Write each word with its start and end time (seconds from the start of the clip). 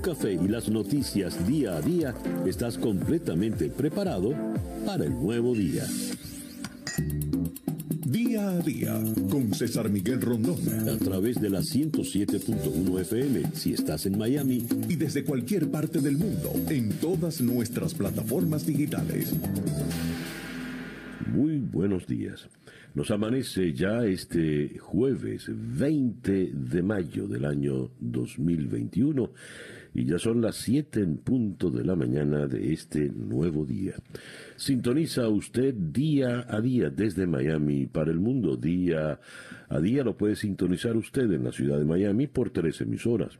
café 0.00 0.32
y 0.32 0.48
las 0.48 0.68
noticias 0.68 1.46
día 1.46 1.76
a 1.76 1.82
día, 1.82 2.14
estás 2.46 2.78
completamente 2.78 3.68
preparado 3.68 4.32
para 4.86 5.04
el 5.04 5.12
nuevo 5.12 5.54
día. 5.54 5.84
Día 8.06 8.48
a 8.48 8.58
día 8.60 8.98
con 9.30 9.52
César 9.52 9.90
Miguel 9.90 10.20
Rondón. 10.20 10.88
A 10.88 10.96
través 10.96 11.40
de 11.40 11.50
la 11.50 11.60
107.1 11.60 13.00
FM 13.00 13.42
si 13.54 13.74
estás 13.74 14.06
en 14.06 14.16
Miami. 14.16 14.66
Y 14.88 14.96
desde 14.96 15.22
cualquier 15.22 15.70
parte 15.70 16.00
del 16.00 16.16
mundo 16.16 16.50
en 16.68 16.90
todas 16.98 17.40
nuestras 17.40 17.94
plataformas 17.94 18.66
digitales. 18.66 19.34
Muy 21.32 21.58
buenos 21.58 22.06
días. 22.06 22.48
Nos 22.94 23.10
amanece 23.10 23.72
ya 23.72 24.04
este 24.04 24.78
jueves 24.78 25.44
20 25.48 26.50
de 26.52 26.82
mayo 26.82 27.28
del 27.28 27.44
año 27.44 27.90
2021 28.00 29.30
y 29.94 30.04
ya 30.04 30.18
son 30.18 30.40
las 30.40 30.56
7 30.56 31.00
en 31.00 31.18
punto 31.18 31.70
de 31.70 31.84
la 31.84 31.96
mañana 31.96 32.46
de 32.46 32.72
este 32.72 33.08
nuevo 33.08 33.64
día. 33.64 33.94
Sintoniza 34.56 35.28
usted 35.28 35.74
día 35.74 36.46
a 36.48 36.60
día 36.60 36.90
desde 36.90 37.26
Miami 37.26 37.86
para 37.86 38.10
el 38.10 38.20
mundo. 38.20 38.56
Día 38.56 39.20
a 39.68 39.80
día 39.80 40.04
lo 40.04 40.16
puede 40.16 40.36
sintonizar 40.36 40.96
usted 40.96 41.30
en 41.32 41.44
la 41.44 41.52
ciudad 41.52 41.78
de 41.78 41.84
Miami 41.84 42.26
por 42.26 42.50
tres 42.50 42.80
emisoras. 42.80 43.38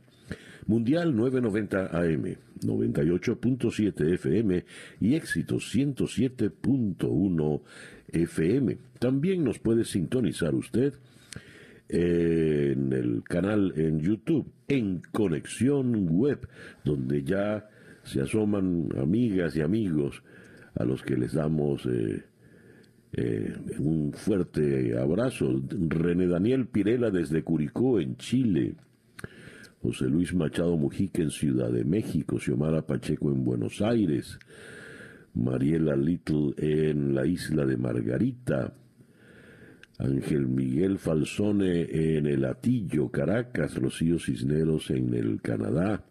Mundial 0.67 1.15
990 1.15 1.97
AM, 1.97 2.35
98.7 2.61 4.13
FM 4.13 4.63
y 4.99 5.15
éxito 5.15 5.55
107.1 5.55 7.61
FM. 8.09 8.77
También 8.99 9.43
nos 9.43 9.57
puede 9.59 9.85
sintonizar 9.85 10.53
usted 10.53 10.93
en 11.91 12.93
el 12.93 13.21
canal 13.23 13.73
en 13.75 13.99
YouTube, 13.99 14.49
en 14.67 15.01
Conexión 15.11 16.07
Web, 16.09 16.47
donde 16.85 17.23
ya 17.23 17.67
se 18.03 18.21
asoman 18.21 18.89
amigas 18.97 19.55
y 19.57 19.61
amigos 19.61 20.23
a 20.75 20.85
los 20.85 21.03
que 21.03 21.17
les 21.17 21.33
damos 21.33 21.85
eh, 21.85 22.23
eh, 23.13 23.53
un 23.79 24.13
fuerte 24.13 24.97
abrazo. 24.97 25.61
René 25.69 26.27
Daniel 26.27 26.67
Pirela 26.67 27.11
desde 27.11 27.43
Curicó, 27.43 27.99
en 27.99 28.15
Chile. 28.15 28.75
José 29.81 30.05
Luis 30.05 30.33
Machado 30.33 30.77
Mujica 30.77 31.23
en 31.23 31.31
Ciudad 31.31 31.71
de 31.71 31.83
México, 31.83 32.39
Xiomara 32.39 32.83
Pacheco 32.83 33.31
en 33.31 33.43
Buenos 33.43 33.81
Aires, 33.81 34.37
Mariela 35.33 35.95
Little 35.95 36.53
en 36.57 37.15
la 37.15 37.25
isla 37.25 37.65
de 37.65 37.77
Margarita, 37.77 38.75
Ángel 40.01 40.47
Miguel 40.47 40.97
Falsone 40.97 42.17
en 42.17 42.25
el 42.25 42.43
Atillo, 42.45 43.09
Caracas, 43.09 43.75
Rocío 43.75 44.17
Cisneros 44.17 44.89
en 44.89 45.13
el 45.13 45.41
Canadá, 45.41 46.03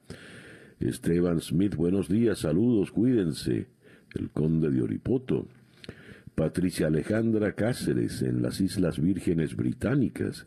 Esteban 0.79 1.41
Smith, 1.41 1.75
buenos 1.75 2.09
días, 2.09 2.39
saludos, 2.39 2.93
cuídense, 2.93 3.67
el 4.15 4.31
conde 4.31 4.71
de 4.71 4.83
Oripoto, 4.83 5.49
Patricia 6.35 6.87
Alejandra 6.87 7.53
Cáceres 7.53 8.23
en 8.23 8.43
las 8.43 8.61
Islas 8.61 9.01
Vírgenes 9.01 9.57
Británicas, 9.57 10.47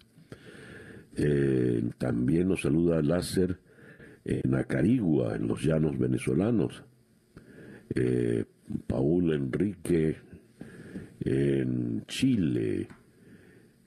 eh, 1.15 1.83
también 1.97 2.47
nos 2.47 2.61
saluda 2.61 3.01
Láser 3.01 3.59
en 4.23 4.55
Acarigua, 4.55 5.35
en 5.35 5.47
los 5.47 5.61
llanos 5.63 5.97
venezolanos. 5.99 6.83
Eh, 7.93 8.45
Paul 8.87 9.33
Enrique 9.33 10.15
en 11.19 12.05
Chile. 12.07 12.87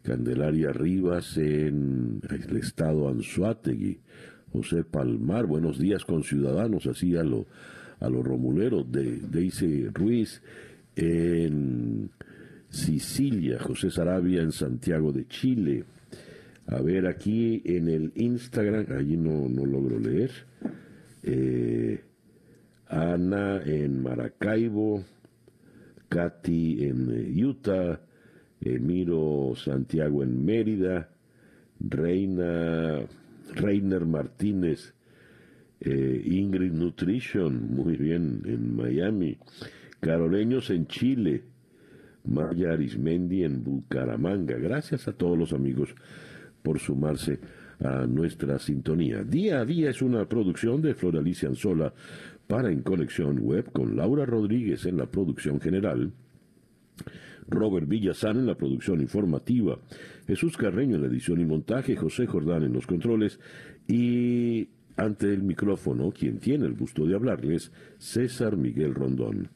Candelaria 0.06 0.72
Rivas 0.72 1.36
en 1.36 2.20
el 2.30 2.56
estado 2.56 3.08
Anzuategui. 3.08 3.98
José 4.52 4.84
Palmar, 4.84 5.46
buenos 5.46 5.80
días 5.80 6.04
con 6.04 6.22
ciudadanos, 6.22 6.86
así 6.86 7.16
a 7.16 7.22
a 7.22 8.08
los 8.08 8.24
romuleros. 8.24 8.90
De, 8.90 9.18
Deise 9.18 9.90
Ruiz 9.92 10.42
en 10.94 12.10
Sicilia. 12.68 13.58
José 13.58 13.90
Sarabia 13.90 14.42
en 14.42 14.52
Santiago 14.52 15.10
de 15.10 15.26
Chile. 15.26 15.84
A 16.68 16.80
ver, 16.80 17.08
aquí 17.08 17.62
en 17.64 17.88
el 17.88 18.12
Instagram, 18.14 18.86
allí 18.96 19.16
no, 19.16 19.48
no 19.48 19.66
logro 19.66 19.98
leer. 19.98 20.30
Eh, 21.24 22.00
Ana 22.86 23.60
en 23.64 24.04
Maracaibo, 24.04 25.04
Katy 26.08 26.84
en 26.84 27.10
eh, 27.10 27.44
Utah, 27.44 28.05
Emiro 28.74 29.52
Santiago 29.56 30.22
en 30.22 30.44
Mérida, 30.44 31.08
Reina, 31.80 33.00
Reiner 33.54 34.04
Martínez, 34.04 34.94
eh, 35.80 36.22
Ingrid 36.24 36.72
Nutrition, 36.72 37.74
muy 37.74 37.96
bien, 37.96 38.42
en 38.46 38.76
Miami, 38.76 39.38
Caroleños 40.00 40.70
en 40.70 40.86
Chile, 40.86 41.44
Maya 42.24 42.72
Arismendi 42.72 43.44
en 43.44 43.62
Bucaramanga. 43.62 44.56
Gracias 44.56 45.06
a 45.08 45.12
todos 45.12 45.38
los 45.38 45.52
amigos 45.52 45.94
por 46.62 46.78
sumarse 46.78 47.38
a 47.80 48.06
nuestra 48.06 48.58
sintonía. 48.58 49.22
Día 49.22 49.60
a 49.60 49.64
día 49.64 49.90
es 49.90 50.02
una 50.02 50.26
producción 50.28 50.82
de 50.82 50.94
Floralicia 50.94 51.48
Anzola 51.48 51.92
para 52.46 52.70
En 52.70 52.82
Conexión 52.82 53.38
Web 53.40 53.70
con 53.72 53.96
Laura 53.96 54.24
Rodríguez 54.24 54.86
en 54.86 54.96
la 54.96 55.06
producción 55.06 55.60
general. 55.60 56.12
Robert 57.48 57.88
Villazán 57.88 58.38
en 58.38 58.46
la 58.46 58.56
producción 58.56 59.00
informativa, 59.00 59.78
Jesús 60.26 60.56
Carreño 60.56 60.96
en 60.96 61.02
la 61.02 61.08
edición 61.08 61.40
y 61.40 61.44
montaje, 61.44 61.96
José 61.96 62.26
Jordán 62.26 62.64
en 62.64 62.72
los 62.72 62.86
controles 62.86 63.38
y 63.86 64.68
ante 64.96 65.32
el 65.32 65.42
micrófono, 65.42 66.10
quien 66.10 66.38
tiene 66.38 66.66
el 66.66 66.74
gusto 66.74 67.04
de 67.06 67.14
hablarles, 67.14 67.70
César 67.98 68.56
Miguel 68.56 68.94
Rondón. 68.94 69.50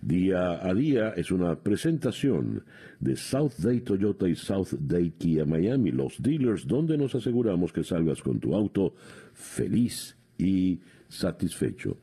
Día 0.00 0.66
a 0.66 0.74
día 0.74 1.10
es 1.10 1.30
una 1.30 1.60
presentación 1.60 2.64
de 2.98 3.14
South 3.14 3.52
Day 3.58 3.82
Toyota 3.82 4.28
y 4.28 4.34
South 4.34 4.72
Day 4.80 5.12
Kia 5.12 5.44
Miami, 5.44 5.92
los 5.92 6.20
dealers 6.20 6.66
donde 6.66 6.98
nos 6.98 7.14
aseguramos 7.14 7.72
que 7.72 7.84
salgas 7.84 8.20
con 8.20 8.40
tu 8.40 8.56
auto 8.56 8.94
feliz 9.32 10.16
y 10.38 10.80
satisfecho. 11.08 11.98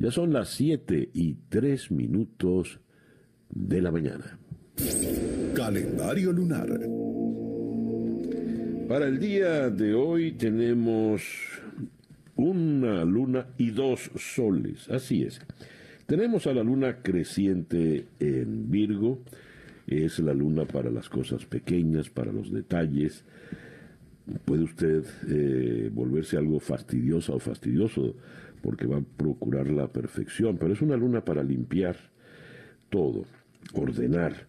Ya 0.00 0.10
son 0.10 0.32
las 0.32 0.48
7 0.50 1.10
y 1.14 1.34
3 1.48 1.92
minutos 1.92 2.80
de 3.48 3.80
la 3.80 3.92
mañana. 3.92 4.38
Calendario 5.54 6.32
lunar. 6.32 6.68
Para 8.88 9.08
el 9.08 9.18
día 9.18 9.70
de 9.70 9.94
hoy 9.94 10.32
tenemos 10.32 11.22
una 12.36 13.04
luna 13.04 13.46
y 13.58 13.70
dos 13.70 14.10
soles, 14.16 14.88
así 14.90 15.22
es. 15.22 15.40
Tenemos 16.06 16.46
a 16.46 16.52
la 16.52 16.62
luna 16.62 17.02
creciente 17.02 18.06
en 18.20 18.70
Virgo, 18.70 19.22
es 19.86 20.18
la 20.20 20.34
luna 20.34 20.66
para 20.66 20.90
las 20.90 21.08
cosas 21.08 21.46
pequeñas, 21.46 22.10
para 22.10 22.32
los 22.32 22.52
detalles. 22.52 23.24
Puede 24.44 24.64
usted 24.64 25.04
eh, 25.28 25.90
volverse 25.92 26.36
algo 26.36 26.60
fastidiosa 26.60 27.32
o 27.32 27.40
fastidioso 27.40 28.14
porque 28.62 28.86
va 28.86 28.98
a 28.98 29.04
procurar 29.16 29.68
la 29.68 29.88
perfección, 29.88 30.58
pero 30.58 30.74
es 30.74 30.82
una 30.82 30.96
luna 30.96 31.24
para 31.24 31.42
limpiar 31.42 31.96
todo, 32.90 33.24
ordenar, 33.74 34.46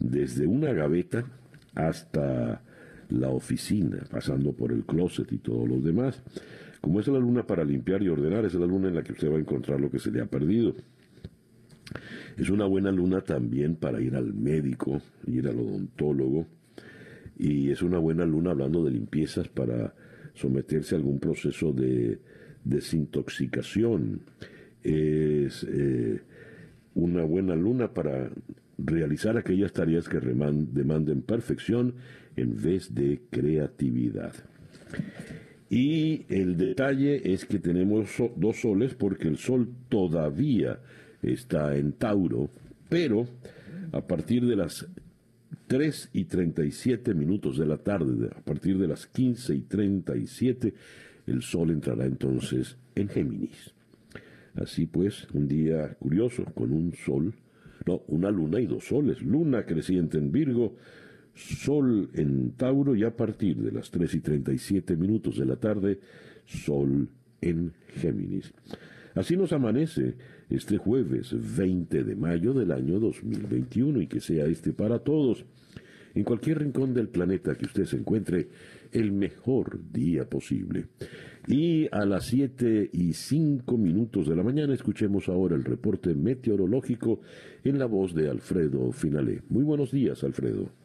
desde 0.00 0.46
una 0.46 0.72
gaveta 0.72 1.24
hasta 1.74 2.62
la 3.10 3.28
oficina, 3.28 3.98
pasando 4.10 4.52
por 4.52 4.72
el 4.72 4.84
closet 4.84 5.30
y 5.32 5.38
todos 5.38 5.68
los 5.68 5.84
demás. 5.84 6.22
Como 6.80 7.00
es 7.00 7.08
la 7.08 7.18
luna 7.18 7.46
para 7.46 7.64
limpiar 7.64 8.02
y 8.02 8.08
ordenar, 8.08 8.44
es 8.44 8.54
la 8.54 8.66
luna 8.66 8.88
en 8.88 8.94
la 8.94 9.02
que 9.02 9.12
usted 9.12 9.30
va 9.30 9.36
a 9.36 9.40
encontrar 9.40 9.80
lo 9.80 9.90
que 9.90 9.98
se 9.98 10.10
le 10.10 10.20
ha 10.20 10.26
perdido. 10.26 10.74
Es 12.36 12.48
una 12.48 12.64
buena 12.64 12.90
luna 12.90 13.20
también 13.20 13.76
para 13.76 14.00
ir 14.00 14.16
al 14.16 14.32
médico, 14.32 15.02
ir 15.26 15.46
al 15.48 15.58
odontólogo, 15.58 16.46
y 17.36 17.70
es 17.70 17.82
una 17.82 17.98
buena 17.98 18.24
luna 18.24 18.52
hablando 18.52 18.84
de 18.84 18.92
limpiezas 18.92 19.48
para 19.48 19.94
someterse 20.34 20.94
a 20.94 20.98
algún 20.98 21.18
proceso 21.18 21.72
de 21.72 22.18
desintoxicación. 22.64 24.22
Es 24.82 25.66
eh, 25.68 26.22
una 26.94 27.24
buena 27.24 27.54
luna 27.56 27.92
para 27.92 28.30
realizar 28.84 29.36
aquellas 29.36 29.72
tareas 29.72 30.08
que 30.08 30.20
demanden 30.20 31.22
perfección 31.22 31.94
en 32.36 32.60
vez 32.60 32.94
de 32.94 33.20
creatividad. 33.30 34.34
Y 35.68 36.26
el 36.28 36.56
detalle 36.56 37.32
es 37.32 37.44
que 37.44 37.58
tenemos 37.58 38.10
dos 38.36 38.60
soles 38.60 38.94
porque 38.94 39.28
el 39.28 39.38
sol 39.38 39.68
todavía 39.88 40.80
está 41.22 41.76
en 41.76 41.92
Tauro, 41.92 42.50
pero 42.88 43.28
a 43.92 44.00
partir 44.00 44.46
de 44.46 44.56
las 44.56 44.86
3 45.68 46.10
y 46.12 46.24
37 46.24 47.14
minutos 47.14 47.56
de 47.56 47.66
la 47.66 47.78
tarde, 47.78 48.30
a 48.34 48.40
partir 48.40 48.78
de 48.78 48.88
las 48.88 49.06
15 49.06 49.54
y 49.54 49.60
37, 49.60 50.74
el 51.28 51.42
sol 51.42 51.70
entrará 51.70 52.06
entonces 52.06 52.76
en 52.96 53.08
Géminis. 53.08 53.72
Así 54.56 54.86
pues, 54.86 55.28
un 55.32 55.46
día 55.46 55.94
curioso, 55.94 56.44
con 56.46 56.72
un 56.72 56.92
sol, 56.92 57.32
no, 57.86 58.02
una 58.08 58.30
luna 58.30 58.60
y 58.60 58.66
dos 58.66 58.84
soles, 58.84 59.22
luna 59.22 59.64
creciente 59.64 60.18
en 60.18 60.30
Virgo, 60.30 60.76
sol 61.34 62.10
en 62.14 62.52
Tauro 62.52 62.94
y 62.94 63.04
a 63.04 63.16
partir 63.16 63.56
de 63.56 63.72
las 63.72 63.90
3 63.90 64.14
y 64.14 64.20
37 64.20 64.96
minutos 64.96 65.38
de 65.38 65.46
la 65.46 65.56
tarde, 65.56 66.00
sol 66.46 67.08
en 67.40 67.72
Géminis. 67.94 68.52
Así 69.14 69.36
nos 69.36 69.52
amanece 69.52 70.14
este 70.50 70.76
jueves 70.76 71.34
20 71.56 72.04
de 72.04 72.16
mayo 72.16 72.52
del 72.52 72.72
año 72.72 73.00
2021 73.00 74.02
y 74.02 74.06
que 74.06 74.20
sea 74.20 74.46
este 74.46 74.72
para 74.72 75.00
todos, 75.00 75.44
en 76.14 76.24
cualquier 76.24 76.60
rincón 76.60 76.94
del 76.94 77.08
planeta 77.08 77.54
que 77.54 77.66
usted 77.66 77.84
se 77.84 77.96
encuentre, 77.96 78.48
el 78.92 79.12
mejor 79.12 79.80
día 79.92 80.28
posible. 80.28 80.86
Y 81.46 81.88
a 81.90 82.04
las 82.04 82.26
7 82.26 82.90
y 82.92 83.12
5 83.12 83.76
minutos 83.76 84.28
de 84.28 84.36
la 84.36 84.42
mañana 84.42 84.74
escuchemos 84.74 85.28
ahora 85.28 85.56
el 85.56 85.64
reporte 85.64 86.14
meteorológico 86.14 87.20
en 87.64 87.78
la 87.78 87.86
voz 87.86 88.14
de 88.14 88.28
Alfredo 88.28 88.92
Finalé. 88.92 89.42
Muy 89.48 89.64
buenos 89.64 89.90
días, 89.90 90.22
Alfredo. 90.22 90.79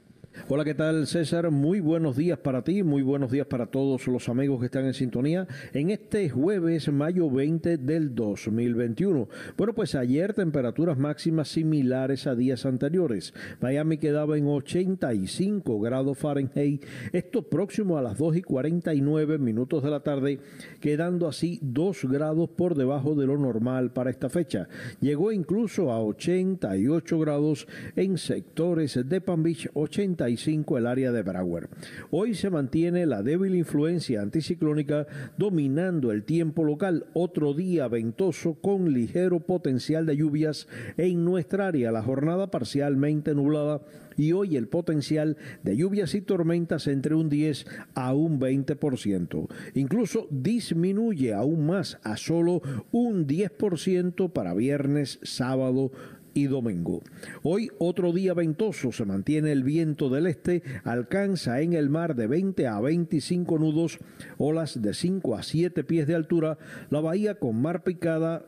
Hola, 0.47 0.63
¿qué 0.63 0.75
tal 0.75 1.07
César? 1.07 1.49
Muy 1.49 1.79
buenos 1.79 2.17
días 2.17 2.37
para 2.37 2.63
ti, 2.63 2.83
muy 2.83 3.01
buenos 3.01 3.31
días 3.31 3.47
para 3.47 3.65
todos 3.65 4.05
los 4.05 4.29
amigos 4.29 4.59
que 4.59 4.67
están 4.67 4.85
en 4.85 4.93
sintonía 4.93 5.47
en 5.73 5.89
este 5.89 6.29
jueves, 6.29 6.91
mayo 6.91 7.31
20 7.31 7.77
del 7.77 8.13
2021. 8.13 9.27
Bueno, 9.57 9.73
pues 9.73 9.95
ayer 9.95 10.33
temperaturas 10.33 10.99
máximas 10.99 11.47
similares 11.47 12.27
a 12.27 12.35
días 12.35 12.67
anteriores. 12.67 13.33
Miami 13.59 13.97
quedaba 13.97 14.37
en 14.37 14.45
85 14.45 15.79
grados 15.79 16.17
Fahrenheit, 16.19 16.85
esto 17.11 17.41
próximo 17.41 17.97
a 17.97 18.03
las 18.03 18.19
2 18.19 18.37
y 18.37 18.41
49 18.43 19.39
minutos 19.39 19.81
de 19.83 19.89
la 19.89 20.01
tarde, 20.01 20.41
quedando 20.79 21.27
así 21.27 21.59
2 21.63 22.05
grados 22.05 22.49
por 22.49 22.75
debajo 22.75 23.15
de 23.15 23.25
lo 23.25 23.37
normal 23.37 23.93
para 23.93 24.11
esta 24.11 24.29
fecha. 24.29 24.67
Llegó 24.99 25.31
incluso 25.31 25.91
a 25.91 26.03
88 26.03 27.19
grados 27.19 27.67
en 27.95 28.19
sectores 28.19 28.99
de 29.09 29.21
Palm 29.21 29.41
Beach, 29.41 29.69
80 29.73 30.24
el 30.27 30.87
área 30.87 31.11
de 31.11 31.21
Broward. 31.21 31.69
Hoy 32.11 32.33
se 32.33 32.49
mantiene 32.49 33.05
la 33.05 33.21
débil 33.21 33.55
influencia 33.55 34.21
anticiclónica 34.21 35.05
dominando 35.37 36.11
el 36.11 36.23
tiempo 36.23 36.63
local. 36.63 37.05
Otro 37.13 37.53
día 37.53 37.87
ventoso 37.87 38.55
con 38.55 38.93
ligero 38.93 39.39
potencial 39.39 40.05
de 40.05 40.17
lluvias 40.17 40.67
en 40.97 41.23
nuestra 41.23 41.67
área. 41.67 41.91
La 41.91 42.01
jornada 42.01 42.49
parcialmente 42.49 43.33
nublada 43.35 43.81
y 44.17 44.31
hoy 44.31 44.55
el 44.55 44.67
potencial 44.67 45.37
de 45.63 45.75
lluvias 45.75 46.15
y 46.15 46.21
tormentas 46.21 46.87
entre 46.87 47.15
un 47.15 47.29
10 47.29 47.65
a 47.93 48.13
un 48.13 48.39
20%. 48.39 49.47
Incluso 49.73 50.27
disminuye 50.31 51.33
aún 51.33 51.65
más 51.67 51.99
a 52.03 52.17
solo 52.17 52.61
un 52.91 53.27
10% 53.27 54.31
para 54.31 54.53
viernes, 54.53 55.19
sábado, 55.23 55.91
y 56.35 56.45
domingo. 56.45 57.01
Hoy 57.41 57.71
otro 57.79 58.11
día 58.11 58.35
ventoso, 58.35 58.91
se 58.91 59.05
mantiene 59.05 59.51
el 59.51 59.63
viento 59.63 60.09
del 60.09 60.27
este, 60.27 60.61
alcanza 60.83 61.61
en 61.61 61.73
el 61.73 61.89
mar 61.89 62.13
de 62.15 62.27
20 62.27 62.67
a 62.67 62.79
25 62.79 63.57
nudos, 63.57 63.97
olas 64.37 64.79
de 64.79 64.93
5 64.93 65.35
a 65.35 65.41
7 65.41 65.83
pies 65.83 66.05
de 66.05 66.13
altura, 66.13 66.59
la 66.91 66.99
bahía 66.99 67.39
con 67.39 67.59
mar 67.59 67.83
picada 67.83 68.45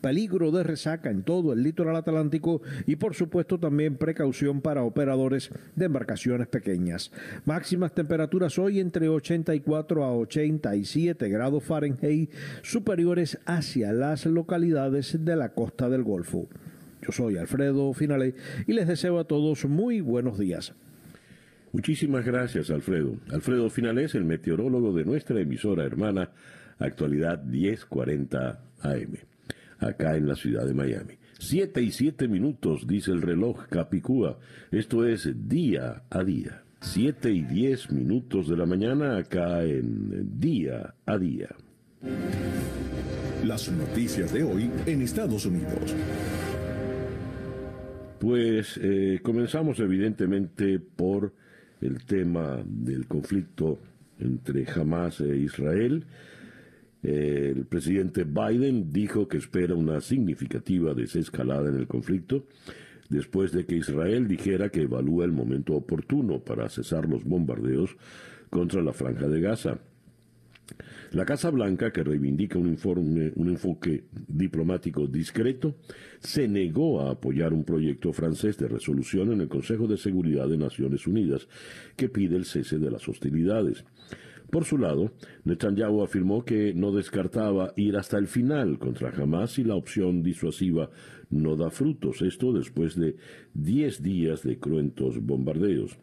peligro 0.00 0.50
de 0.50 0.62
resaca 0.62 1.10
en 1.10 1.22
todo 1.22 1.52
el 1.52 1.62
litoral 1.62 1.96
atlántico 1.96 2.62
y 2.86 2.96
por 2.96 3.14
supuesto 3.14 3.58
también 3.58 3.96
precaución 3.96 4.60
para 4.60 4.82
operadores 4.82 5.50
de 5.76 5.86
embarcaciones 5.86 6.48
pequeñas. 6.48 7.10
Máximas 7.44 7.92
temperaturas 7.94 8.58
hoy 8.58 8.80
entre 8.80 9.08
84 9.08 10.04
a 10.04 10.14
87 10.14 11.28
grados 11.28 11.64
Fahrenheit 11.64 12.30
superiores 12.62 13.38
hacia 13.44 13.92
las 13.92 14.26
localidades 14.26 15.24
de 15.24 15.36
la 15.36 15.50
costa 15.50 15.88
del 15.88 16.02
Golfo. 16.02 16.48
Yo 17.10 17.24
soy 17.24 17.38
Alfredo 17.38 17.92
Finale 17.92 18.36
y 18.68 18.72
les 18.72 18.86
deseo 18.86 19.18
a 19.18 19.24
todos 19.24 19.64
muy 19.64 20.00
buenos 20.00 20.38
días. 20.38 20.74
Muchísimas 21.72 22.24
gracias, 22.24 22.70
Alfredo. 22.70 23.16
Alfredo 23.32 23.68
Finale 23.68 24.04
es 24.04 24.14
el 24.14 24.24
meteorólogo 24.24 24.92
de 24.92 25.04
nuestra 25.04 25.40
emisora 25.40 25.84
hermana 25.84 26.30
Actualidad 26.78 27.42
1040 27.42 28.60
AM, 28.82 29.16
acá 29.80 30.16
en 30.16 30.28
la 30.28 30.36
ciudad 30.36 30.64
de 30.64 30.72
Miami. 30.72 31.14
Siete 31.36 31.82
y 31.82 31.90
siete 31.90 32.28
minutos, 32.28 32.86
dice 32.86 33.10
el 33.10 33.22
reloj 33.22 33.66
Capicúa. 33.68 34.38
Esto 34.70 35.04
es 35.04 35.28
día 35.48 36.04
a 36.10 36.22
día. 36.22 36.62
Siete 36.80 37.32
y 37.32 37.42
diez 37.42 37.90
minutos 37.90 38.48
de 38.48 38.56
la 38.56 38.66
mañana 38.66 39.16
acá 39.16 39.64
en 39.64 40.38
día 40.38 40.94
a 41.06 41.18
día. 41.18 41.48
Las 43.44 43.68
noticias 43.68 44.32
de 44.32 44.44
hoy 44.44 44.70
en 44.86 45.02
Estados 45.02 45.44
Unidos. 45.44 45.96
Pues 48.20 48.78
eh, 48.82 49.20
comenzamos 49.22 49.80
evidentemente 49.80 50.78
por 50.78 51.32
el 51.80 52.04
tema 52.04 52.62
del 52.66 53.06
conflicto 53.06 53.78
entre 54.18 54.66
Hamas 54.70 55.22
e 55.22 55.38
Israel. 55.38 56.04
el 57.02 57.64
presidente 57.64 58.24
Biden 58.24 58.92
dijo 58.92 59.26
que 59.26 59.38
espera 59.38 59.74
una 59.74 60.02
significativa 60.02 60.92
desescalada 60.92 61.70
en 61.70 61.76
el 61.76 61.86
conflicto 61.86 62.44
después 63.08 63.52
de 63.52 63.64
que 63.64 63.76
Israel 63.76 64.28
dijera 64.28 64.68
que 64.68 64.82
evalúa 64.82 65.24
el 65.24 65.32
momento 65.32 65.72
oportuno 65.72 66.40
para 66.40 66.68
cesar 66.68 67.08
los 67.08 67.24
bombardeos 67.24 67.96
contra 68.50 68.82
la 68.82 68.92
franja 68.92 69.28
de 69.28 69.40
Gaza. 69.40 69.78
La 71.12 71.24
Casa 71.24 71.50
Blanca, 71.50 71.92
que 71.92 72.04
reivindica 72.04 72.56
un, 72.56 72.68
informe, 72.68 73.32
un 73.34 73.48
enfoque 73.48 74.04
diplomático 74.28 75.08
discreto, 75.08 75.74
se 76.20 76.46
negó 76.46 77.00
a 77.00 77.10
apoyar 77.10 77.52
un 77.52 77.64
proyecto 77.64 78.12
francés 78.12 78.56
de 78.58 78.68
resolución 78.68 79.32
en 79.32 79.40
el 79.40 79.48
Consejo 79.48 79.88
de 79.88 79.96
Seguridad 79.96 80.48
de 80.48 80.56
Naciones 80.56 81.08
Unidas 81.08 81.48
que 81.96 82.08
pide 82.08 82.36
el 82.36 82.44
cese 82.44 82.78
de 82.78 82.92
las 82.92 83.08
hostilidades. 83.08 83.84
Por 84.50 84.64
su 84.64 84.78
lado, 84.78 85.12
Netanyahu 85.44 86.02
afirmó 86.02 86.44
que 86.44 86.74
no 86.74 86.92
descartaba 86.92 87.72
ir 87.76 87.96
hasta 87.96 88.16
el 88.16 88.28
final 88.28 88.78
contra 88.78 89.10
Hamas 89.10 89.52
si 89.52 89.64
la 89.64 89.74
opción 89.74 90.22
disuasiva 90.22 90.90
no 91.28 91.56
da 91.56 91.70
frutos, 91.70 92.22
esto 92.22 92.52
después 92.52 92.94
de 92.94 93.16
diez 93.52 94.00
días 94.00 94.44
de 94.44 94.58
cruentos 94.58 95.20
bombardeos. 95.20 95.98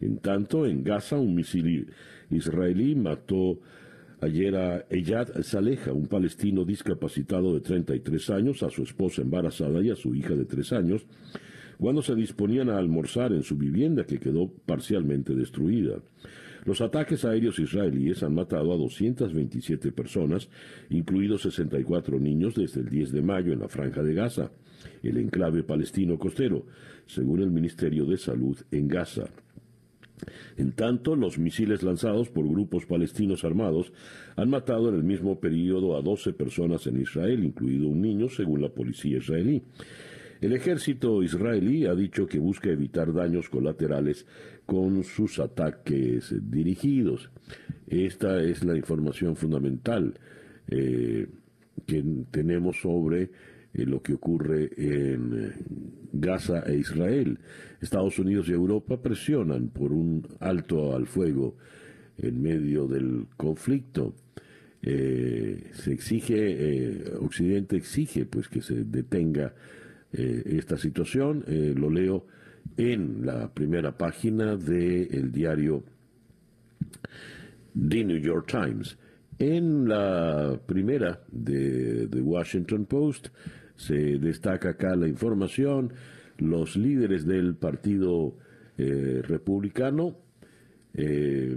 En 0.00 0.18
tanto, 0.18 0.66
en 0.66 0.84
Gaza, 0.84 1.16
un 1.16 1.34
misil 1.34 1.88
israelí 2.30 2.94
mató 2.94 3.60
Ayer 4.22 4.54
a 4.54 4.86
Eyad 4.88 5.42
Saleha, 5.42 5.92
un 5.92 6.06
palestino 6.06 6.64
discapacitado 6.64 7.54
de 7.54 7.60
33 7.60 8.30
años, 8.30 8.62
a 8.62 8.70
su 8.70 8.84
esposa 8.84 9.20
embarazada 9.20 9.82
y 9.82 9.90
a 9.90 9.96
su 9.96 10.14
hija 10.14 10.36
de 10.36 10.44
3 10.44 10.74
años, 10.74 11.04
cuando 11.76 12.02
se 12.02 12.14
disponían 12.14 12.70
a 12.70 12.78
almorzar 12.78 13.32
en 13.32 13.42
su 13.42 13.56
vivienda 13.56 14.04
que 14.04 14.20
quedó 14.20 14.48
parcialmente 14.64 15.34
destruida. 15.34 15.96
Los 16.64 16.80
ataques 16.80 17.24
aéreos 17.24 17.58
israelíes 17.58 18.22
han 18.22 18.36
matado 18.36 18.72
a 18.72 18.76
227 18.76 19.90
personas, 19.90 20.48
incluidos 20.88 21.42
64 21.42 22.20
niños, 22.20 22.54
desde 22.54 22.82
el 22.82 22.90
10 22.90 23.10
de 23.10 23.22
mayo 23.22 23.52
en 23.52 23.58
la 23.58 23.68
franja 23.68 24.04
de 24.04 24.14
Gaza, 24.14 24.52
el 25.02 25.16
enclave 25.16 25.64
palestino 25.64 26.16
costero, 26.16 26.64
según 27.06 27.40
el 27.40 27.50
Ministerio 27.50 28.06
de 28.06 28.18
Salud 28.18 28.56
en 28.70 28.86
Gaza. 28.86 29.24
En 30.56 30.72
tanto, 30.72 31.16
los 31.16 31.38
misiles 31.38 31.82
lanzados 31.82 32.28
por 32.28 32.48
grupos 32.48 32.86
palestinos 32.86 33.44
armados 33.44 33.92
han 34.36 34.50
matado 34.50 34.88
en 34.88 34.96
el 34.96 35.04
mismo 35.04 35.40
periodo 35.40 35.96
a 35.96 36.02
12 36.02 36.32
personas 36.32 36.86
en 36.86 37.00
Israel, 37.00 37.44
incluido 37.44 37.88
un 37.88 38.00
niño, 38.00 38.28
según 38.28 38.62
la 38.62 38.68
policía 38.68 39.18
israelí. 39.18 39.62
El 40.40 40.52
ejército 40.54 41.22
israelí 41.22 41.86
ha 41.86 41.94
dicho 41.94 42.26
que 42.26 42.40
busca 42.40 42.68
evitar 42.68 43.12
daños 43.12 43.48
colaterales 43.48 44.26
con 44.66 45.04
sus 45.04 45.38
ataques 45.38 46.34
dirigidos. 46.50 47.30
Esta 47.86 48.42
es 48.42 48.64
la 48.64 48.76
información 48.76 49.36
fundamental 49.36 50.14
eh, 50.68 51.28
que 51.86 52.04
tenemos 52.30 52.80
sobre 52.80 53.30
eh, 53.74 53.86
lo 53.86 54.02
que 54.02 54.14
ocurre 54.14 54.70
en 54.76 55.32
eh, 55.32 55.52
Gaza 56.12 56.60
e 56.66 56.76
Israel. 56.76 57.38
Estados 57.80 58.18
Unidos 58.18 58.48
y 58.48 58.52
Europa 58.52 59.00
presionan 59.00 59.68
por 59.68 59.92
un 59.92 60.26
alto 60.40 60.94
al 60.94 61.06
fuego 61.06 61.56
en 62.18 62.42
medio 62.42 62.86
del 62.86 63.28
conflicto. 63.36 64.14
Eh, 64.82 65.70
se 65.72 65.92
exige, 65.92 67.04
Occidente 67.20 67.76
exige 67.76 68.26
pues 68.26 68.48
que 68.48 68.60
se 68.60 68.84
detenga 68.84 69.54
esta 70.12 70.76
situación. 70.76 71.42
lo 71.74 71.88
leo 71.88 72.26
en 72.76 73.24
la 73.24 73.50
primera 73.54 73.96
página 73.96 74.56
del 74.56 75.32
diario 75.32 75.82
The 77.74 78.04
New 78.04 78.18
York 78.18 78.46
Times. 78.46 78.98
En 79.38 79.88
la 79.88 80.60
primera 80.66 81.22
de 81.30 82.06
The 82.08 82.20
Washington 82.20 82.84
Post 82.84 83.28
se 83.82 84.18
destaca 84.18 84.70
acá 84.70 84.94
la 84.94 85.08
información. 85.08 85.92
Los 86.38 86.76
líderes 86.76 87.26
del 87.26 87.56
Partido 87.56 88.36
eh, 88.78 89.22
Republicano 89.26 90.16
eh, 90.94 91.56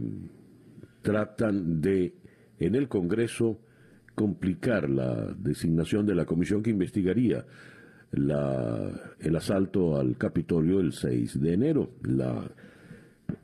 tratan 1.01 1.81
de, 1.81 2.15
en 2.59 2.75
el 2.75 2.87
Congreso, 2.87 3.59
complicar 4.15 4.89
la 4.89 5.35
designación 5.37 6.05
de 6.05 6.15
la 6.15 6.25
comisión 6.25 6.63
que 6.63 6.71
investigaría 6.71 7.45
el 8.11 9.35
asalto 9.35 9.97
al 9.99 10.17
Capitolio 10.17 10.79
el 10.79 10.93
6 10.93 11.41
de 11.41 11.53
enero. 11.53 11.91
La 12.01 12.49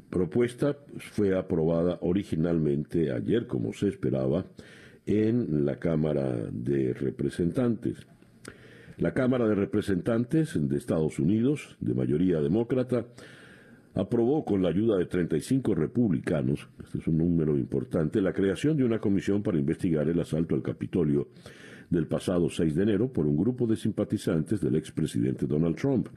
propuesta 0.10 0.78
fue 1.12 1.38
aprobada 1.38 2.00
originalmente 2.02 3.12
ayer, 3.12 3.48
como 3.48 3.74
se 3.74 3.90
esperaba, 3.90 4.46
en 5.06 5.66
la 5.66 5.78
Cámara 5.78 6.48
de 6.52 6.94
Representantes. 6.94 8.08
La 9.02 9.16
Cámara 9.16 9.48
de 9.48 9.56
Representantes 9.56 10.54
de 10.56 10.78
Estados 10.78 11.18
Unidos, 11.18 11.76
de 11.80 11.96
mayoría 11.96 12.40
demócrata, 12.40 13.08
aprobó 13.96 14.46
con 14.46 14.62
la 14.62 14.70
ayuda 14.70 14.96
de 14.96 15.08
35 15.08 15.74
republicanos, 15.74 16.68
este 16.84 17.00
es 17.00 17.08
un 17.08 17.18
número 17.18 17.58
importante, 17.58 18.22
la 18.22 18.32
creación 18.32 18.78
de 18.78 18.84
una 18.84 19.00
comisión 19.00 19.42
para 19.42 19.58
investigar 19.58 20.08
el 20.08 20.20
asalto 20.20 20.54
al 20.54 20.62
Capitolio 20.62 21.30
del 21.90 22.06
pasado 22.06 22.48
6 22.48 22.76
de 22.76 22.84
enero 22.84 23.12
por 23.12 23.26
un 23.26 23.38
grupo 23.38 23.66
de 23.66 23.76
simpatizantes 23.76 24.62
del 24.62 24.76
expresidente 24.76 25.48
Donald 25.48 25.78
Trump. 25.78 26.08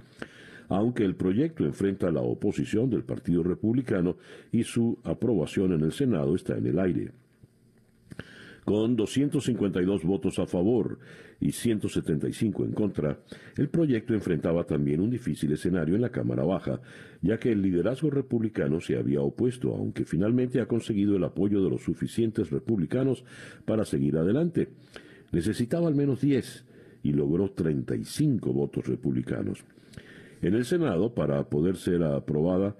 Aunque 0.69 1.07
el 1.07 1.17
proyecto 1.17 1.65
enfrenta 1.65 2.11
la 2.11 2.21
oposición 2.21 2.91
del 2.91 3.05
Partido 3.05 3.43
Republicano 3.43 4.19
y 4.53 4.63
su 4.63 4.99
aprobación 5.05 5.73
en 5.73 5.85
el 5.85 5.93
Senado 5.93 6.35
está 6.35 6.59
en 6.59 6.67
el 6.67 6.79
aire 6.79 7.13
con 8.65 8.97
252 8.97 10.05
votos 10.05 10.39
a 10.39 10.47
favor 10.47 10.99
y 11.41 11.53
175 11.53 12.65
en 12.65 12.73
contra, 12.73 13.19
el 13.57 13.69
proyecto 13.69 14.15
enfrentaba 14.15 14.65
también 14.65 15.01
un 15.01 15.11
difícil 15.11 15.53
escenario 15.53 15.95
en 15.95 16.03
la 16.03 16.11
Cámara 16.11 16.45
Baja, 16.45 16.81
ya 17.23 17.39
que 17.39 17.53
el 17.53 17.63
liderazgo 17.63 18.11
republicano 18.11 18.81
se 18.81 18.97
había 18.97 19.21
opuesto, 19.21 19.75
aunque 19.75 20.05
finalmente 20.05 20.61
ha 20.61 20.67
conseguido 20.67 21.17
el 21.17 21.25
apoyo 21.25 21.63
de 21.63 21.71
los 21.71 21.83
suficientes 21.83 22.51
republicanos 22.51 23.25
para 23.65 23.85
seguir 23.85 24.17
adelante. 24.17 24.69
Necesitaba 25.33 25.89
al 25.89 25.95
menos 25.95 26.21
10 26.21 26.65
y 27.03 27.13
logró 27.13 27.51
35 27.51 28.53
votos 28.53 28.87
republicanos. 28.87 29.65
En 30.43 30.55
el 30.55 30.65
Senado, 30.65 31.15
para 31.15 31.49
poder 31.49 31.77
ser 31.77 32.03
aprobada, 32.03 32.77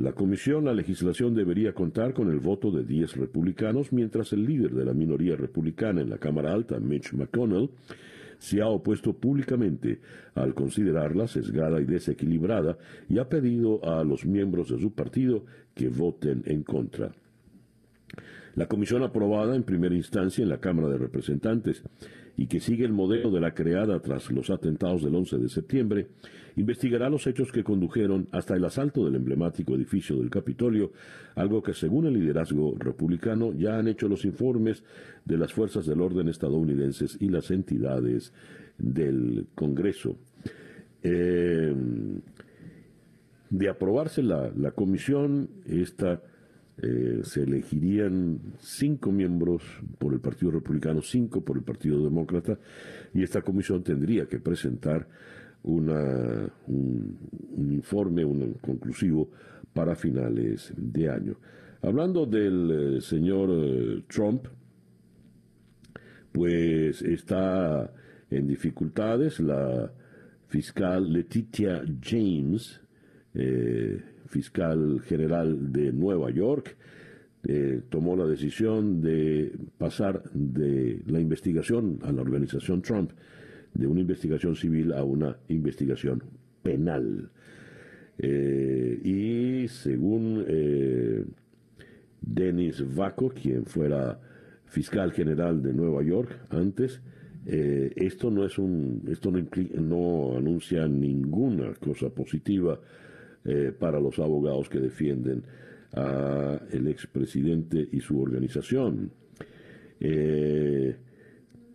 la 0.00 0.12
Comisión 0.12 0.64
la 0.64 0.72
legislación 0.72 1.34
debería 1.34 1.74
contar 1.74 2.14
con 2.14 2.30
el 2.30 2.40
voto 2.40 2.70
de 2.70 2.84
10 2.84 3.18
republicanos, 3.18 3.92
mientras 3.92 4.32
el 4.32 4.46
líder 4.46 4.70
de 4.70 4.86
la 4.86 4.94
minoría 4.94 5.36
republicana 5.36 6.00
en 6.00 6.08
la 6.08 6.16
Cámara 6.16 6.54
Alta, 6.54 6.80
Mitch 6.80 7.12
McConnell, 7.12 7.68
se 8.38 8.62
ha 8.62 8.68
opuesto 8.68 9.12
públicamente 9.12 10.00
al 10.34 10.54
considerarla 10.54 11.28
sesgada 11.28 11.82
y 11.82 11.84
desequilibrada 11.84 12.78
y 13.10 13.18
ha 13.18 13.28
pedido 13.28 13.84
a 13.84 14.02
los 14.02 14.24
miembros 14.24 14.70
de 14.70 14.80
su 14.80 14.94
partido 14.94 15.44
que 15.74 15.90
voten 15.90 16.44
en 16.46 16.62
contra. 16.62 17.12
La 18.56 18.66
comisión 18.66 19.02
aprobada 19.02 19.54
en 19.54 19.62
primera 19.62 19.94
instancia 19.94 20.42
en 20.42 20.48
la 20.48 20.60
Cámara 20.60 20.88
de 20.88 20.98
Representantes 20.98 21.82
y 22.36 22.46
que 22.46 22.60
sigue 22.60 22.84
el 22.84 22.92
modelo 22.92 23.30
de 23.30 23.40
la 23.40 23.54
creada 23.54 24.00
tras 24.00 24.30
los 24.30 24.50
atentados 24.50 25.02
del 25.02 25.14
11 25.14 25.38
de 25.38 25.48
septiembre, 25.48 26.06
investigará 26.56 27.10
los 27.10 27.26
hechos 27.26 27.52
que 27.52 27.62
condujeron 27.62 28.28
hasta 28.32 28.56
el 28.56 28.64
asalto 28.64 29.04
del 29.04 29.16
emblemático 29.16 29.74
edificio 29.74 30.16
del 30.16 30.30
Capitolio, 30.30 30.92
algo 31.34 31.62
que 31.62 31.74
según 31.74 32.06
el 32.06 32.14
liderazgo 32.14 32.74
republicano 32.78 33.52
ya 33.52 33.78
han 33.78 33.88
hecho 33.88 34.08
los 34.08 34.24
informes 34.24 34.82
de 35.24 35.38
las 35.38 35.52
fuerzas 35.52 35.86
del 35.86 36.00
orden 36.00 36.28
estadounidenses 36.28 37.16
y 37.20 37.28
las 37.28 37.50
entidades 37.50 38.32
del 38.78 39.46
Congreso. 39.54 40.16
Eh, 41.02 41.74
de 43.50 43.68
aprobarse 43.68 44.22
la, 44.22 44.50
la 44.56 44.70
comisión, 44.70 45.50
esta 45.66 46.22
eh, 46.82 47.20
se 47.24 47.42
elegirían 47.42 48.40
cinco 48.58 49.12
miembros 49.12 49.62
por 49.98 50.14
el 50.14 50.20
Partido 50.20 50.50
Republicano, 50.52 51.02
cinco 51.02 51.44
por 51.44 51.58
el 51.58 51.62
Partido 51.62 52.02
Demócrata, 52.02 52.58
y 53.12 53.22
esta 53.22 53.42
comisión 53.42 53.82
tendría 53.82 54.26
que 54.26 54.38
presentar 54.38 55.06
una, 55.62 56.50
un, 56.68 57.18
informe 57.70 58.24
un 58.24 58.54
conclusivo 58.54 59.28
para 59.74 59.94
finales 59.94 60.72
de 60.74 61.10
año. 61.10 61.36
Hablando 61.82 62.24
del 62.24 62.70
eh, 62.96 63.00
señor 63.02 63.50
eh, 63.52 64.02
Trump, 64.08 64.46
pues 66.32 67.02
está 67.02 67.92
en 68.30 68.46
dificultades 68.46 69.38
la 69.40 69.92
fiscal 70.48 71.12
Letitia 71.12 71.82
James, 72.02 72.80
fiscal 74.30 75.00
general 75.00 75.72
de 75.72 75.92
Nueva 75.92 76.30
York, 76.30 76.76
eh, 77.42 77.82
tomó 77.88 78.16
la 78.16 78.26
decisión 78.26 79.00
de 79.00 79.52
pasar 79.76 80.22
de 80.32 81.02
la 81.06 81.20
investigación 81.20 81.98
a 82.02 82.12
la 82.12 82.22
organización 82.22 82.80
Trump, 82.80 83.10
de 83.74 83.86
una 83.86 84.00
investigación 84.00 84.54
civil 84.54 84.92
a 84.92 85.04
una 85.04 85.36
investigación 85.48 86.22
penal. 86.62 87.30
Eh, 88.18 89.00
y 89.02 89.68
según 89.68 90.44
eh, 90.46 91.24
Denis 92.20 92.84
Vaco, 92.94 93.30
quien 93.30 93.64
fuera 93.64 94.20
fiscal 94.66 95.12
general 95.12 95.62
de 95.62 95.72
Nueva 95.72 96.02
York 96.02 96.30
antes, 96.50 97.00
esto 97.42 98.30
no 98.30 98.44
es 98.44 98.58
un, 98.58 99.02
esto 99.08 99.30
no, 99.30 99.40
no 99.80 100.36
anuncia 100.36 100.86
ninguna 100.86 101.72
cosa 101.74 102.10
positiva 102.10 102.78
eh, 103.44 103.72
para 103.78 104.00
los 104.00 104.18
abogados 104.18 104.68
que 104.68 104.80
defienden 104.80 105.42
al 105.92 106.86
expresidente 106.86 107.88
y 107.90 108.00
su 108.00 108.20
organización. 108.20 109.10
Eh, 109.98 110.96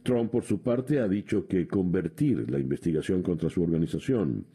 Trump, 0.03 0.31
por 0.31 0.43
su 0.43 0.61
parte, 0.61 0.99
ha 0.99 1.07
dicho 1.07 1.47
que 1.47 1.67
convertir 1.67 2.49
la 2.49 2.59
investigación 2.59 3.21
contra 3.23 3.49
su 3.49 3.61
organización 3.63 4.45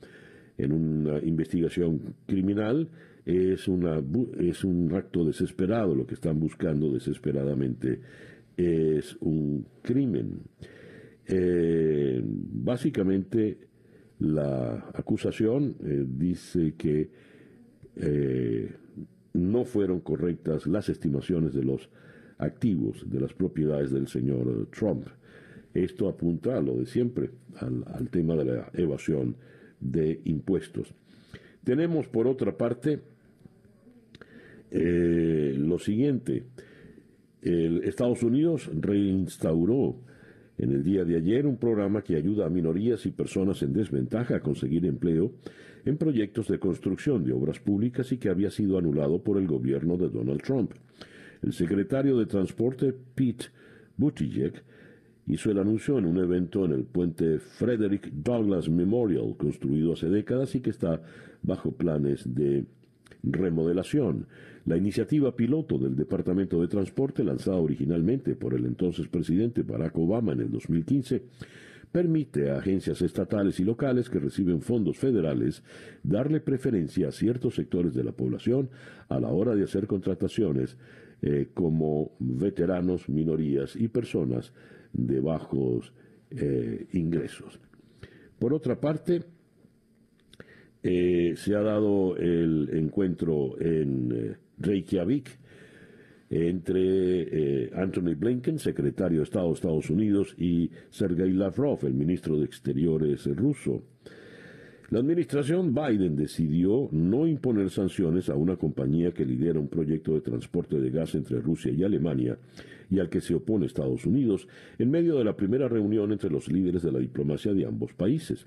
en 0.57 0.73
una 0.73 1.19
investigación 1.19 2.15
criminal 2.27 2.89
es, 3.25 3.69
una, 3.69 4.03
es 4.39 4.65
un 4.65 4.93
acto 4.95 5.25
desesperado. 5.25 5.95
Lo 5.95 6.07
que 6.07 6.15
están 6.15 6.39
buscando 6.39 6.93
desesperadamente 6.93 8.01
es 8.57 9.17
un 9.21 9.67
crimen. 9.83 10.41
Eh, 11.27 12.21
básicamente, 12.25 13.59
la 14.21 14.91
acusación 14.95 15.77
eh, 15.83 16.05
dice 16.07 16.75
que 16.77 17.11
eh, 17.97 18.71
no 19.33 19.65
fueron 19.65 20.01
correctas 20.01 20.67
las 20.67 20.89
estimaciones 20.91 21.55
de 21.55 21.65
los 21.65 21.89
activos, 22.39 23.11
de 23.11 23.21
las 23.21 23.33
propiedades 23.33 23.91
del 23.91 24.09
señor 24.09 24.69
Trump. 24.71 25.07
Esto 25.73 26.09
apunta 26.09 26.57
a 26.57 26.61
lo 26.61 26.77
de 26.77 26.87
siempre, 26.87 27.31
al, 27.57 28.09
tema 28.11 28.37
de 28.37 28.45
la 28.45 28.71
evasión 28.75 29.37
de 29.81 30.21
impuestos. 30.25 30.93
Tenemos 31.65 32.07
por 32.09 32.27
otra 32.27 32.57
parte 32.57 33.01
eh, 34.71 35.55
lo 35.57 35.79
siguiente, 35.79 36.45
Estados 37.43 38.23
Unidos 38.23 38.71
reinstauró 38.75 39.97
en 40.61 40.73
el 40.73 40.85
día 40.85 41.07
de 41.07 41.17
ayer 41.17 41.47
un 41.47 41.57
programa 41.57 42.03
que 42.03 42.17
ayuda 42.17 42.45
a 42.45 42.51
minorías 42.51 43.07
y 43.07 43.11
personas 43.11 43.63
en 43.63 43.73
desventaja 43.73 44.37
a 44.37 44.41
conseguir 44.41 44.85
empleo 44.85 45.33
en 45.87 45.97
proyectos 45.97 46.49
de 46.49 46.59
construcción 46.59 47.25
de 47.25 47.33
obras 47.33 47.59
públicas 47.59 48.13
y 48.13 48.19
que 48.19 48.29
había 48.29 48.51
sido 48.51 48.77
anulado 48.77 49.23
por 49.23 49.39
el 49.39 49.47
gobierno 49.47 49.97
de 49.97 50.11
Donald 50.11 50.43
Trump. 50.43 50.73
El 51.43 51.55
secretario 51.55 52.19
de 52.19 52.27
Transporte, 52.27 52.95
Pete 53.15 53.47
Buttigieg, 53.97 54.63
hizo 55.27 55.51
el 55.51 55.59
anuncio 55.59 55.99
en 55.99 56.05
un 56.05 56.19
evento 56.19 56.67
en 56.67 56.73
el 56.73 56.85
puente 56.85 57.39
Frederick 57.39 58.11
Douglass 58.13 58.69
Memorial, 58.69 59.35
construido 59.39 59.95
hace 59.95 60.11
décadas 60.11 60.55
y 60.55 60.61
que 60.61 60.71
está 60.71 61.01
bajo 61.43 61.73
planes 61.73 62.35
de 62.35 62.67
remodelación. 63.23 64.27
La 64.71 64.77
iniciativa 64.77 65.35
piloto 65.35 65.79
del 65.79 65.97
Departamento 65.97 66.61
de 66.61 66.69
Transporte, 66.69 67.25
lanzada 67.25 67.57
originalmente 67.57 68.37
por 68.37 68.55
el 68.55 68.65
entonces 68.67 69.09
presidente 69.09 69.65
Barack 69.65 69.99
Obama 69.99 70.31
en 70.33 70.43
el 70.43 70.51
2015, 70.53 71.25
permite 71.91 72.51
a 72.51 72.59
agencias 72.59 73.03
estatales 73.03 73.59
y 73.59 73.65
locales 73.65 74.09
que 74.09 74.21
reciben 74.21 74.63
fondos 74.63 74.97
federales 74.97 75.65
darle 76.05 76.39
preferencia 76.39 77.09
a 77.09 77.11
ciertos 77.11 77.57
sectores 77.57 77.95
de 77.95 78.05
la 78.05 78.13
población 78.13 78.71
a 79.09 79.19
la 79.19 79.31
hora 79.31 79.57
de 79.57 79.65
hacer 79.65 79.89
contrataciones 79.89 80.77
eh, 81.21 81.49
como 81.53 82.13
veteranos, 82.21 83.09
minorías 83.09 83.75
y 83.75 83.89
personas 83.89 84.53
de 84.93 85.19
bajos 85.19 85.93
eh, 86.31 86.87
ingresos. 86.93 87.59
Por 88.39 88.55
otra 88.55 88.81
parte, 88.81 89.25
eh, 90.85 91.35
se 91.37 91.57
ha 91.57 91.61
dado 91.61 92.17
el 92.17 92.71
encuentro 92.73 93.61
en 93.61 94.39
Reykjavik 94.61 95.39
entre 96.31 96.83
eh, 96.83 97.71
Anthony 97.75 98.15
Blinken, 98.15 98.59
secretario 98.61 99.19
de 99.19 99.25
Estado 99.25 99.49
de 99.49 99.55
Estados 99.55 99.91
Unidos, 99.91 100.35
y 100.39 100.71
Sergei 100.91 101.33
Lavrov, 101.33 101.81
el 101.85 101.95
ministro 101.95 102.39
de 102.39 102.45
Exteriores 102.45 103.27
ruso. 103.37 103.83
La 104.91 104.99
administración 104.99 105.73
Biden 105.73 106.17
decidió 106.17 106.89
no 106.91 107.27
imponer 107.27 107.71
sanciones 107.71 108.29
a 108.29 108.35
una 108.35 108.57
compañía 108.57 109.13
que 109.13 109.25
lidera 109.25 109.61
un 109.61 109.69
proyecto 109.69 110.15
de 110.15 110.21
transporte 110.21 110.81
de 110.81 110.91
gas 110.91 111.15
entre 111.15 111.41
Rusia 111.41 111.73
y 111.73 111.85
Alemania 111.85 112.39
y 112.91 112.99
al 112.99 113.09
que 113.09 113.21
se 113.21 113.35
opone 113.35 113.67
Estados 113.67 114.05
Unidos 114.05 114.49
en 114.79 114.91
medio 114.91 115.17
de 115.17 115.25
la 115.25 115.37
primera 115.37 115.69
reunión 115.69 116.11
entre 116.11 116.29
los 116.29 116.51
líderes 116.51 116.83
de 116.83 116.91
la 116.91 116.99
diplomacia 116.99 117.55
de 117.55 117.67
ambos 117.67 117.93
países. 117.93 118.47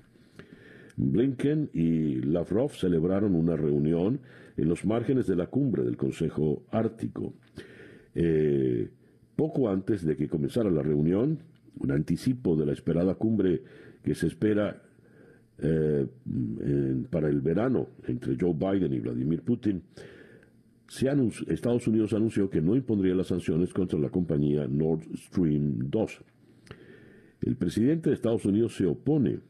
Blinken 0.96 1.70
y 1.72 2.16
Lavrov 2.16 2.72
celebraron 2.72 3.34
una 3.34 3.56
reunión 3.56 4.20
en 4.56 4.68
los 4.68 4.84
márgenes 4.84 5.26
de 5.26 5.36
la 5.36 5.46
cumbre 5.46 5.82
del 5.82 5.96
Consejo 5.96 6.64
Ártico. 6.70 7.34
Eh, 8.14 8.88
poco 9.36 9.68
antes 9.68 10.04
de 10.04 10.16
que 10.16 10.28
comenzara 10.28 10.70
la 10.70 10.82
reunión, 10.82 11.38
un 11.78 11.90
anticipo 11.90 12.56
de 12.56 12.66
la 12.66 12.72
esperada 12.72 13.14
cumbre 13.14 13.62
que 14.02 14.14
se 14.14 14.28
espera 14.28 14.82
eh, 15.58 16.06
para 17.10 17.28
el 17.28 17.40
verano 17.40 17.88
entre 18.06 18.36
Joe 18.40 18.54
Biden 18.54 18.92
y 18.92 19.00
Vladimir 19.00 19.42
Putin, 19.42 19.82
Estados 21.48 21.88
Unidos 21.88 22.12
anunció 22.12 22.48
que 22.48 22.60
no 22.60 22.76
impondría 22.76 23.14
las 23.14 23.28
sanciones 23.28 23.72
contra 23.72 23.98
la 23.98 24.10
compañía 24.10 24.66
Nord 24.68 25.02
Stream 25.16 25.90
2. 25.90 26.24
El 27.42 27.56
presidente 27.56 28.10
de 28.10 28.14
Estados 28.14 28.44
Unidos 28.44 28.76
se 28.76 28.86
opone 28.86 29.40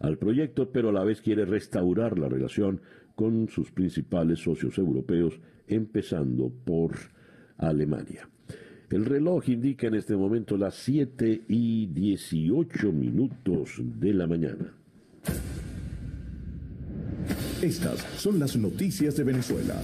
al 0.00 0.18
proyecto, 0.18 0.70
pero 0.72 0.88
a 0.88 0.92
la 0.92 1.04
vez 1.04 1.20
quiere 1.20 1.44
restaurar 1.44 2.18
la 2.18 2.28
relación 2.28 2.80
con 3.14 3.48
sus 3.48 3.70
principales 3.70 4.40
socios 4.40 4.78
europeos, 4.78 5.38
empezando 5.66 6.50
por 6.64 6.92
Alemania. 7.58 8.28
El 8.90 9.06
reloj 9.06 9.48
indica 9.48 9.86
en 9.86 9.94
este 9.94 10.16
momento 10.16 10.56
las 10.58 10.74
7 10.74 11.42
y 11.48 11.86
18 11.86 12.92
minutos 12.92 13.80
de 13.80 14.12
la 14.12 14.26
mañana. 14.26 14.74
Estas 17.62 18.00
son 18.20 18.38
las 18.38 18.56
noticias 18.56 19.16
de 19.16 19.24
Venezuela. 19.24 19.80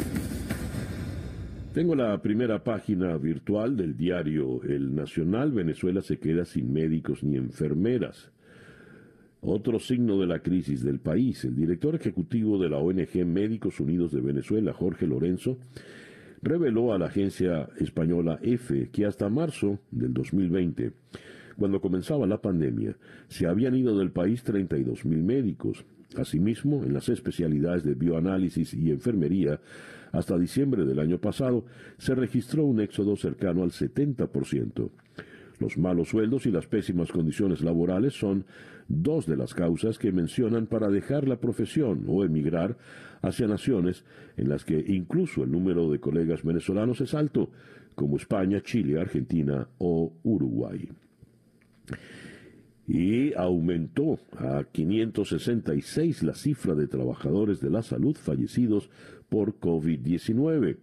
Tengo 1.72 1.94
la 1.94 2.20
primera 2.20 2.64
página 2.64 3.16
virtual 3.18 3.76
del 3.76 3.96
diario 3.96 4.62
El 4.64 4.94
Nacional. 4.94 5.52
Venezuela 5.52 6.02
se 6.02 6.18
queda 6.18 6.44
sin 6.44 6.72
médicos 6.72 7.22
ni 7.22 7.36
enfermeras. 7.36 8.32
Otro 9.40 9.78
signo 9.78 10.18
de 10.18 10.26
la 10.26 10.40
crisis 10.40 10.82
del 10.82 10.98
país. 10.98 11.44
El 11.44 11.54
director 11.54 11.94
ejecutivo 11.94 12.58
de 12.58 12.68
la 12.68 12.78
ONG 12.78 13.24
Médicos 13.24 13.78
Unidos 13.78 14.10
de 14.10 14.20
Venezuela, 14.20 14.72
Jorge 14.72 15.06
Lorenzo, 15.06 15.58
reveló 16.42 16.92
a 16.92 16.98
la 16.98 17.06
agencia 17.06 17.68
española 17.78 18.40
EFE 18.42 18.90
que 18.90 19.06
hasta 19.06 19.28
marzo 19.28 19.78
del 19.92 20.12
2020, 20.12 20.92
cuando 21.56 21.80
comenzaba 21.80 22.26
la 22.26 22.40
pandemia, 22.40 22.96
se 23.28 23.46
habían 23.46 23.74
ido 23.76 23.96
del 23.96 24.10
país 24.10 24.42
32 24.42 25.04
mil 25.04 25.22
médicos. 25.22 25.84
Asimismo, 26.16 26.84
en 26.84 26.92
las 26.92 27.08
especialidades 27.08 27.84
de 27.84 27.94
bioanálisis 27.94 28.74
y 28.74 28.90
enfermería, 28.90 29.60
hasta 30.10 30.38
diciembre 30.38 30.84
del 30.84 30.98
año 30.98 31.18
pasado, 31.18 31.64
se 31.98 32.14
registró 32.14 32.64
un 32.64 32.80
éxodo 32.80 33.14
cercano 33.16 33.62
al 33.62 33.70
70%. 33.70 34.90
Los 35.58 35.76
malos 35.76 36.08
sueldos 36.08 36.46
y 36.46 36.52
las 36.52 36.66
pésimas 36.66 37.10
condiciones 37.10 37.62
laborales 37.62 38.14
son 38.14 38.44
dos 38.88 39.26
de 39.26 39.36
las 39.36 39.54
causas 39.54 39.98
que 39.98 40.12
mencionan 40.12 40.66
para 40.66 40.88
dejar 40.88 41.28
la 41.28 41.36
profesión 41.36 42.04
o 42.08 42.24
emigrar 42.24 42.76
hacia 43.22 43.46
naciones 43.46 44.04
en 44.36 44.48
las 44.48 44.64
que 44.64 44.82
incluso 44.88 45.44
el 45.44 45.52
número 45.52 45.90
de 45.90 46.00
colegas 46.00 46.42
venezolanos 46.42 47.00
es 47.00 47.14
alto, 47.14 47.50
como 47.94 48.16
España, 48.16 48.62
Chile, 48.62 49.00
Argentina 49.00 49.68
o 49.78 50.12
Uruguay. 50.22 50.88
Y 52.86 53.34
aumentó 53.34 54.18
a 54.38 54.64
566 54.64 56.22
la 56.22 56.34
cifra 56.34 56.74
de 56.74 56.86
trabajadores 56.86 57.60
de 57.60 57.70
la 57.70 57.82
salud 57.82 58.16
fallecidos 58.16 58.88
por 59.28 59.58
COVID-19. 59.60 60.78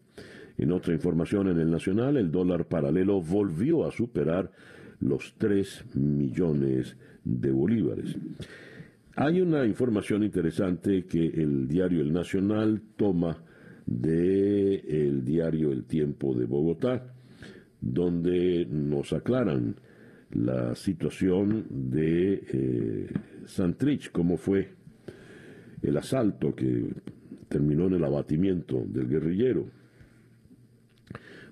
En 0.57 0.71
otra 0.71 0.93
información 0.93 1.47
en 1.47 1.59
el 1.59 1.71
Nacional, 1.71 2.17
el 2.17 2.31
dólar 2.31 2.65
paralelo 2.65 3.21
volvió 3.21 3.85
a 3.85 3.91
superar 3.91 4.51
los 4.99 5.33
3 5.37 5.95
millones 5.95 6.95
de 6.95 7.14
bolívares. 7.25 8.15
Hay 9.15 9.41
una 9.41 9.65
información 9.65 10.23
interesante 10.23 11.05
que 11.05 11.25
el 11.25 11.67
diario 11.67 12.01
El 12.01 12.13
Nacional 12.13 12.81
toma 12.95 13.37
de 13.85 14.75
el 14.75 15.23
diario 15.23 15.71
El 15.71 15.85
Tiempo 15.85 16.33
de 16.33 16.45
Bogotá, 16.45 17.13
donde 17.81 18.65
nos 18.65 19.13
aclaran 19.13 19.75
la 20.31 20.75
situación 20.75 21.65
de 21.69 22.43
eh, 22.51 23.09
Santrich, 23.45 24.11
cómo 24.11 24.37
fue 24.37 24.69
el 25.81 25.95
asalto 25.97 26.53
que 26.55 26.89
terminó 27.47 27.87
en 27.87 27.93
el 27.93 28.03
abatimiento 28.03 28.83
del 28.85 29.07
guerrillero. 29.07 29.67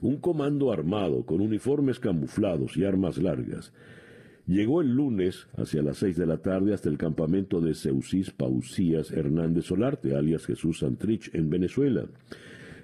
Un 0.02 0.18
comando 0.18 0.72
armado 0.72 1.26
con 1.26 1.40
uniformes 1.40 2.00
camuflados 2.00 2.76
y 2.76 2.84
armas 2.84 3.18
largas 3.18 3.72
llegó 4.48 4.82
el 4.82 4.94
lunes 4.94 5.48
hacia 5.58 5.82
las 5.82 5.98
seis 5.98 6.18
de 6.18 6.26
la 6.26 6.38
tarde 6.38 6.74
hasta 6.74 6.90
el 6.90 6.98
campamento 6.98 7.62
de 7.62 7.74
Seusis 7.74 8.32
Pausías 8.32 9.12
Hernández 9.12 9.66
Solarte, 9.66 10.16
alias 10.16 10.46
Jesús 10.46 10.80
Santrich, 10.80 11.34
en 11.34 11.50
Venezuela. 11.50 12.06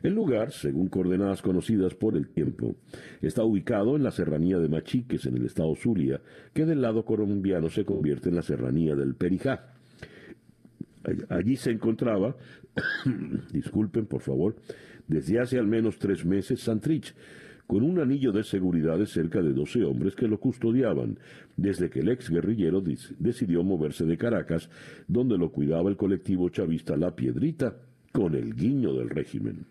El 0.02 0.14
lugar, 0.14 0.52
según 0.52 0.88
coordenadas 0.88 1.42
conocidas 1.42 1.94
por 1.94 2.16
el 2.16 2.30
tiempo, 2.30 2.76
está 3.22 3.44
ubicado 3.44 3.96
en 3.96 4.04
la 4.04 4.12
serranía 4.12 4.58
de 4.58 4.70
Machiques, 4.70 5.26
en 5.26 5.36
el 5.36 5.46
estado 5.46 5.76
Zulia, 5.76 6.22
que 6.54 6.66
del 6.66 6.82
lado 6.82 7.04
colombiano 7.04 7.70
se 7.70 7.84
convierte 7.84 8.30
en 8.30 8.36
la 8.36 8.42
serranía 8.42 8.96
del 8.96 9.16
Perijá. 9.16 9.74
Allí 11.30 11.58
se 11.58 11.72
encontraba, 11.72 12.36
disculpen 13.52 14.06
por 14.06 14.22
favor, 14.22 14.56
desde 15.08 15.40
hace 15.40 15.58
al 15.58 15.68
menos 15.68 15.98
tres 15.98 16.26
meses 16.26 16.62
Santrich, 16.62 17.14
con 17.70 17.84
un 17.84 18.00
anillo 18.00 18.32
de 18.32 18.44
seguridad 18.44 18.98
de 18.98 19.06
cerca 19.06 19.44
de 19.44 19.54
12 19.54 19.84
hombres 19.84 20.16
que 20.16 20.28
lo 20.28 20.40
custodiaban, 20.40 21.20
desde 21.56 21.92
que 21.92 22.00
el 22.00 22.10
ex 22.10 22.32
guerrillero 22.32 22.82
decidió 23.20 23.62
moverse 23.62 24.06
de 24.06 24.18
Caracas, 24.18 24.72
donde 25.08 25.38
lo 25.38 25.52
cuidaba 25.52 25.92
el 25.92 25.96
colectivo 25.96 26.50
chavista 26.50 26.98
La 26.98 27.16
Piedrita, 27.16 27.78
con 28.12 28.34
el 28.34 28.56
guiño 28.56 28.96
del 28.96 29.12
régimen. 29.12 29.68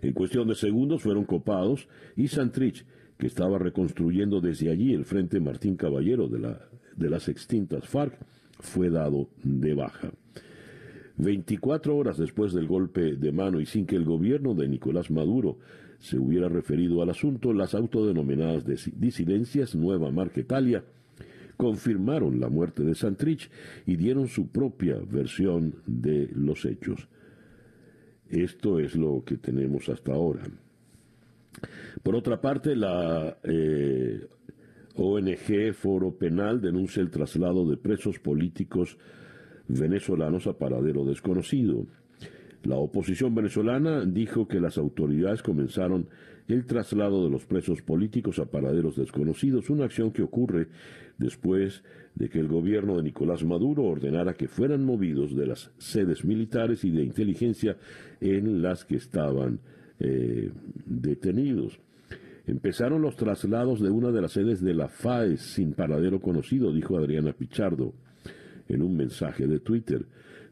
En 0.00 0.14
cuestión 0.14 0.48
de 0.48 0.54
segundos 0.54 1.02
fueron 1.02 1.26
copados 1.26 1.88
y 2.16 2.28
Santrich, 2.28 2.86
que 3.18 3.26
estaba 3.26 3.58
reconstruyendo 3.58 4.40
desde 4.40 4.70
allí 4.70 4.94
el 4.94 5.04
frente 5.04 5.40
Martín 5.40 5.76
Caballero 5.76 6.26
de, 6.26 6.38
la, 6.38 6.58
de 6.96 7.10
las 7.10 7.28
extintas 7.28 7.86
FARC, 7.86 8.18
fue 8.60 8.88
dado 8.88 9.28
de 9.44 9.74
baja. 9.74 10.10
24 11.18 11.94
horas 11.94 12.16
después 12.16 12.54
del 12.54 12.66
golpe 12.66 13.16
de 13.16 13.32
mano 13.32 13.60
y 13.60 13.66
sin 13.66 13.84
que 13.84 13.96
el 13.96 14.06
gobierno 14.06 14.54
de 14.54 14.68
Nicolás 14.68 15.10
Maduro 15.10 15.58
se 16.06 16.18
hubiera 16.18 16.48
referido 16.48 17.02
al 17.02 17.10
asunto, 17.10 17.52
las 17.52 17.74
autodenominadas 17.74 18.64
disidencias 18.94 19.74
Nueva 19.74 20.12
Marquetalia 20.12 20.84
confirmaron 21.56 22.38
la 22.38 22.48
muerte 22.48 22.84
de 22.84 22.94
Santrich 22.94 23.50
y 23.86 23.96
dieron 23.96 24.28
su 24.28 24.48
propia 24.48 24.98
versión 25.10 25.74
de 25.86 26.28
los 26.32 26.64
hechos. 26.64 27.08
Esto 28.28 28.78
es 28.78 28.94
lo 28.94 29.24
que 29.24 29.36
tenemos 29.36 29.88
hasta 29.88 30.12
ahora. 30.12 30.44
Por 32.04 32.14
otra 32.14 32.40
parte, 32.40 32.76
la 32.76 33.38
eh, 33.42 34.28
ONG 34.94 35.72
Foro 35.74 36.16
Penal 36.16 36.60
denuncia 36.60 37.00
el 37.02 37.10
traslado 37.10 37.68
de 37.68 37.76
presos 37.76 38.20
políticos 38.20 38.96
venezolanos 39.66 40.46
a 40.46 40.56
paradero 40.56 41.04
desconocido. 41.04 41.86
La 42.64 42.76
oposición 42.76 43.34
venezolana 43.34 44.04
dijo 44.04 44.48
que 44.48 44.60
las 44.60 44.78
autoridades 44.78 45.42
comenzaron 45.42 46.08
el 46.48 46.64
traslado 46.64 47.24
de 47.24 47.30
los 47.30 47.44
presos 47.44 47.82
políticos 47.82 48.38
a 48.38 48.46
paraderos 48.46 48.96
desconocidos, 48.96 49.70
una 49.70 49.84
acción 49.84 50.12
que 50.12 50.22
ocurre 50.22 50.68
después 51.18 51.82
de 52.14 52.28
que 52.28 52.38
el 52.38 52.48
gobierno 52.48 52.96
de 52.96 53.02
Nicolás 53.02 53.44
Maduro 53.44 53.84
ordenara 53.84 54.34
que 54.34 54.48
fueran 54.48 54.84
movidos 54.84 55.34
de 55.34 55.46
las 55.46 55.70
sedes 55.78 56.24
militares 56.24 56.84
y 56.84 56.90
de 56.90 57.02
inteligencia 57.02 57.76
en 58.20 58.62
las 58.62 58.84
que 58.84 58.96
estaban 58.96 59.60
eh, 59.98 60.50
detenidos. 60.86 61.78
Empezaron 62.46 63.02
los 63.02 63.16
traslados 63.16 63.80
de 63.80 63.90
una 63.90 64.12
de 64.12 64.22
las 64.22 64.32
sedes 64.32 64.60
de 64.60 64.72
la 64.72 64.88
FAES 64.88 65.40
sin 65.40 65.72
paradero 65.72 66.20
conocido, 66.20 66.72
dijo 66.72 66.96
Adriana 66.96 67.32
Pichardo 67.32 67.92
en 68.68 68.82
un 68.82 68.96
mensaje 68.96 69.46
de 69.46 69.58
Twitter. 69.58 70.06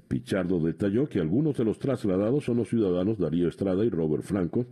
Pichardo 0.09 0.61
detalló 0.61 1.09
que 1.09 1.21
algunos 1.21 1.57
de 1.57 1.64
los 1.64 1.79
trasladados 1.79 2.45
son 2.45 2.59
los 2.59 2.69
ciudadanos 2.69 3.19
Darío 3.19 3.49
Estrada 3.49 3.85
y 3.85 3.90
Robert 3.90 4.23
Franco, 4.23 4.67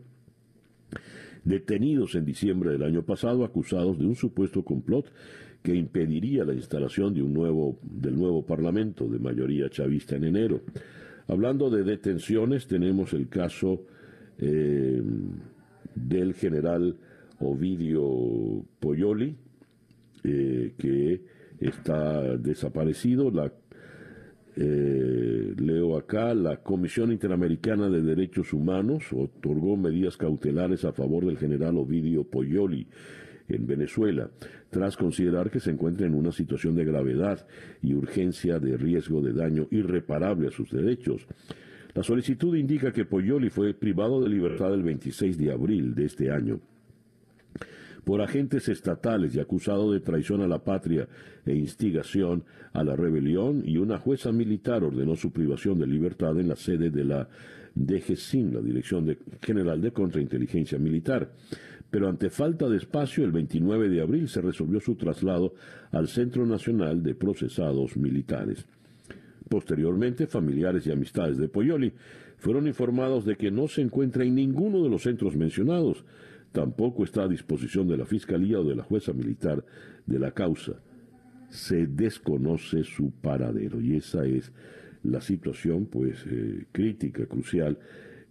detenidos 1.45 2.15
en 2.15 2.25
diciembre 2.25 2.71
del 2.71 2.83
año 2.83 3.03
pasado 3.03 3.45
acusados 3.45 3.99
de 3.99 4.07
un 4.07 4.15
supuesto 4.15 4.63
complot 4.63 5.11
que 5.63 5.75
impediría 5.75 6.45
la 6.45 6.55
instalación 6.55 7.15
de 7.15 7.23
un 7.23 7.33
nuevo, 7.33 7.79
del 7.83 8.17
nuevo 8.17 8.45
Parlamento 8.45 9.07
de 9.09 9.19
mayoría 9.19 9.71
chavista 9.71 10.17
en 10.17 10.25
enero. 10.25 10.61
Hablando 11.29 11.71
de 11.71 11.85
detenciones, 11.85 12.67
tenemos 12.67 13.13
el 13.13 13.29
caso 13.29 13.85
eh, 14.39 15.01
del 15.95 16.35
general 16.35 16.97
Ovidio 17.39 18.65
Poyoli, 18.81 19.37
eh, 20.25 20.75
que 20.77 21.23
está 21.61 22.37
desaparecido. 22.37 23.31
La, 23.31 23.53
eh, 24.55 25.55
leo 25.57 25.97
acá, 25.97 26.35
la 26.35 26.59
Comisión 26.59 27.11
Interamericana 27.11 27.89
de 27.89 28.03
Derechos 28.03 28.53
Humanos 28.53 29.05
otorgó 29.13 29.77
medidas 29.77 30.17
cautelares 30.17 30.85
a 30.85 30.93
favor 30.93 31.25
del 31.25 31.39
general 31.39 31.79
Ovidio 31.79 32.25
Poyoli 32.25 32.87
en 33.49 33.67
Venezuela, 33.67 34.31
tras 34.71 34.97
considerar 34.97 35.51
que 35.51 35.61
se 35.61 35.71
encuentra 35.71 36.07
en 36.07 36.15
una 36.15 36.33
situación 36.33 36.75
de 36.75 36.85
gravedad 36.85 37.47
y 37.83 37.95
urgencia 37.95 38.59
de 38.59 38.77
riesgo 38.77 39.23
de 39.23 39.33
daño 39.33 39.69
irreparable 39.71 40.49
a 40.49 40.51
sus 40.51 40.71
derechos. 40.71 41.27
La 41.95 42.03
solicitud 42.03 42.57
indica 42.57 42.93
que 42.93 43.05
Poyoli 43.05 43.51
fue 43.51 43.75
privado 43.75 44.23
de 44.23 44.29
libertad 44.29 44.73
el 44.73 44.83
26 44.83 45.37
de 45.39 45.53
abril 45.53 45.95
de 45.95 46.07
este 46.07 46.31
año. 46.31 46.61
Por 48.05 48.21
agentes 48.21 48.69
estatales 48.69 49.35
y 49.35 49.41
acusado 49.41 49.93
de 49.93 50.01
traición 50.01 50.41
a 50.43 50.49
la 50.49 50.65
patria 50.65 51.09
e 51.47 51.55
instigación 51.55 52.45
a 52.73 52.83
la 52.83 52.97
rebelión 52.97 53.63
y 53.65 53.77
una 53.77 53.99
jueza 53.99 54.33
militar 54.33 54.83
ordenó 54.83 55.17
su 55.17 55.31
privación 55.31 55.79
de 55.79 55.87
libertad 55.87 56.39
en 56.41 56.49
la 56.49 56.57
sede 56.57 56.91
de 56.91 57.05
la 57.05 57.29
DGCIN, 57.75 58.55
la 58.55 58.61
Dirección 58.61 59.17
General 59.41 59.81
de 59.81 59.93
Contrainteligencia 59.93 60.79
Militar. 60.79 61.31
Pero 61.91 62.09
ante 62.09 62.31
falta 62.31 62.69
de 62.69 62.79
espacio, 62.79 63.25
el 63.25 63.33
29 63.33 63.89
de 63.91 64.01
abril 64.01 64.29
se 64.29 64.41
resolvió 64.41 64.81
su 64.81 64.95
traslado 64.95 65.55
al 65.91 66.09
Centro 66.09 66.47
Nacional 66.47 67.03
de 67.03 67.15
Procesados 67.15 67.97
Militares. 67.97 68.65
Posteriormente, 69.49 70.27
familiares 70.27 70.87
y 70.87 70.91
amistades 70.91 71.37
de 71.37 71.49
Poyoli 71.49 71.93
fueron 72.39 72.67
informados 72.67 73.27
de 73.27 73.37
que 73.37 73.51
no 73.51 73.69
se 73.69 73.83
encuentra 73.83 74.25
en 74.25 74.35
ninguno 74.35 74.83
de 74.83 74.89
los 74.89 75.03
centros 75.03 75.37
mencionados, 75.37 76.05
tampoco 76.53 77.05
está 77.05 77.25
a 77.25 77.29
disposición 77.29 77.89
de 77.89 77.97
la 77.97 78.07
Fiscalía 78.07 78.61
o 78.61 78.65
de 78.65 78.77
la 78.77 78.83
jueza 78.83 79.13
militar 79.13 79.65
de 80.07 80.19
la 80.19 80.33
causa. 80.33 80.81
Se 81.49 81.87
desconoce 81.87 82.85
su 82.85 83.11
paradero 83.11 83.81
y 83.81 83.97
esa 83.97 84.25
es 84.25 84.53
la 85.03 85.21
situación 85.21 85.87
pues 85.87 86.25
eh, 86.27 86.67
crítica, 86.73 87.27
crucial 87.27 87.79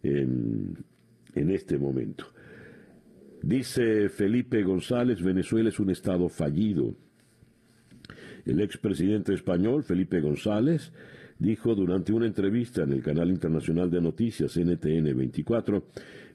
en, 0.03 0.77
en 1.35 1.49
este 1.49 1.77
momento. 1.77 2.25
Dice 3.43 4.09
Felipe 4.09 4.63
González, 4.63 5.21
Venezuela 5.21 5.69
es 5.69 5.79
un 5.79 5.89
estado 5.89 6.29
fallido. 6.29 6.95
El 8.45 8.61
expresidente 8.61 9.33
español, 9.33 9.83
Felipe 9.83 10.19
González, 10.21 10.91
dijo 11.39 11.73
durante 11.73 12.13
una 12.13 12.27
entrevista 12.27 12.83
en 12.83 12.93
el 12.93 13.01
canal 13.01 13.29
internacional 13.29 13.89
de 13.89 13.99
noticias 13.99 14.57
NTN 14.57 15.17
24 15.17 15.83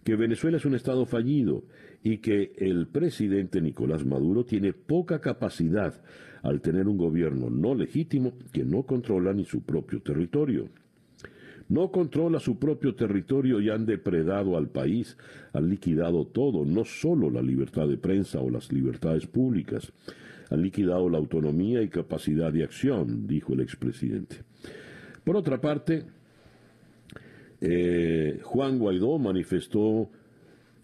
que 0.07 0.15
Venezuela 0.15 0.57
es 0.57 0.65
un 0.65 0.77
Estado 0.77 1.05
fallido 1.05 1.65
y 2.01 2.19
que 2.19 2.53
el 2.59 2.87
presidente 2.87 3.61
Nicolás 3.61 4.07
Maduro 4.07 4.45
tiene 4.45 4.73
poca 4.73 5.21
capacidad 5.21 6.01
al 6.45 6.61
tener 6.61 6.87
un 6.87 6.97
gobierno 6.97 7.51
no 7.51 7.75
legítimo 7.75 8.35
que 8.53 8.65
no 8.65 8.85
controla 8.85 9.33
ni 9.33 9.45
su 9.45 9.63
propio 9.63 10.01
territorio. 10.03 10.69
No 11.69 11.91
controla 11.91 12.39
su 12.39 12.57
propio 12.57 12.95
territorio 12.95 13.61
y 13.61 13.69
han 13.69 13.85
depredado 13.85 14.57
al 14.57 14.69
país, 14.69 15.19
han 15.53 15.69
liquidado 15.69 16.25
todo, 16.25 16.65
no 16.65 16.85
solo 16.85 17.29
la 17.29 17.43
libertad 17.43 17.89
de 17.89 17.99
prensa 17.99 18.39
o 18.39 18.49
las 18.49 18.71
libertades 18.71 19.27
públicas, 19.27 19.93
han 20.51 20.63
liquidado 20.63 21.09
la 21.09 21.19
autonomía 21.19 21.83
y 21.83 21.89
capacidad 21.89 22.53
de 22.53 22.63
acción, 22.63 23.27
dijo 23.27 23.55
el 23.55 23.61
expresidente. 23.61 24.37
Por 25.25 25.37
otra 25.37 25.61
parte, 25.61 26.05
eh, 27.61 28.41
Juan 28.43 28.79
Guaidó 28.79 29.19
manifestó 29.19 30.11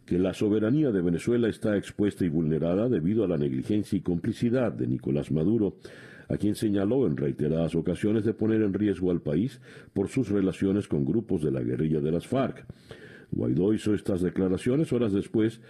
que 0.07 0.19
la 0.19 0.35
soberanía 0.35 0.91
de 0.91 1.01
Venezuela 1.01 1.49
está 1.49 1.77
expuesta 1.77 2.25
y 2.25 2.29
vulnerada 2.29 2.89
debido 2.89 3.25
a 3.25 3.29
la 3.29 3.39
negligencia 3.39 3.97
y 3.97 4.01
complicidad 4.01 4.73
de 4.73 4.87
Nicolás 4.87 5.31
Maduro, 5.31 5.77
a 6.29 6.37
quien 6.37 6.55
señaló 6.55 7.07
en 7.07 7.17
reiteradas 7.17 7.75
ocasiones 7.75 8.25
de 8.25 8.35
poner 8.35 8.63
en 8.63 8.75
riesgo 8.75 9.11
al 9.11 9.21
país 9.21 9.61
por 9.93 10.09
sus 10.09 10.29
relaciones 10.29 10.89
con 10.89 11.05
grupos 11.05 11.43
de 11.43 11.51
la 11.51 11.61
guerrilla 11.61 12.01
de 12.01 12.13
las 12.13 12.27
FARC. 12.27 12.65
Guaidó 13.31 13.73
hizo 13.73 13.95
estas 13.95 14.23
declaraciones 14.23 14.93
horas 14.93 15.13
después 15.13 15.61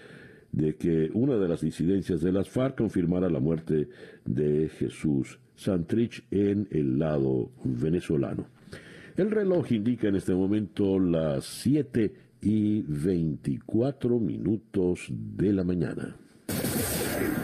de 0.53 0.77
que 0.77 1.11
una 1.15 1.37
de 1.37 1.49
las 1.49 1.63
disidencias 1.63 2.21
de 2.21 2.33
las 2.33 2.49
FARC 2.49 2.77
confirmara 2.77 3.29
la 3.29 3.41
muerte 3.41 3.89
de 4.25 4.69
Jesús 4.69 5.39
Santrich 5.57 6.25
en 6.31 6.69
el 6.71 6.99
lado 6.99 7.51
venezolano. 7.65 8.47
El 9.15 9.31
reloj 9.31 9.73
indica 9.73 10.09
en 10.09 10.17
este 10.17 10.33
momento 10.33 10.99
las 10.99 11.45
7 11.45 12.15
y 12.41 12.81
24 12.81 14.19
minutos 14.19 15.07
de 15.11 15.53
la 15.53 15.65
mañana. 15.65 16.17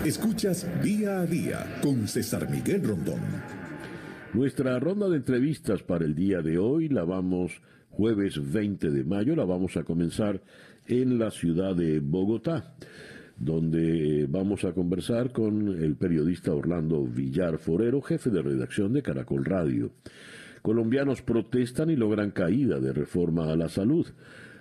Escuchas 0.02 0.66
día 0.82 1.20
a 1.20 1.26
día 1.26 1.78
con 1.82 2.08
César 2.08 2.48
Miguel 2.50 2.84
Rondón. 2.84 3.20
Nuestra 4.32 4.78
ronda 4.78 5.10
de 5.10 5.18
entrevistas 5.18 5.82
para 5.82 6.06
el 6.06 6.14
día 6.14 6.40
de 6.40 6.56
hoy 6.56 6.88
la 6.88 7.04
vamos 7.04 7.60
jueves 7.90 8.40
20 8.50 8.90
de 8.90 9.04
mayo, 9.04 9.36
la 9.36 9.44
vamos 9.44 9.76
a 9.76 9.84
comenzar 9.84 10.40
en 10.86 11.18
la 11.18 11.30
ciudad 11.30 11.76
de 11.76 12.00
Bogotá, 12.00 12.72
donde 13.36 14.26
vamos 14.26 14.64
a 14.64 14.72
conversar 14.72 15.32
con 15.32 15.68
el 15.68 15.96
periodista 15.96 16.54
Orlando 16.54 17.04
Villar 17.04 17.58
Forero, 17.58 18.00
jefe 18.00 18.30
de 18.30 18.40
redacción 18.40 18.94
de 18.94 19.02
Caracol 19.02 19.44
Radio. 19.44 19.90
Colombianos 20.62 21.22
protestan 21.22 21.90
y 21.90 21.96
logran 21.96 22.30
caída 22.30 22.80
de 22.80 22.92
reforma 22.92 23.50
a 23.50 23.56
la 23.56 23.68
salud. 23.68 24.06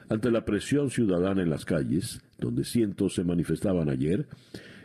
Ante 0.09 0.31
la 0.31 0.45
presión 0.45 0.89
ciudadana 0.89 1.41
en 1.41 1.49
las 1.49 1.65
calles, 1.65 2.21
donde 2.39 2.63
cientos 2.63 3.15
se 3.15 3.23
manifestaban 3.23 3.89
ayer, 3.89 4.27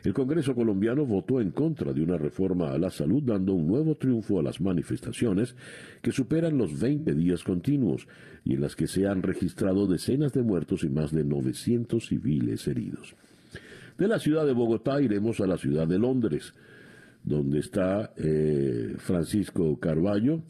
el 0.04 0.14
Congreso 0.14 0.54
colombiano 0.56 1.06
votó 1.06 1.40
en 1.40 1.52
contra 1.52 1.92
de 1.92 2.02
una 2.02 2.18
reforma 2.18 2.72
a 2.72 2.78
la 2.78 2.90
salud, 2.90 3.22
dando 3.22 3.52
un 3.52 3.68
nuevo 3.68 3.94
triunfo 3.94 4.40
a 4.40 4.42
las 4.42 4.60
manifestaciones 4.60 5.54
que 6.00 6.10
superan 6.10 6.58
los 6.58 6.80
20 6.80 7.14
días 7.14 7.44
continuos 7.44 8.08
y 8.44 8.54
en 8.54 8.62
las 8.62 8.74
que 8.74 8.88
se 8.88 9.06
han 9.06 9.22
registrado 9.22 9.86
decenas 9.86 10.32
de 10.32 10.42
muertos 10.42 10.82
y 10.82 10.88
más 10.88 11.12
de 11.12 11.22
900 11.22 12.04
civiles 12.04 12.66
heridos. 12.66 13.14
De 13.96 14.08
la 14.08 14.18
ciudad 14.18 14.44
de 14.44 14.52
Bogotá 14.52 15.00
iremos 15.00 15.40
a 15.40 15.46
la 15.46 15.56
ciudad 15.56 15.86
de 15.86 16.00
Londres, 16.00 16.52
donde 17.22 17.60
está 17.60 18.12
eh, 18.16 18.96
Francisco 18.98 19.78
Carballo, 19.78 20.42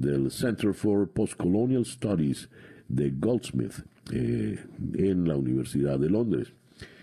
del 0.00 0.30
Center 0.30 0.74
for 0.74 1.08
Postcolonial 1.10 1.84
Studies 1.84 2.48
de 2.88 3.10
Goldsmith 3.10 3.84
eh, 4.12 4.58
en 4.94 5.26
la 5.26 5.36
Universidad 5.36 5.98
de 5.98 6.10
Londres. 6.10 6.52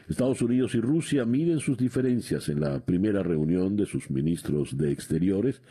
Estados 0.08 0.42
Unidos 0.42 0.76
y 0.76 0.82
Rusia 0.82 1.26
miden 1.26 1.60
sus 1.60 1.78
diferencias 1.78 2.50
en 2.50 2.60
la 2.60 2.80
primera 2.80 3.24
reunión 3.24 3.76
de 3.76 3.86
sus 3.86 4.10
ministros 4.12 4.78
de 4.78 4.92
Exteriores. 4.92 5.62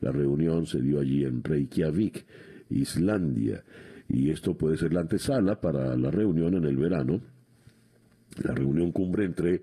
La 0.00 0.12
reunión 0.12 0.66
se 0.66 0.80
dio 0.80 1.00
allí 1.00 1.24
en 1.24 1.42
Reykjavik, 1.42 2.24
Islandia, 2.70 3.64
y 4.08 4.30
esto 4.30 4.56
puede 4.56 4.76
ser 4.76 4.92
la 4.92 5.00
antesala 5.00 5.60
para 5.60 5.96
la 5.96 6.10
reunión 6.10 6.54
en 6.54 6.64
el 6.64 6.76
verano, 6.76 7.20
la 8.44 8.54
reunión 8.54 8.92
cumbre 8.92 9.24
entre 9.24 9.62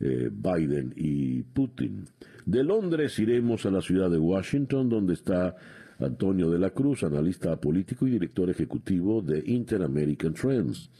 eh, 0.00 0.30
Biden 0.32 0.92
y 0.96 1.42
Putin. 1.42 2.04
De 2.44 2.64
Londres 2.64 3.18
iremos 3.18 3.64
a 3.66 3.70
la 3.70 3.80
ciudad 3.80 4.10
de 4.10 4.18
Washington, 4.18 4.88
donde 4.88 5.14
está 5.14 5.56
Antonio 5.98 6.50
de 6.50 6.58
la 6.58 6.70
Cruz, 6.70 7.04
analista 7.04 7.60
político 7.60 8.06
y 8.06 8.10
director 8.10 8.50
ejecutivo 8.50 9.22
de 9.22 9.42
Inter-American 9.46 10.34
Trends. 10.34 10.90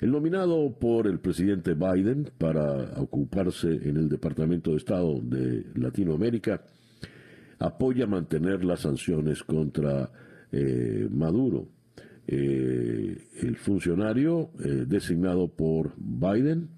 El 0.00 0.10
nominado 0.10 0.76
por 0.78 1.06
el 1.06 1.20
presidente 1.20 1.74
Biden 1.74 2.30
para 2.36 3.00
ocuparse 3.00 3.68
en 3.68 3.96
el 3.96 4.08
Departamento 4.08 4.72
de 4.72 4.76
Estado 4.76 5.20
de 5.22 5.64
Latinoamérica 5.74 6.62
apoya 7.58 8.06
mantener 8.06 8.62
las 8.64 8.80
sanciones 8.80 9.42
contra 9.42 10.10
eh, 10.52 11.08
Maduro. 11.10 11.68
Eh, 12.26 13.16
el 13.40 13.56
funcionario 13.56 14.50
eh, 14.62 14.84
designado 14.86 15.48
por 15.48 15.94
Biden, 15.96 16.68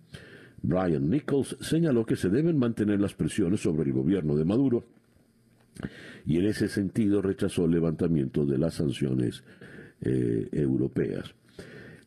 Brian 0.62 1.08
Nichols, 1.08 1.56
señaló 1.60 2.04
que 2.04 2.16
se 2.16 2.28
deben 2.28 2.58
mantener 2.58 3.00
las 3.00 3.14
presiones 3.14 3.60
sobre 3.60 3.84
el 3.84 3.92
gobierno 3.92 4.36
de 4.36 4.44
Maduro 4.44 4.84
y 6.26 6.38
en 6.38 6.46
ese 6.46 6.68
sentido 6.68 7.22
rechazó 7.22 7.64
el 7.64 7.72
levantamiento 7.72 8.44
de 8.44 8.58
las 8.58 8.74
sanciones 8.74 9.42
eh, 10.00 10.48
europeas. 10.52 11.34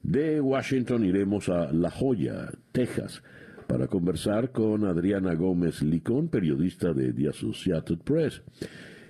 De 0.04 0.42
Washington 0.42 1.06
iremos 1.06 1.50
a 1.50 1.72
La 1.72 1.92
Joya, 1.92 2.50
Texas, 2.72 3.22
para 3.68 3.88
conversar 3.88 4.52
con 4.52 4.86
Adriana 4.86 5.34
Gómez 5.36 5.82
Licón, 5.82 6.28
periodista 6.28 6.94
de 6.94 7.14
The 7.14 7.30
Associated 7.30 8.00
Press. 8.00 8.42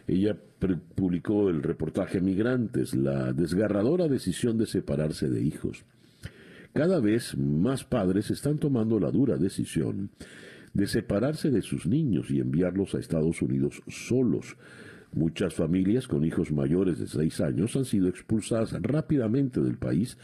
Ella 0.07 0.35
publicó 0.95 1.49
el 1.49 1.63
reportaje 1.63 2.21
Migrantes, 2.21 2.93
la 2.93 3.33
desgarradora 3.33 4.07
decisión 4.07 4.57
de 4.57 4.65
separarse 4.65 5.29
de 5.29 5.41
hijos. 5.41 5.83
Cada 6.73 6.99
vez 6.99 7.37
más 7.37 7.83
padres 7.83 8.29
están 8.29 8.57
tomando 8.57 8.99
la 8.99 9.11
dura 9.11 9.37
decisión 9.37 10.11
de 10.73 10.87
separarse 10.87 11.51
de 11.51 11.61
sus 11.61 11.85
niños 11.85 12.31
y 12.31 12.39
enviarlos 12.39 12.95
a 12.95 12.99
Estados 12.99 13.41
Unidos 13.41 13.81
solos. 13.87 14.57
Muchas 15.13 15.53
familias 15.53 16.07
con 16.07 16.23
hijos 16.23 16.53
mayores 16.53 16.97
de 16.97 17.07
seis 17.07 17.41
años 17.41 17.75
han 17.75 17.83
sido 17.83 18.07
expulsadas 18.07 18.73
rápidamente 18.81 19.59
del 19.59 19.77
país 19.77 20.17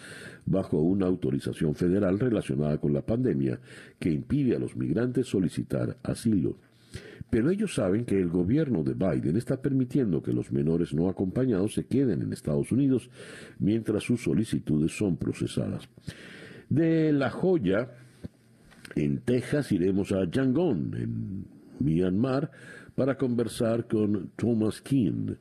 bajo 0.46 0.80
una 0.80 1.08
autorización 1.08 1.76
federal 1.76 2.20
relacionada 2.20 2.78
con 2.78 2.94
la 2.94 3.06
pandemia 3.06 3.60
que 4.00 4.12
impide 4.12 4.56
a 4.56 4.60
los 4.60 4.78
migrantes 4.78 5.28
solicitar 5.28 5.98
asilo. 6.04 6.58
Pero 7.30 7.50
ellos 7.50 7.76
saben 7.76 8.06
que 8.06 8.18
el 8.18 8.30
gobierno 8.30 8.84
de 8.84 8.94
Biden 8.94 9.36
está 9.36 9.62
permitiendo 9.62 10.24
que 10.24 10.32
los 10.32 10.54
menores 10.54 10.94
no 10.94 11.10
acompañados 11.10 11.74
se 11.74 11.86
queden 11.86 12.22
en 12.22 12.32
Estados 12.32 12.72
Unidos 12.72 13.10
mientras 13.60 14.04
sus 14.04 14.24
solicitudes 14.24 14.98
son 14.98 15.18
procesadas. 15.18 15.90
De 16.70 17.12
La 17.12 17.30
Joya, 17.30 17.92
en 18.98 19.20
Texas 19.20 19.72
iremos 19.72 20.12
a 20.12 20.30
Yangon, 20.30 20.94
en 20.96 21.46
Myanmar, 21.80 22.52
para 22.96 23.18
conversar 23.18 23.88
con 23.88 24.32
Thomas 24.36 24.82
Keane. 24.82 25.36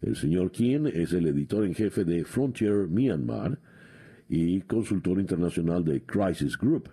El 0.00 0.16
señor 0.16 0.52
Keane 0.52 0.90
es 0.90 1.12
el 1.12 1.26
editor 1.26 1.64
en 1.64 1.74
jefe 1.74 2.04
de 2.04 2.24
Frontier 2.24 2.88
Myanmar 2.88 3.58
y 4.28 4.60
consultor 4.62 5.18
internacional 5.18 5.84
de 5.84 6.02
Crisis 6.02 6.56
Group. 6.56 6.90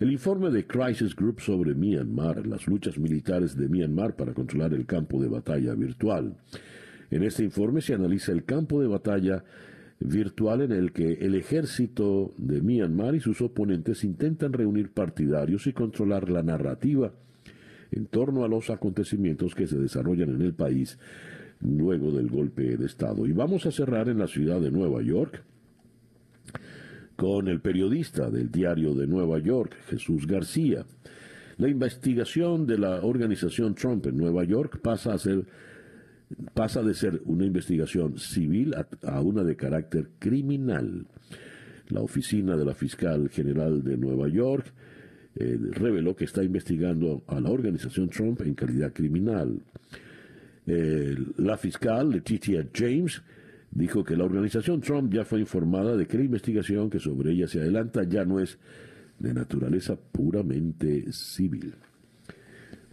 El 0.00 0.12
informe 0.12 0.50
de 0.50 0.66
Crisis 0.66 1.14
Group 1.14 1.40
sobre 1.40 1.74
Myanmar, 1.74 2.46
las 2.46 2.66
luchas 2.66 2.98
militares 2.98 3.56
de 3.56 3.68
Myanmar 3.68 4.16
para 4.16 4.34
controlar 4.34 4.74
el 4.74 4.86
campo 4.86 5.20
de 5.20 5.28
batalla 5.28 5.74
virtual. 5.74 6.36
En 7.10 7.22
este 7.22 7.44
informe 7.44 7.80
se 7.80 7.94
analiza 7.94 8.32
el 8.32 8.44
campo 8.44 8.80
de 8.80 8.88
batalla 8.88 9.44
virtual 10.00 10.62
en 10.62 10.72
el 10.72 10.92
que 10.92 11.14
el 11.14 11.34
ejército 11.34 12.32
de 12.36 12.60
Myanmar 12.62 13.14
y 13.14 13.20
sus 13.20 13.40
oponentes 13.40 14.04
intentan 14.04 14.52
reunir 14.52 14.90
partidarios 14.90 15.66
y 15.66 15.72
controlar 15.72 16.30
la 16.30 16.42
narrativa 16.42 17.12
en 17.90 18.06
torno 18.06 18.44
a 18.44 18.48
los 18.48 18.70
acontecimientos 18.70 19.54
que 19.54 19.66
se 19.66 19.78
desarrollan 19.78 20.30
en 20.30 20.42
el 20.42 20.54
país 20.54 20.98
luego 21.60 22.12
del 22.12 22.28
golpe 22.28 22.76
de 22.76 22.86
Estado. 22.86 23.26
Y 23.26 23.32
vamos 23.32 23.66
a 23.66 23.72
cerrar 23.72 24.08
en 24.08 24.18
la 24.18 24.28
ciudad 24.28 24.60
de 24.60 24.70
Nueva 24.70 25.02
York 25.02 25.42
con 27.16 27.48
el 27.48 27.60
periodista 27.60 28.30
del 28.30 28.50
diario 28.50 28.94
de 28.94 29.08
Nueva 29.08 29.40
York, 29.40 29.76
Jesús 29.88 30.26
García. 30.26 30.86
La 31.56 31.68
investigación 31.68 32.66
de 32.66 32.78
la 32.78 33.00
organización 33.02 33.74
Trump 33.74 34.06
en 34.06 34.16
Nueva 34.16 34.44
York 34.44 34.78
pasa 34.80 35.14
a 35.14 35.18
ser 35.18 35.44
pasa 36.54 36.82
de 36.82 36.94
ser 36.94 37.22
una 37.24 37.44
investigación 37.44 38.18
civil 38.18 38.74
a, 39.02 39.20
una 39.20 39.44
de 39.44 39.56
carácter 39.56 40.10
criminal. 40.18 41.06
La 41.88 42.00
oficina 42.00 42.56
de 42.56 42.64
la 42.64 42.74
fiscal 42.74 43.28
general 43.30 43.82
de 43.82 43.96
Nueva 43.96 44.28
York 44.28 44.66
eh, 45.36 45.58
reveló 45.72 46.14
que 46.14 46.24
está 46.24 46.44
investigando 46.44 47.22
a 47.26 47.40
la 47.40 47.50
organización 47.50 48.08
Trump 48.08 48.40
en 48.42 48.54
calidad 48.54 48.92
criminal. 48.92 49.60
la 50.66 51.56
fiscal 51.56 52.10
Letitia 52.10 52.68
James 52.74 53.22
dijo 53.70 54.04
que 54.04 54.16
la 54.16 54.24
organización 54.24 54.80
Trump 54.80 55.12
ya 55.12 55.24
fue 55.24 55.40
informada 55.40 55.96
de 55.96 56.06
que 56.06 56.18
la 56.18 56.24
investigación 56.24 56.90
que 56.90 56.98
sobre 56.98 57.32
ella 57.32 57.48
se 57.48 57.60
adelanta 57.60 58.02
ya 58.04 58.24
no 58.24 58.40
es 58.40 58.58
de 59.18 59.34
naturaleza 59.34 59.96
puramente 59.96 61.12
civil. 61.12 61.74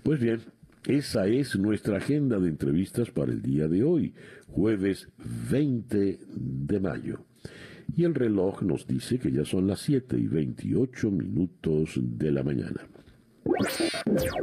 Pues 0.04 0.19
bien, 0.19 0.39
esa 0.88 1.28
es 1.28 1.56
nuestra 1.56 1.98
agenda 1.98 2.39
de 2.39 2.50
entrevistas 2.50 3.10
para 3.10 3.32
el 3.32 3.41
día 3.41 3.67
de 3.67 3.84
hoy, 3.84 4.13
jueves 4.48 5.10
20 5.50 6.19
de 6.28 6.80
mayo. 6.80 7.26
Y 7.95 8.04
el 8.04 8.15
reloj 8.15 8.62
nos 8.62 8.88
dice 8.88 9.19
que 9.19 9.32
ya 9.32 9.45
son 9.45 9.67
las 9.67 9.80
7 9.82 10.17
y 10.17 10.28
28 10.28 11.12
minutos 11.12 11.91
de 11.98 12.32
la 12.32 12.43
mañana. 12.43 12.88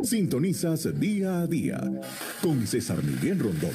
Sintonizas 0.03 0.99
día 0.99 1.41
a 1.41 1.47
día 1.47 1.81
con 2.43 2.67
César 2.67 3.03
Miguel 3.05 3.41
Rondón. 3.41 3.71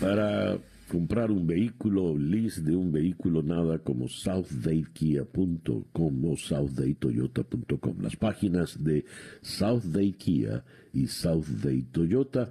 Para 0.00 0.58
comprar 0.88 1.30
un 1.30 1.46
vehículo, 1.46 2.16
list 2.16 2.58
de 2.58 2.76
un 2.76 2.92
vehículo, 2.92 3.42
nada 3.42 3.78
como 3.78 4.08
southdatekia.com 4.08 6.24
o 6.24 6.36
southdaytoyota.com. 6.36 8.00
Las 8.00 8.16
páginas 8.16 8.82
de 8.82 9.04
Southday 9.42 10.12
Kia 10.12 10.64
y 10.92 11.06
Southday 11.06 11.82
Toyota, 11.92 12.50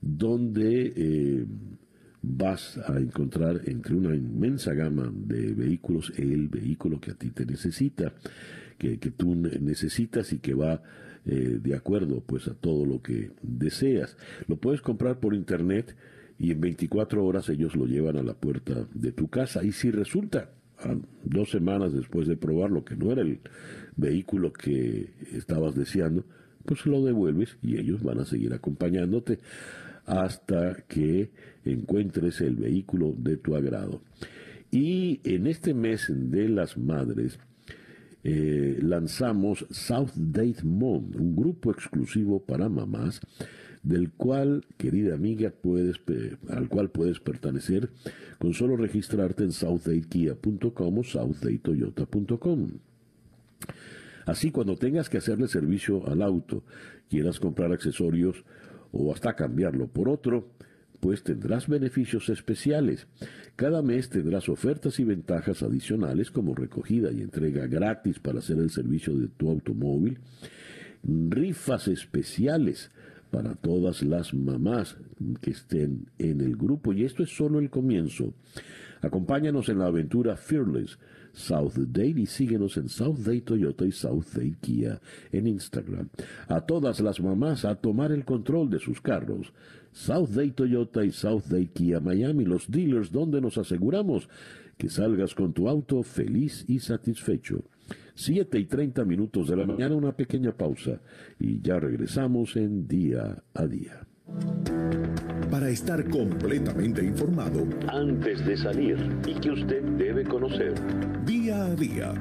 donde 0.00 0.92
eh, 0.96 1.44
vas 2.22 2.78
a 2.78 2.98
encontrar 2.98 3.62
entre 3.66 3.94
una 3.94 4.14
inmensa 4.14 4.72
gama 4.74 5.12
de 5.14 5.52
vehículos 5.52 6.12
el 6.16 6.48
vehículo 6.48 7.00
que 7.00 7.10
a 7.12 7.14
ti 7.14 7.30
te 7.30 7.46
necesita, 7.46 8.12
que, 8.76 8.98
que 8.98 9.12
tú 9.12 9.34
necesitas 9.34 10.32
y 10.32 10.38
que 10.38 10.54
va 10.54 10.82
eh, 11.26 11.58
de 11.60 11.74
acuerdo 11.74 12.22
pues 12.24 12.46
a 12.48 12.54
todo 12.54 12.86
lo 12.86 13.02
que 13.02 13.30
deseas. 13.42 14.16
Lo 14.46 14.56
puedes 14.56 14.80
comprar 14.80 15.20
por 15.20 15.34
internet 15.34 15.94
y 16.38 16.52
en 16.52 16.60
24 16.60 17.24
horas 17.24 17.48
ellos 17.48 17.74
lo 17.74 17.86
llevan 17.86 18.16
a 18.16 18.22
la 18.22 18.34
puerta 18.34 18.86
de 18.94 19.12
tu 19.12 19.28
casa. 19.28 19.64
Y 19.64 19.72
si 19.72 19.90
resulta, 19.90 20.50
dos 21.24 21.50
semanas 21.50 21.92
después 21.92 22.28
de 22.28 22.36
probarlo, 22.36 22.84
que 22.84 22.96
no 22.96 23.10
era 23.10 23.22
el 23.22 23.40
vehículo 23.96 24.52
que 24.52 25.10
estabas 25.32 25.74
deseando, 25.74 26.24
pues 26.64 26.86
lo 26.86 27.04
devuelves 27.04 27.56
y 27.62 27.78
ellos 27.78 28.02
van 28.02 28.20
a 28.20 28.24
seguir 28.24 28.52
acompañándote 28.52 29.38
hasta 30.06 30.76
que 30.86 31.30
encuentres 31.64 32.40
el 32.40 32.56
vehículo 32.56 33.14
de 33.16 33.36
tu 33.36 33.56
agrado. 33.56 34.02
Y 34.70 35.20
en 35.24 35.46
este 35.46 35.74
mes 35.74 36.06
de 36.08 36.48
las 36.48 36.78
madres, 36.78 37.38
eh, 38.22 38.78
lanzamos 38.82 39.66
South 39.70 40.12
Date 40.14 40.62
Mom, 40.62 41.10
un 41.14 41.34
grupo 41.34 41.70
exclusivo 41.70 42.40
para 42.40 42.68
mamás 42.68 43.20
del 43.82 44.10
cual, 44.10 44.64
querida 44.76 45.14
amiga, 45.14 45.50
puedes, 45.50 45.96
al 46.48 46.68
cual 46.68 46.90
puedes 46.90 47.20
pertenecer 47.20 47.90
con 48.38 48.54
solo 48.54 48.76
registrarte 48.76 49.44
en 49.44 49.52
southdaykia.com 49.52 50.98
o 50.98 51.04
southdaytoyota.com. 51.04 52.68
Así, 54.26 54.50
cuando 54.50 54.76
tengas 54.76 55.08
que 55.08 55.18
hacerle 55.18 55.48
servicio 55.48 56.06
al 56.06 56.22
auto, 56.22 56.62
quieras 57.08 57.40
comprar 57.40 57.72
accesorios 57.72 58.44
o 58.92 59.12
hasta 59.12 59.34
cambiarlo 59.34 59.86
por 59.86 60.08
otro, 60.08 60.50
pues 61.00 61.22
tendrás 61.22 61.68
beneficios 61.68 62.28
especiales. 62.28 63.06
Cada 63.56 63.82
mes 63.82 64.08
tendrás 64.10 64.48
ofertas 64.48 65.00
y 65.00 65.04
ventajas 65.04 65.62
adicionales 65.62 66.30
como 66.30 66.54
recogida 66.54 67.10
y 67.12 67.22
entrega 67.22 67.66
gratis 67.66 68.18
para 68.18 68.40
hacer 68.40 68.58
el 68.58 68.70
servicio 68.70 69.14
de 69.14 69.28
tu 69.28 69.48
automóvil, 69.48 70.18
rifas 71.04 71.88
especiales 71.88 72.90
para 73.30 73.54
todas 73.54 74.02
las 74.02 74.34
mamás 74.34 74.96
que 75.40 75.50
estén 75.50 76.06
en 76.18 76.40
el 76.40 76.56
grupo. 76.56 76.92
Y 76.92 77.04
esto 77.04 77.22
es 77.22 77.30
solo 77.36 77.58
el 77.58 77.70
comienzo. 77.70 78.34
Acompáñanos 79.00 79.68
en 79.68 79.78
la 79.78 79.86
aventura 79.86 80.36
Fearless 80.36 80.98
South 81.32 81.74
Day 81.76 82.14
y 82.16 82.26
síguenos 82.26 82.76
en 82.76 82.88
South 82.88 83.18
Day 83.18 83.40
Toyota 83.40 83.84
y 83.84 83.92
South 83.92 84.26
Day 84.34 84.56
Kia 84.60 85.00
en 85.30 85.46
Instagram. 85.46 86.08
A 86.48 86.60
todas 86.62 87.00
las 87.00 87.20
mamás 87.20 87.64
a 87.64 87.76
tomar 87.76 88.12
el 88.12 88.24
control 88.24 88.70
de 88.70 88.80
sus 88.80 89.00
carros. 89.00 89.52
South 89.92 90.30
Day 90.30 90.50
Toyota 90.50 91.04
y 91.04 91.12
South 91.12 91.44
Day 91.48 91.66
Kia 91.66 92.00
Miami, 92.00 92.44
los 92.44 92.70
dealers 92.70 93.12
donde 93.12 93.40
nos 93.40 93.56
aseguramos 93.56 94.28
que 94.76 94.88
salgas 94.88 95.34
con 95.34 95.52
tu 95.52 95.68
auto 95.68 96.02
feliz 96.02 96.64
y 96.68 96.80
satisfecho. 96.80 97.64
7 98.18 98.58
y 98.58 98.66
30 98.66 99.04
minutos 99.04 99.46
de 99.46 99.56
la 99.56 99.64
mañana, 99.64 99.94
una 99.94 100.10
pequeña 100.10 100.50
pausa 100.50 101.00
y 101.38 101.60
ya 101.62 101.78
regresamos 101.78 102.56
en 102.56 102.88
día 102.88 103.44
a 103.54 103.66
día. 103.66 104.04
Para 105.48 105.68
estar 105.70 106.04
completamente 106.10 107.04
informado, 107.04 107.64
antes 107.86 108.44
de 108.44 108.56
salir 108.56 108.98
y 109.24 109.34
que 109.34 109.52
usted 109.52 109.82
debe 109.96 110.24
conocer, 110.24 110.74
día 111.24 111.64
a 111.64 111.74
día, 111.76 112.12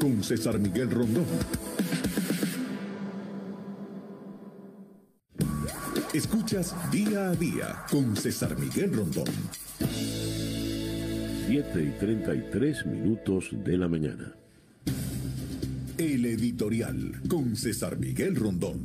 con 0.00 0.24
César 0.24 0.58
Miguel 0.58 0.90
Rondón. 0.90 1.26
Escuchas 6.14 6.74
día 6.90 7.28
a 7.28 7.34
día 7.34 7.84
con 7.90 8.16
César 8.16 8.58
Miguel 8.58 8.94
Rondón. 8.94 9.28
7 11.46 11.82
y 11.82 11.90
33 11.98 12.86
minutos 12.86 13.50
de 13.52 13.76
la 13.76 13.86
mañana. 13.86 14.37
El 15.98 16.26
editorial 16.26 17.20
con 17.28 17.56
César 17.56 17.98
Miguel 17.98 18.36
Rondón. 18.36 18.84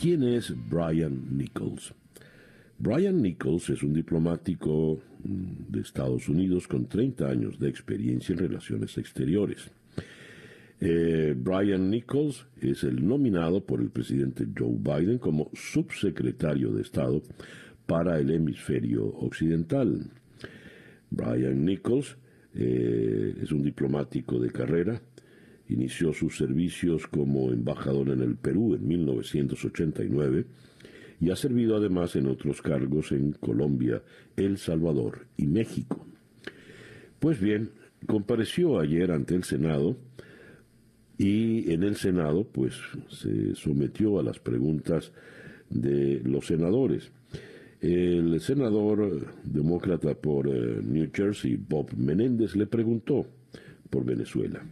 ¿Quién 0.00 0.22
es 0.22 0.54
Brian 0.70 1.36
Nichols? 1.36 1.92
Brian 2.78 3.20
Nichols 3.20 3.70
es 3.70 3.82
un 3.82 3.92
diplomático 3.92 5.00
mm, 5.24 5.72
de 5.72 5.80
Estados 5.80 6.28
Unidos 6.28 6.68
con 6.68 6.86
30 6.86 7.28
años 7.28 7.58
de 7.58 7.68
experiencia 7.68 8.34
en 8.34 8.38
relaciones 8.38 8.96
exteriores. 8.98 9.68
Eh, 10.80 11.34
Brian 11.36 11.90
Nichols 11.90 12.46
es 12.60 12.84
el 12.84 13.04
nominado 13.04 13.64
por 13.64 13.80
el 13.80 13.90
presidente 13.90 14.46
Joe 14.56 14.76
Biden 14.78 15.18
como 15.18 15.50
subsecretario 15.54 16.70
de 16.70 16.82
Estado 16.82 17.20
para 17.86 18.20
el 18.20 18.30
hemisferio 18.30 19.06
occidental. 19.06 20.08
Brian 21.10 21.64
Nichols 21.64 22.16
eh, 22.54 23.34
es 23.42 23.50
un 23.50 23.64
diplomático 23.64 24.38
de 24.38 24.52
carrera, 24.52 25.02
Inició 25.68 26.12
sus 26.12 26.36
servicios 26.36 27.06
como 27.06 27.50
embajador 27.50 28.10
en 28.10 28.20
el 28.20 28.36
Perú 28.36 28.74
en 28.74 28.86
1989 28.86 30.44
y 31.20 31.30
ha 31.30 31.36
servido 31.36 31.76
además 31.76 32.16
en 32.16 32.26
otros 32.26 32.60
cargos 32.60 33.12
en 33.12 33.32
Colombia, 33.32 34.02
El 34.36 34.58
Salvador 34.58 35.26
y 35.36 35.46
México. 35.46 36.06
Pues 37.18 37.40
bien, 37.40 37.70
compareció 38.06 38.78
ayer 38.78 39.10
ante 39.10 39.34
el 39.34 39.44
Senado 39.44 39.96
y 41.16 41.72
en 41.72 41.82
el 41.82 41.96
Senado 41.96 42.44
pues 42.44 42.74
se 43.08 43.54
sometió 43.54 44.18
a 44.18 44.22
las 44.22 44.38
preguntas 44.38 45.12
de 45.70 46.20
los 46.24 46.46
senadores. 46.46 47.10
El 47.80 48.40
senador 48.40 49.34
demócrata 49.44 50.14
por 50.14 50.48
eh, 50.48 50.80
New 50.82 51.10
Jersey, 51.12 51.56
Bob 51.56 51.94
Menéndez, 51.96 52.56
le 52.56 52.66
preguntó 52.66 53.26
por 53.90 54.04
Venezuela. 54.04 54.64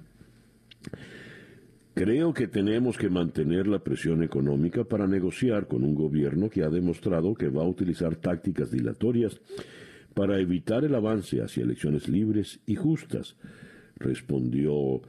Creo 1.95 2.33
que 2.33 2.49
tenemos 2.49 2.97
que 2.97 3.11
mantener 3.11 3.67
la 3.67 3.79
presión 3.79 4.23
económica 4.23 4.85
para 4.85 5.07
negociar 5.07 5.69
con 5.69 5.85
un 5.85 5.95
gobierno 5.95 6.49
que 6.49 6.63
ha 6.63 6.71
demostrado 6.71 7.35
que 7.35 7.51
va 7.51 7.63
a 7.63 7.69
utilizar 7.69 8.17
tácticas 8.17 8.71
dilatorias 8.71 9.39
para 10.15 10.39
evitar 10.39 10.85
el 10.85 10.95
avance 10.95 11.43
hacia 11.43 11.65
elecciones 11.65 12.09
libres 12.09 12.61
y 12.67 12.77
justas, 12.77 13.37
respondió 13.97 15.03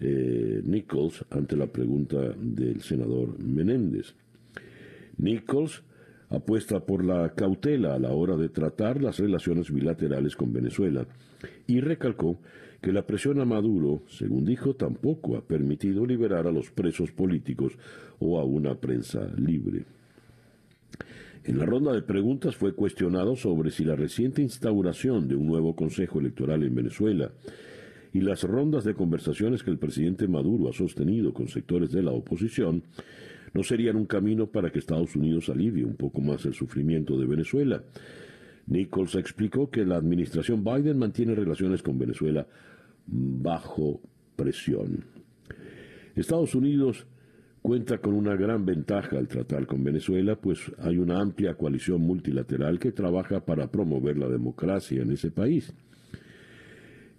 eh, 0.00 0.62
Nichols 0.64 1.24
ante 1.30 1.56
la 1.56 1.66
pregunta 1.66 2.18
del 2.38 2.80
senador 2.80 3.38
Menéndez. 3.38 4.14
Nichols 5.18 5.82
apuesta 6.30 6.80
por 6.80 7.04
la 7.04 7.34
cautela 7.34 7.94
a 7.94 7.98
la 7.98 8.12
hora 8.12 8.36
de 8.36 8.48
tratar 8.48 9.02
las 9.02 9.18
relaciones 9.18 9.70
bilaterales 9.70 10.36
con 10.36 10.52
Venezuela 10.52 11.06
y 11.66 11.80
recalcó 11.80 12.38
que 12.80 12.92
la 12.92 13.06
presión 13.06 13.40
a 13.40 13.44
Maduro, 13.44 14.02
según 14.08 14.44
dijo, 14.44 14.74
tampoco 14.74 15.36
ha 15.36 15.42
permitido 15.42 16.06
liberar 16.06 16.46
a 16.46 16.52
los 16.52 16.70
presos 16.70 17.12
políticos 17.12 17.78
o 18.18 18.38
a 18.40 18.44
una 18.44 18.74
prensa 18.74 19.30
libre. 19.36 19.84
En 21.44 21.58
la 21.58 21.66
ronda 21.66 21.92
de 21.92 22.02
preguntas 22.02 22.56
fue 22.56 22.74
cuestionado 22.74 23.36
sobre 23.36 23.70
si 23.70 23.84
la 23.84 23.96
reciente 23.96 24.42
instauración 24.42 25.28
de 25.28 25.36
un 25.36 25.46
nuevo 25.46 25.74
Consejo 25.74 26.20
Electoral 26.20 26.62
en 26.62 26.74
Venezuela 26.74 27.32
y 28.12 28.20
las 28.20 28.42
rondas 28.44 28.84
de 28.84 28.94
conversaciones 28.94 29.62
que 29.62 29.70
el 29.70 29.78
presidente 29.78 30.28
Maduro 30.28 30.68
ha 30.68 30.72
sostenido 30.72 31.32
con 31.32 31.48
sectores 31.48 31.92
de 31.92 32.02
la 32.02 32.10
oposición 32.10 32.82
no 33.52 33.62
serían 33.62 33.96
un 33.96 34.06
camino 34.06 34.46
para 34.46 34.70
que 34.70 34.78
Estados 34.78 35.16
Unidos 35.16 35.48
alivie 35.48 35.84
un 35.84 35.96
poco 35.96 36.20
más 36.20 36.44
el 36.44 36.54
sufrimiento 36.54 37.18
de 37.18 37.26
Venezuela. 37.26 37.82
Nichols 38.70 39.16
explicó 39.16 39.68
que 39.68 39.84
la 39.84 39.96
administración 39.96 40.64
Biden 40.64 40.98
mantiene 40.98 41.34
relaciones 41.34 41.82
con 41.82 41.98
Venezuela 41.98 42.46
bajo 43.06 44.00
presión. 44.36 45.04
Estados 46.14 46.54
Unidos 46.54 47.06
cuenta 47.62 47.98
con 47.98 48.14
una 48.14 48.36
gran 48.36 48.64
ventaja 48.64 49.18
al 49.18 49.28
tratar 49.28 49.66
con 49.66 49.82
Venezuela, 49.82 50.36
pues 50.36 50.60
hay 50.78 50.98
una 50.98 51.20
amplia 51.20 51.54
coalición 51.54 52.00
multilateral 52.02 52.78
que 52.78 52.92
trabaja 52.92 53.44
para 53.44 53.70
promover 53.70 54.16
la 54.16 54.28
democracia 54.28 55.02
en 55.02 55.10
ese 55.10 55.30
país. 55.32 55.74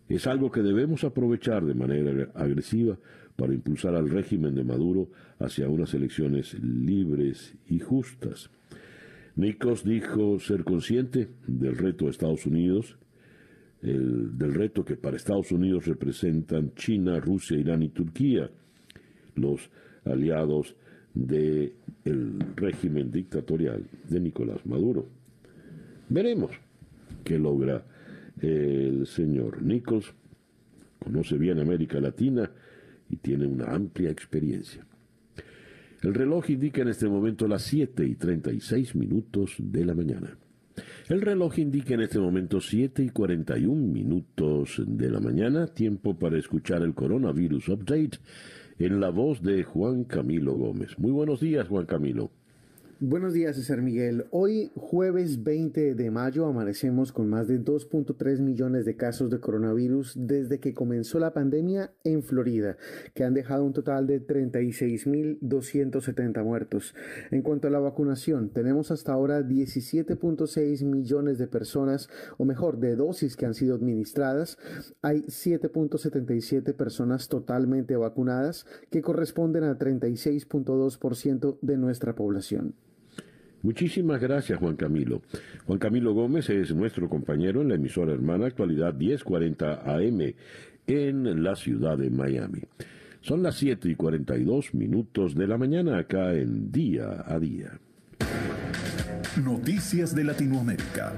Es 0.07 0.27
algo 0.27 0.51
que 0.51 0.61
debemos 0.61 1.03
aprovechar 1.03 1.65
de 1.65 1.73
manera 1.73 2.31
agresiva 2.33 2.97
para 3.35 3.53
impulsar 3.53 3.95
al 3.95 4.09
régimen 4.09 4.55
de 4.55 4.63
Maduro 4.63 5.09
hacia 5.39 5.67
unas 5.67 5.93
elecciones 5.93 6.53
libres 6.61 7.55
y 7.67 7.79
justas. 7.79 8.49
Nikos 9.35 9.83
dijo 9.83 10.39
ser 10.39 10.63
consciente 10.63 11.29
del 11.47 11.77
reto 11.77 12.05
de 12.05 12.11
Estados 12.11 12.45
Unidos, 12.45 12.97
del 13.81 14.53
reto 14.53 14.85
que 14.85 14.95
para 14.95 15.17
Estados 15.17 15.51
Unidos 15.51 15.85
representan 15.87 16.73
China, 16.75 17.19
Rusia, 17.19 17.57
Irán 17.57 17.81
y 17.81 17.89
Turquía, 17.89 18.51
los 19.35 19.69
aliados 20.05 20.75
del 21.13 21.73
régimen 22.55 23.11
dictatorial 23.11 23.83
de 24.07 24.19
Nicolás 24.19 24.65
Maduro. 24.65 25.07
Veremos 26.09 26.51
qué 27.23 27.39
logra 27.39 27.85
el 28.41 29.07
señor 29.07 29.61
Nichols. 29.61 30.13
Conoce 30.99 31.37
bien 31.37 31.59
América 31.59 31.99
Latina 31.99 32.51
y 33.09 33.15
tiene 33.17 33.47
una 33.47 33.73
amplia 33.73 34.11
experiencia. 34.11 34.85
El 36.01 36.15
reloj 36.15 36.49
indica 36.49 36.81
en 36.81 36.87
este 36.87 37.07
momento 37.07 37.47
las 37.47 37.61
7 37.61 38.03
y 38.05 38.15
36 38.15 38.95
minutos 38.95 39.55
de 39.59 39.85
la 39.85 39.93
mañana. 39.93 40.35
El 41.09 41.21
reloj 41.21 41.59
indica 41.59 41.93
en 41.93 42.01
este 42.01 42.17
momento 42.17 42.59
7 42.59 43.03
y 43.03 43.09
41 43.09 43.75
minutos 43.75 44.81
de 44.83 45.11
la 45.11 45.19
mañana, 45.19 45.67
tiempo 45.67 46.17
para 46.17 46.39
escuchar 46.39 46.81
el 46.81 46.95
coronavirus 46.95 47.69
update 47.69 48.17
en 48.79 48.99
la 48.99 49.09
voz 49.09 49.43
de 49.43 49.63
Juan 49.63 50.05
Camilo 50.05 50.55
Gómez. 50.55 50.97
Muy 50.97 51.11
buenos 51.11 51.39
días, 51.39 51.67
Juan 51.67 51.85
Camilo. 51.85 52.31
Buenos 53.03 53.33
días, 53.33 53.55
César 53.55 53.81
Miguel. 53.81 54.27
Hoy, 54.29 54.71
jueves 54.75 55.43
20 55.43 55.95
de 55.95 56.11
mayo, 56.11 56.45
amanecemos 56.45 57.11
con 57.11 57.29
más 57.29 57.47
de 57.47 57.59
2.3 57.59 58.41
millones 58.41 58.85
de 58.85 58.95
casos 58.95 59.31
de 59.31 59.39
coronavirus 59.39 60.13
desde 60.15 60.59
que 60.59 60.75
comenzó 60.75 61.17
la 61.17 61.33
pandemia 61.33 61.95
en 62.03 62.21
Florida, 62.21 62.77
que 63.15 63.23
han 63.23 63.33
dejado 63.33 63.65
un 63.65 63.73
total 63.73 64.05
de 64.05 64.23
36.270 64.23 66.43
muertos. 66.43 66.93
En 67.31 67.41
cuanto 67.41 67.67
a 67.67 67.71
la 67.71 67.79
vacunación, 67.79 68.49
tenemos 68.49 68.91
hasta 68.91 69.13
ahora 69.13 69.41
17.6 69.41 70.85
millones 70.85 71.39
de 71.39 71.47
personas, 71.47 72.07
o 72.37 72.45
mejor, 72.45 72.77
de 72.77 72.95
dosis 72.95 73.35
que 73.35 73.47
han 73.47 73.55
sido 73.55 73.73
administradas. 73.73 74.59
Hay 75.01 75.23
7.77 75.23 76.75
personas 76.75 77.29
totalmente 77.29 77.95
vacunadas, 77.95 78.67
que 78.91 79.01
corresponden 79.01 79.63
a 79.63 79.79
36.2% 79.79 81.57
de 81.63 81.77
nuestra 81.77 82.13
población. 82.13 82.75
Muchísimas 83.63 84.19
gracias, 84.19 84.57
Juan 84.59 84.75
Camilo. 84.75 85.21
Juan 85.65 85.77
Camilo 85.77 86.13
Gómez 86.13 86.49
es 86.49 86.73
nuestro 86.73 87.07
compañero 87.07 87.61
en 87.61 87.69
la 87.69 87.75
emisora 87.75 88.11
hermana 88.11 88.47
Actualidad 88.47 88.93
1040 88.93 89.83
AM 89.83 90.33
en 90.87 91.43
la 91.43 91.55
ciudad 91.55 91.97
de 91.97 92.09
Miami. 92.09 92.61
Son 93.21 93.43
las 93.43 93.55
7 93.57 93.87
y 93.87 93.95
42 93.95 94.73
minutos 94.73 95.35
de 95.35 95.47
la 95.47 95.57
mañana 95.57 95.99
acá 95.99 96.33
en 96.33 96.71
Día 96.71 97.23
a 97.25 97.39
Día. 97.39 97.79
Noticias 99.43 100.15
de 100.15 100.23
Latinoamérica. 100.23 101.13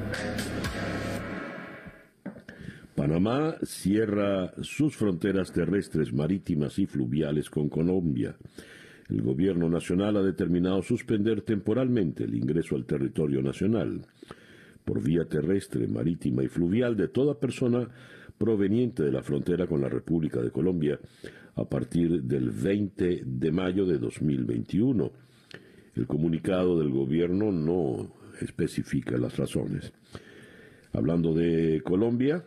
Panamá 2.94 3.56
cierra 3.64 4.54
sus 4.62 4.98
fronteras 4.98 5.52
terrestres, 5.52 6.14
marítimas 6.14 6.78
y 6.78 6.86
fluviales 6.86 7.50
con 7.50 7.70
Colombia 7.70 8.36
el 9.14 9.22
Gobierno 9.22 9.70
Nacional 9.70 10.18
ha 10.18 10.24
determinado 10.24 10.82
suspender 10.82 11.42
temporalmente 11.42 12.24
el 12.24 12.34
ingreso 12.34 12.76
al 12.76 12.86
territorio 12.86 13.44
nacional 13.44 14.02
por 14.84 15.04
vía 15.04 15.26
terrestre, 15.26 15.88
marítima 15.88 16.44
y 16.44 16.48
fluvial 16.48 16.98
de 16.98 17.08
toda 17.10 17.40
persona 17.40 17.88
proveniente 18.38 19.04
de 19.04 19.12
la 19.12 19.22
frontera 19.22 19.68
con 19.68 19.82
la 19.82 19.88
República 19.88 20.42
de 20.42 20.50
Colombia 20.50 21.00
a 21.56 21.64
partir 21.64 22.24
del 22.24 22.50
20 22.50 23.22
de 23.24 23.52
mayo 23.52 23.86
de 23.86 24.00
2021. 24.00 25.12
El 25.96 26.08
comunicado 26.08 26.80
del 26.80 26.90
gobierno 26.90 27.52
no 27.52 28.16
especifica 28.42 29.16
las 29.18 29.38
razones. 29.38 29.94
Hablando 30.92 31.36
de 31.36 31.82
Colombia, 31.84 32.44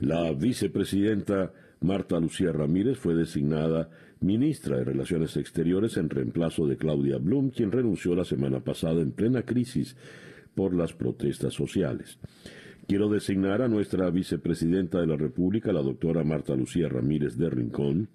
la 0.00 0.32
vicepresidenta 0.32 1.52
Marta 1.80 2.18
Lucía 2.18 2.50
Ramírez 2.50 2.98
fue 2.98 3.14
designada 3.14 3.90
ministra 4.20 4.78
de 4.78 4.84
Relaciones 4.84 5.36
Exteriores 5.36 5.96
en 5.96 6.10
reemplazo 6.10 6.66
de 6.66 6.76
Claudia 6.76 7.18
Blum, 7.18 7.50
quien 7.50 7.72
renunció 7.72 8.14
la 8.14 8.24
semana 8.24 8.60
pasada 8.60 9.00
en 9.00 9.12
plena 9.12 9.42
crisis 9.42 9.96
por 10.54 10.74
las 10.74 10.92
protestas 10.92 11.54
sociales. 11.54 12.18
Quiero 12.86 13.08
designar 13.08 13.62
a 13.62 13.68
nuestra 13.68 14.10
vicepresidenta 14.10 15.00
de 15.00 15.06
la 15.06 15.16
República, 15.16 15.72
la 15.72 15.80
doctora 15.80 16.22
Marta 16.22 16.54
Lucía 16.54 16.88
Ramírez 16.88 17.36
de 17.38 17.48
Rincón, 17.48 18.08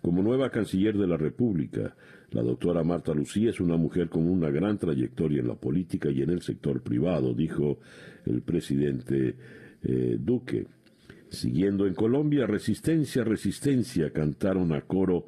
como 0.00 0.22
nueva 0.22 0.50
canciller 0.50 0.96
de 0.96 1.06
la 1.06 1.16
República. 1.16 1.96
La 2.30 2.42
doctora 2.42 2.84
Marta 2.84 3.12
Lucía 3.12 3.50
es 3.50 3.58
una 3.58 3.76
mujer 3.76 4.08
con 4.08 4.28
una 4.28 4.50
gran 4.50 4.78
trayectoria 4.78 5.40
en 5.40 5.48
la 5.48 5.54
política 5.54 6.10
y 6.10 6.22
en 6.22 6.30
el 6.30 6.42
sector 6.42 6.82
privado, 6.82 7.34
dijo 7.34 7.78
el 8.24 8.42
presidente 8.42 9.34
eh, 9.82 10.16
Duque. 10.20 10.66
Siguiendo 11.34 11.86
en 11.86 11.94
Colombia, 11.94 12.46
resistencia, 12.46 13.24
resistencia, 13.24 14.10
cantaron 14.10 14.72
a 14.72 14.82
coro 14.82 15.26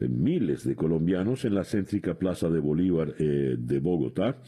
eh, 0.00 0.08
miles 0.08 0.64
de 0.64 0.76
colombianos 0.76 1.44
en 1.44 1.54
la 1.54 1.64
céntrica 1.64 2.14
Plaza 2.14 2.48
de 2.48 2.60
Bolívar 2.60 3.14
eh, 3.18 3.56
de 3.58 3.80
Bogotá, 3.80 4.38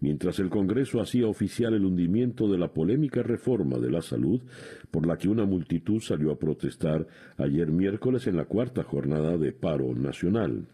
mientras 0.00 0.38
el 0.38 0.50
Congreso 0.50 1.00
hacía 1.00 1.26
oficial 1.26 1.72
el 1.72 1.86
hundimiento 1.86 2.46
de 2.46 2.58
la 2.58 2.68
polémica 2.68 3.22
reforma 3.22 3.78
de 3.78 3.90
la 3.90 4.02
salud 4.02 4.42
por 4.90 5.06
la 5.06 5.16
que 5.16 5.28
una 5.28 5.46
multitud 5.46 6.00
salió 6.00 6.30
a 6.30 6.38
protestar 6.38 7.06
ayer 7.38 7.72
miércoles 7.72 8.26
en 8.26 8.36
la 8.36 8.44
cuarta 8.44 8.82
jornada 8.82 9.38
de 9.38 9.52
paro 9.52 9.94
nacional. 9.94 10.66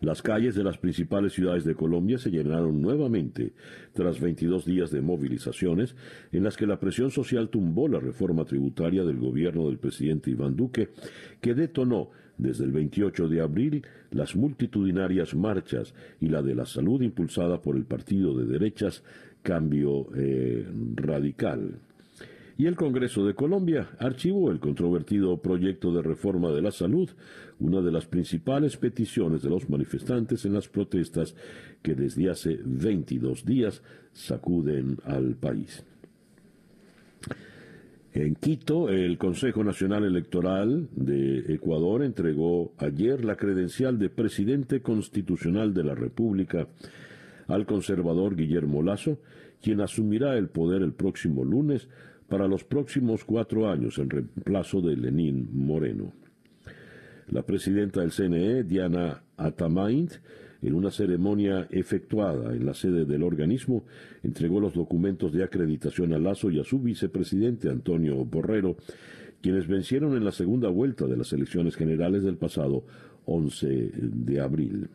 Las 0.00 0.22
calles 0.22 0.54
de 0.54 0.62
las 0.62 0.78
principales 0.78 1.32
ciudades 1.32 1.64
de 1.64 1.74
Colombia 1.74 2.18
se 2.18 2.30
llenaron 2.30 2.80
nuevamente 2.80 3.52
tras 3.94 4.20
22 4.20 4.64
días 4.64 4.90
de 4.90 5.00
movilizaciones 5.00 5.96
en 6.30 6.44
las 6.44 6.56
que 6.56 6.66
la 6.66 6.78
presión 6.78 7.10
social 7.10 7.48
tumbó 7.48 7.88
la 7.88 7.98
reforma 7.98 8.44
tributaria 8.44 9.04
del 9.04 9.18
gobierno 9.18 9.66
del 9.66 9.78
presidente 9.78 10.30
Iván 10.30 10.54
Duque, 10.54 10.90
que 11.40 11.54
detonó 11.54 12.10
desde 12.36 12.64
el 12.64 12.70
28 12.70 13.28
de 13.28 13.40
abril 13.40 13.86
las 14.10 14.36
multitudinarias 14.36 15.34
marchas 15.34 15.94
y 16.20 16.28
la 16.28 16.42
de 16.42 16.54
la 16.54 16.64
salud 16.64 17.02
impulsada 17.02 17.60
por 17.60 17.76
el 17.76 17.84
partido 17.84 18.36
de 18.38 18.46
derechas 18.46 19.02
Cambio 19.42 20.08
eh, 20.14 20.66
Radical. 20.94 21.80
Y 22.58 22.66
el 22.66 22.74
Congreso 22.74 23.24
de 23.24 23.34
Colombia 23.34 23.88
archivó 24.00 24.50
el 24.50 24.58
controvertido 24.58 25.40
proyecto 25.40 25.92
de 25.94 26.02
reforma 26.02 26.50
de 26.50 26.60
la 26.60 26.72
salud, 26.72 27.08
una 27.60 27.80
de 27.80 27.92
las 27.92 28.06
principales 28.06 28.76
peticiones 28.76 29.42
de 29.42 29.48
los 29.48 29.70
manifestantes 29.70 30.44
en 30.44 30.54
las 30.54 30.66
protestas 30.66 31.36
que 31.82 31.94
desde 31.94 32.28
hace 32.28 32.58
22 32.64 33.44
días 33.44 33.80
sacuden 34.12 34.98
al 35.04 35.36
país. 35.36 35.84
En 38.12 38.34
Quito, 38.34 38.88
el 38.88 39.18
Consejo 39.18 39.62
Nacional 39.62 40.02
Electoral 40.02 40.88
de 40.96 41.54
Ecuador 41.54 42.02
entregó 42.02 42.72
ayer 42.78 43.24
la 43.24 43.36
credencial 43.36 44.00
de 44.00 44.10
presidente 44.10 44.82
constitucional 44.82 45.72
de 45.72 45.84
la 45.84 45.94
República 45.94 46.66
al 47.46 47.66
conservador 47.66 48.34
Guillermo 48.34 48.82
Lazo, 48.82 49.20
quien 49.62 49.80
asumirá 49.80 50.36
el 50.36 50.48
poder 50.48 50.82
el 50.82 50.92
próximo 50.92 51.44
lunes 51.44 51.88
para 52.28 52.46
los 52.46 52.64
próximos 52.64 53.24
cuatro 53.24 53.68
años 53.68 53.98
en 53.98 54.10
reemplazo 54.10 54.80
de 54.80 54.96
Lenín 54.96 55.48
Moreno. 55.52 56.12
La 57.30 57.42
presidenta 57.42 58.00
del 58.00 58.12
CNE, 58.12 58.64
Diana 58.64 59.22
Atamaint, 59.36 60.12
en 60.60 60.74
una 60.74 60.90
ceremonia 60.90 61.68
efectuada 61.70 62.54
en 62.54 62.66
la 62.66 62.74
sede 62.74 63.04
del 63.04 63.22
organismo, 63.22 63.84
entregó 64.22 64.60
los 64.60 64.74
documentos 64.74 65.32
de 65.32 65.44
acreditación 65.44 66.12
a 66.12 66.18
Lazo 66.18 66.50
y 66.50 66.58
a 66.58 66.64
su 66.64 66.80
vicepresidente 66.80 67.68
Antonio 67.68 68.24
Borrero, 68.24 68.76
quienes 69.40 69.68
vencieron 69.68 70.16
en 70.16 70.24
la 70.24 70.32
segunda 70.32 70.68
vuelta 70.68 71.06
de 71.06 71.16
las 71.16 71.32
elecciones 71.32 71.76
generales 71.76 72.24
del 72.24 72.36
pasado 72.36 72.84
11 73.26 73.92
de 73.94 74.40
abril. 74.40 74.88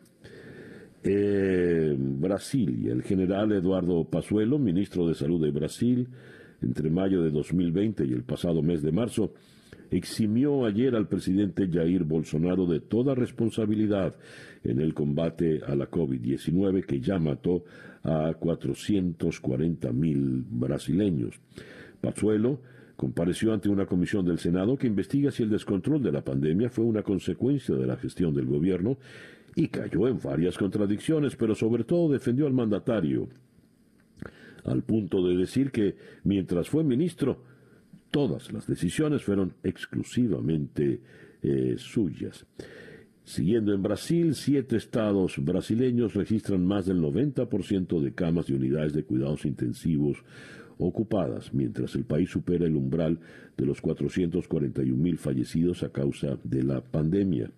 Brasil 1.04 2.80
y 2.82 2.90
el 2.90 3.04
general 3.04 3.52
Eduardo 3.52 4.06
Pazuelo, 4.06 4.58
ministro 4.58 5.08
de 5.08 5.16
Salud 5.16 5.44
de 5.44 5.52
Brasil, 5.52 6.08
entre 6.64 6.90
mayo 6.90 7.22
de 7.22 7.30
2020 7.30 8.06
y 8.06 8.14
el 8.14 8.24
pasado 8.24 8.62
mes 8.62 8.82
de 8.82 8.92
marzo, 8.92 9.34
eximió 9.92 10.66
ayer 10.66 10.96
al 10.96 11.08
presidente 11.08 11.70
Jair 11.72 12.04
Bolsonaro 12.04 12.66
de 12.66 12.80
toda 12.80 13.16
responsabilidad 13.16 14.16
en 14.64 14.80
el 14.80 14.94
combate 14.94 15.62
a 15.66 15.76
la 15.76 15.90
COVID-19 15.90 16.86
que 16.86 17.00
ya 17.00 17.20
mató 17.20 17.64
a 18.04 18.34
440 18.40 19.92
mil 19.92 20.46
brasileños. 20.50 21.36
Pazuelo 22.02 22.60
compareció 22.96 23.54
ante 23.54 23.70
una 23.70 23.86
comisión 23.86 24.26
del 24.26 24.40
Senado 24.40 24.78
que 24.78 24.88
investiga 24.88 25.32
si 25.32 25.44
el 25.44 25.50
descontrol 25.50 26.02
de 26.02 26.12
la 26.12 26.24
pandemia 26.24 26.70
fue 26.70 26.86
una 26.86 27.04
consecuencia 27.04 27.76
de 27.76 27.86
la 27.86 27.98
gestión 27.98 28.34
del 28.34 28.46
gobierno 28.46 28.98
y 29.56 29.68
cayó 29.68 30.08
en 30.08 30.20
varias 30.20 30.58
contradicciones, 30.58 31.36
pero 31.36 31.56
sobre 31.56 31.84
todo 31.84 32.12
defendió 32.12 32.48
al 32.48 32.54
mandatario, 32.54 33.28
al 34.66 34.84
punto 34.84 35.26
de 35.28 35.36
decir 35.36 35.72
que 35.72 35.96
mientras 36.24 36.70
fue 36.70 36.84
ministro, 36.84 37.44
todas 38.12 38.52
las 38.54 38.68
decisiones 38.68 39.24
fueron 39.24 39.54
exclusivamente 39.64 41.02
eh, 41.42 41.76
suyas. 41.78 42.46
Siguiendo 43.26 43.74
en 43.74 43.82
Brasil, 43.82 44.36
siete 44.36 44.76
estados 44.76 45.36
brasileños 45.44 46.14
registran 46.14 46.66
más 46.66 46.86
del 46.86 47.02
90% 47.02 48.02
de 48.02 48.14
camas 48.14 48.50
y 48.50 48.54
unidades 48.54 48.94
de 48.94 49.04
cuidados 49.04 49.46
intensivos 49.46 50.18
ocupadas, 50.78 51.54
mientras 51.54 51.96
el 51.96 52.04
país 52.04 52.30
supera 52.30 52.66
el 52.66 52.76
umbral 52.76 53.20
de 53.56 53.66
los 53.66 53.80
441 53.80 54.96
mil 54.96 55.18
fallecidos 55.18 55.84
a 55.84 55.90
causa 55.90 56.38
de 56.44 56.64
la 56.64 56.82
pandemia. 56.82 57.50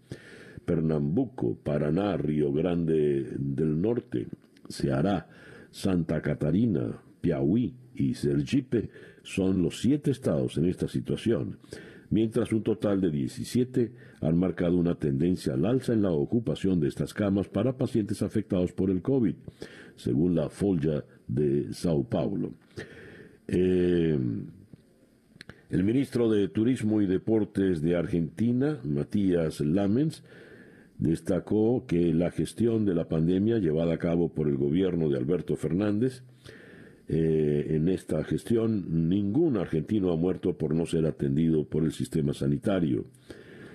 Pernambuco, 0.65 1.57
Paraná, 1.63 2.17
Río 2.17 2.51
Grande 2.51 3.27
del 3.37 3.81
Norte, 3.81 4.27
Ceará, 4.69 5.27
Santa 5.75 6.21
Catarina, 6.21 7.01
Piauí 7.19 7.75
y 7.95 8.13
Sergipe 8.13 8.89
son 9.23 9.61
los 9.61 9.81
siete 9.81 10.09
estados 10.09 10.57
en 10.57 10.67
esta 10.67 10.87
situación, 10.87 11.57
mientras 12.09 12.53
un 12.53 12.63
total 12.63 13.01
de 13.01 13.11
17 13.11 13.91
han 14.21 14.37
marcado 14.37 14.77
una 14.77 14.95
tendencia 14.95 15.53
al 15.53 15.65
alza 15.65 15.91
en 15.91 16.03
la 16.03 16.11
ocupación 16.11 16.79
de 16.79 16.87
estas 16.87 17.13
camas 17.13 17.49
para 17.49 17.77
pacientes 17.77 18.21
afectados 18.21 18.71
por 18.71 18.89
el 18.89 19.01
COVID, 19.01 19.35
según 19.97 20.33
la 20.33 20.49
Folha 20.49 21.03
de 21.27 21.73
Sao 21.73 22.05
Paulo. 22.05 22.53
Eh, 23.49 24.17
el 25.71 25.83
ministro 25.83 26.31
de 26.31 26.47
Turismo 26.47 27.01
y 27.01 27.05
Deportes 27.05 27.81
de 27.81 27.97
Argentina, 27.97 28.79
Matías 28.85 29.59
Lamens, 29.59 30.23
destacó 30.97 31.85
que 31.87 32.13
la 32.13 32.31
gestión 32.31 32.85
de 32.85 32.95
la 32.95 33.07
pandemia 33.07 33.59
llevada 33.59 33.95
a 33.95 33.97
cabo 33.97 34.29
por 34.29 34.47
el 34.47 34.57
gobierno 34.57 35.09
de 35.09 35.17
Alberto 35.17 35.55
Fernández 35.55 36.23
eh, 37.07 37.67
en 37.69 37.87
esta 37.87 38.23
gestión, 38.23 39.09
ningún 39.09 39.57
argentino 39.57 40.11
ha 40.11 40.17
muerto 40.17 40.57
por 40.57 40.73
no 40.73 40.85
ser 40.85 41.05
atendido 41.05 41.65
por 41.65 41.83
el 41.83 41.91
sistema 41.91 42.33
sanitario. 42.33 43.05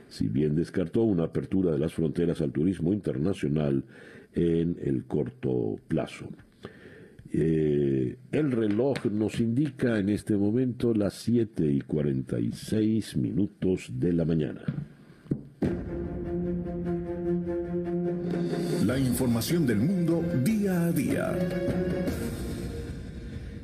Si 0.09 0.27
bien 0.27 0.57
descartó 0.57 1.03
una 1.03 1.25
apertura 1.25 1.71
de 1.71 1.79
las 1.79 1.95
fronteras 1.95 2.41
al 2.41 2.51
turismo 2.51 2.93
internacional 2.93 3.85
en 4.35 4.77
el 4.83 5.05
corto 5.05 5.79
plazo. 5.87 6.29
Eh, 7.33 8.16
el 8.33 8.51
reloj 8.51 9.07
nos 9.07 9.39
indica 9.39 10.01
en 10.01 10.09
este 10.09 10.37
momento 10.37 10.93
las 10.93 11.14
7 11.14 11.64
y 11.71 11.81
46 11.81 13.16
minutos 13.16 13.89
de 13.93 14.12
la 14.12 14.25
mañana. 14.25 14.64
La 18.91 18.99
información 18.99 19.68
del 19.68 19.78
mundo 19.78 20.20
día 20.43 20.86
a 20.86 20.91
día. 20.91 21.38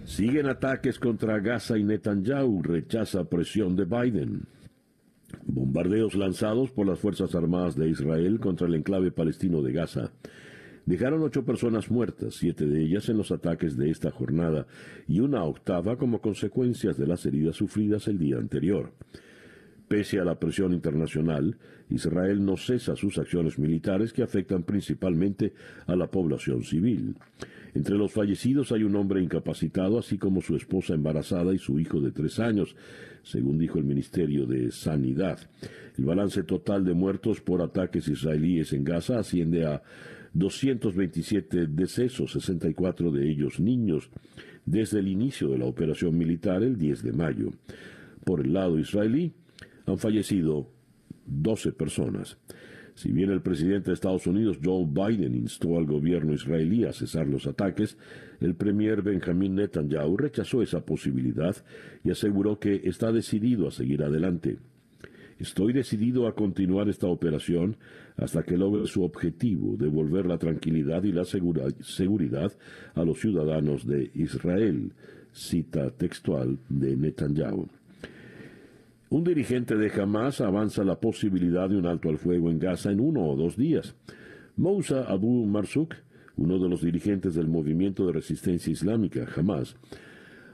Siguen 0.04 0.46
ataques 0.46 1.00
contra 1.00 1.40
Gaza 1.40 1.76
y 1.76 1.82
Netanyahu 1.82 2.62
rechaza 2.62 3.24
presión 3.24 3.74
de 3.74 3.86
Biden. 3.86 4.42
Bombardeos 5.44 6.14
lanzados 6.14 6.70
por 6.70 6.86
las 6.86 7.00
Fuerzas 7.00 7.34
Armadas 7.34 7.74
de 7.74 7.88
Israel 7.88 8.38
contra 8.38 8.68
el 8.68 8.76
enclave 8.76 9.10
palestino 9.10 9.62
de 9.62 9.72
Gaza 9.72 10.12
dejaron 10.84 11.20
ocho 11.22 11.44
personas 11.44 11.90
muertas, 11.90 12.36
siete 12.36 12.64
de 12.64 12.84
ellas 12.84 13.08
en 13.08 13.16
los 13.16 13.32
ataques 13.32 13.76
de 13.76 13.90
esta 13.90 14.12
jornada 14.12 14.68
y 15.08 15.18
una 15.18 15.42
octava 15.42 15.98
como 15.98 16.20
consecuencias 16.20 16.96
de 16.96 17.08
las 17.08 17.26
heridas 17.26 17.56
sufridas 17.56 18.06
el 18.06 18.20
día 18.20 18.36
anterior. 18.36 18.92
Pese 19.88 20.18
a 20.18 20.24
la 20.24 20.38
presión 20.38 20.72
internacional, 20.72 21.56
Israel 21.90 22.44
no 22.44 22.56
cesa 22.56 22.96
sus 22.96 23.18
acciones 23.18 23.58
militares 23.58 24.12
que 24.12 24.24
afectan 24.24 24.64
principalmente 24.64 25.52
a 25.86 25.94
la 25.94 26.08
población 26.08 26.64
civil. 26.64 27.16
Entre 27.74 27.96
los 27.96 28.10
fallecidos 28.10 28.72
hay 28.72 28.82
un 28.82 28.96
hombre 28.96 29.22
incapacitado, 29.22 29.98
así 29.98 30.18
como 30.18 30.40
su 30.40 30.56
esposa 30.56 30.94
embarazada 30.94 31.54
y 31.54 31.58
su 31.58 31.78
hijo 31.78 32.00
de 32.00 32.10
tres 32.10 32.40
años, 32.40 32.74
según 33.22 33.58
dijo 33.58 33.78
el 33.78 33.84
Ministerio 33.84 34.46
de 34.46 34.72
Sanidad. 34.72 35.38
El 35.96 36.04
balance 36.04 36.42
total 36.42 36.84
de 36.84 36.94
muertos 36.94 37.40
por 37.40 37.62
ataques 37.62 38.08
israelíes 38.08 38.72
en 38.72 38.82
Gaza 38.82 39.18
asciende 39.18 39.66
a 39.66 39.82
227 40.32 41.66
decesos, 41.68 42.32
64 42.32 43.10
de 43.10 43.30
ellos 43.30 43.60
niños, 43.60 44.10
desde 44.64 44.98
el 44.98 45.08
inicio 45.08 45.48
de 45.48 45.58
la 45.58 45.66
operación 45.66 46.18
militar 46.18 46.62
el 46.62 46.76
10 46.76 47.02
de 47.02 47.12
mayo. 47.12 47.50
Por 48.24 48.40
el 48.40 48.52
lado 48.52 48.78
israelí, 48.78 49.32
han 49.86 49.98
fallecido 49.98 50.68
12 51.26 51.72
personas. 51.72 52.36
Si 52.94 53.12
bien 53.12 53.30
el 53.30 53.42
presidente 53.42 53.90
de 53.90 53.94
Estados 53.94 54.26
Unidos, 54.26 54.58
Joe 54.64 54.86
Biden, 54.86 55.34
instó 55.34 55.76
al 55.76 55.84
gobierno 55.84 56.32
israelí 56.32 56.84
a 56.84 56.94
cesar 56.94 57.26
los 57.26 57.46
ataques, 57.46 57.98
el 58.40 58.54
premier 58.54 59.02
Benjamin 59.02 59.54
Netanyahu 59.54 60.16
rechazó 60.16 60.62
esa 60.62 60.84
posibilidad 60.84 61.54
y 62.04 62.10
aseguró 62.10 62.58
que 62.58 62.82
está 62.84 63.12
decidido 63.12 63.68
a 63.68 63.70
seguir 63.70 64.02
adelante. 64.02 64.58
Estoy 65.38 65.74
decidido 65.74 66.26
a 66.26 66.34
continuar 66.34 66.88
esta 66.88 67.06
operación 67.06 67.76
hasta 68.16 68.42
que 68.42 68.56
logre 68.56 68.86
su 68.86 69.02
objetivo, 69.02 69.76
devolver 69.76 70.24
la 70.24 70.38
tranquilidad 70.38 71.04
y 71.04 71.12
la 71.12 71.24
seguridad 71.26 72.52
a 72.94 73.04
los 73.04 73.20
ciudadanos 73.20 73.86
de 73.86 74.10
Israel, 74.14 74.92
cita 75.32 75.90
textual 75.90 76.58
de 76.70 76.96
Netanyahu. 76.96 77.68
Un 79.08 79.22
dirigente 79.22 79.76
de 79.76 79.88
Hamas 80.02 80.40
avanza 80.40 80.82
la 80.82 80.98
posibilidad 80.98 81.68
de 81.68 81.76
un 81.76 81.86
alto 81.86 82.08
al 82.08 82.18
fuego 82.18 82.50
en 82.50 82.58
Gaza 82.58 82.90
en 82.90 82.98
uno 82.98 83.24
o 83.24 83.36
dos 83.36 83.56
días. 83.56 83.94
Moussa 84.56 85.04
Abu 85.04 85.46
Marzouk, 85.46 85.94
uno 86.36 86.58
de 86.58 86.68
los 86.68 86.82
dirigentes 86.82 87.34
del 87.34 87.46
movimiento 87.46 88.04
de 88.04 88.14
resistencia 88.14 88.72
islámica, 88.72 89.24
Hamas, 89.36 89.76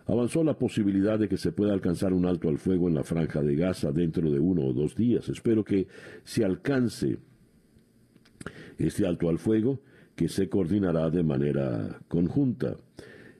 avanzó 0.06 0.44
la 0.44 0.58
posibilidad 0.58 1.18
de 1.18 1.30
que 1.30 1.38
se 1.38 1.52
pueda 1.52 1.72
alcanzar 1.72 2.12
un 2.12 2.26
alto 2.26 2.50
al 2.50 2.58
fuego 2.58 2.88
en 2.88 2.94
la 2.94 3.04
franja 3.04 3.40
de 3.40 3.56
Gaza 3.56 3.90
dentro 3.90 4.30
de 4.30 4.38
uno 4.38 4.66
o 4.66 4.74
dos 4.74 4.94
días. 4.94 5.30
Espero 5.30 5.64
que 5.64 5.86
se 6.22 6.44
alcance 6.44 7.16
este 8.76 9.06
alto 9.06 9.30
al 9.30 9.38
fuego 9.38 9.80
que 10.14 10.28
se 10.28 10.50
coordinará 10.50 11.08
de 11.08 11.22
manera 11.22 12.00
conjunta. 12.06 12.76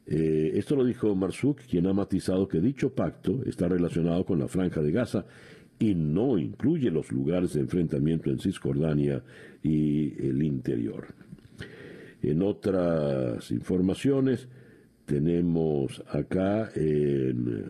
Eh, 0.07 0.53
esto 0.55 0.75
lo 0.77 0.85
dijo 0.85 1.15
Marsuk, 1.15 1.61
quien 1.61 1.87
ha 1.87 1.93
matizado 1.93 2.49
que 2.49 2.61
dicho 2.61 2.95
pacto 2.95 3.43
está 3.47 3.69
relacionado 3.69 4.25
con 4.25 4.39
la 4.39 4.49
franja 4.49 4.83
de 4.83 4.91
Gaza 4.91 5.25
y 5.79 5.95
no 5.95 6.39
incluye 6.39 6.91
los 6.91 7.11
lugares 7.13 7.55
de 7.55 7.61
enfrentamiento 7.61 8.31
en 8.31 8.39
Cisjordania 8.39 9.23
y 9.63 10.15
el 10.27 10.43
interior. 10.43 11.09
En 12.23 12.43
otras 12.43 13.51
informaciones, 13.51 14.49
tenemos 15.07 16.03
acá 16.09 16.71
en 16.75 17.65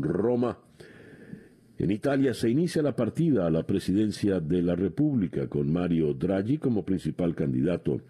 Roma, 0.00 0.58
en 1.78 1.90
Italia 1.90 2.32
se 2.32 2.48
inicia 2.48 2.80
la 2.80 2.94
partida 2.94 3.46
a 3.46 3.50
la 3.50 3.64
presidencia 3.64 4.38
de 4.38 4.62
la 4.62 4.76
República 4.76 5.48
con 5.48 5.72
Mario 5.72 6.14
Draghi 6.14 6.58
como 6.58 6.84
principal 6.84 7.34
candidato 7.34 8.00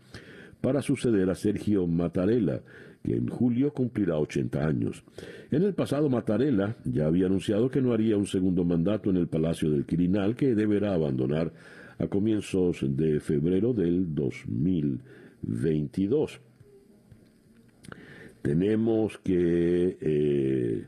para 0.61 0.83
suceder 0.83 1.31
a 1.31 1.35
Sergio 1.35 1.87
Mattarella, 1.87 2.61
que 3.03 3.15
en 3.15 3.29
julio 3.29 3.73
cumplirá 3.73 4.19
80 4.19 4.67
años. 4.67 5.03
En 5.51 5.63
el 5.63 5.75
pasado, 5.75 6.09
Mattarella 6.09 6.77
ya 6.85 7.07
había 7.07 7.27
anunciado 7.27 7.71
que 7.71 7.83
no 7.83 7.93
haría 7.93 8.17
un 8.17 8.27
segundo 8.27 8.65
mandato 8.65 9.11
en 9.11 9.17
el 9.17 9.29
Palacio 9.29 9.71
del 9.71 9.85
Quirinal, 9.85 10.37
que 10.37 10.55
deberá 10.55 10.95
abandonar 10.95 11.53
a 11.99 12.07
comienzos 12.07 12.85
de 12.97 13.21
febrero 13.21 13.73
del 13.73 14.15
2022. 14.15 16.41
Tenemos 18.43 19.19
que 19.19 19.97
eh, 20.01 20.85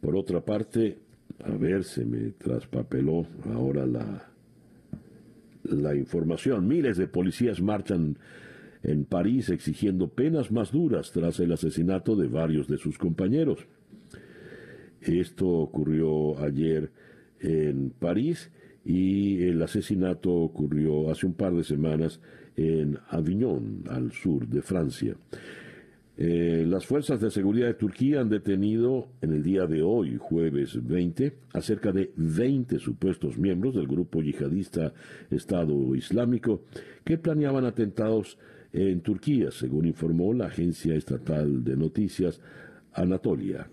Por 0.00 0.16
otra 0.16 0.44
parte, 0.44 0.98
a 1.44 1.52
ver, 1.52 1.84
se 1.84 2.04
me 2.04 2.32
traspapeló 2.32 3.26
ahora 3.52 3.86
la, 3.86 4.32
la 5.64 5.94
información. 5.94 6.66
Miles 6.66 6.96
de 6.96 7.06
policías 7.06 7.60
marchan 7.60 8.16
en 8.82 9.04
París 9.04 9.48
exigiendo 9.50 10.08
penas 10.08 10.50
más 10.50 10.72
duras 10.72 11.12
tras 11.12 11.38
el 11.40 11.52
asesinato 11.52 12.16
de 12.16 12.28
varios 12.28 12.68
de 12.68 12.78
sus 12.78 12.98
compañeros. 12.98 13.66
Esto 15.00 15.48
ocurrió 15.48 16.38
ayer 16.38 16.90
en 17.40 17.90
París 17.90 18.50
y 18.84 19.42
el 19.44 19.62
asesinato 19.62 20.32
ocurrió 20.32 21.10
hace 21.10 21.26
un 21.26 21.34
par 21.34 21.54
de 21.54 21.64
semanas 21.64 22.20
en 22.56 22.98
Avignon, 23.08 23.84
al 23.88 24.12
sur 24.12 24.46
de 24.46 24.62
Francia. 24.62 25.16
Eh, 26.18 26.66
las 26.68 26.84
fuerzas 26.84 27.20
de 27.20 27.30
seguridad 27.30 27.68
de 27.68 27.74
Turquía 27.74 28.20
han 28.20 28.28
detenido 28.28 29.08
en 29.22 29.32
el 29.32 29.42
día 29.42 29.66
de 29.66 29.82
hoy, 29.82 30.18
jueves 30.20 30.78
20, 30.86 31.32
a 31.54 31.62
cerca 31.62 31.90
de 31.90 32.12
20 32.16 32.78
supuestos 32.78 33.38
miembros 33.38 33.74
del 33.74 33.86
grupo 33.86 34.20
yihadista 34.20 34.92
Estado 35.30 35.96
Islámico 35.96 36.64
que 37.02 37.16
planeaban 37.16 37.64
atentados 37.64 38.36
en 38.72 39.00
Turquía, 39.00 39.50
según 39.50 39.86
informó 39.86 40.32
la 40.32 40.46
agencia 40.46 40.94
estatal 40.94 41.62
de 41.62 41.76
noticias 41.76 42.40
Anatolia. 42.92 43.68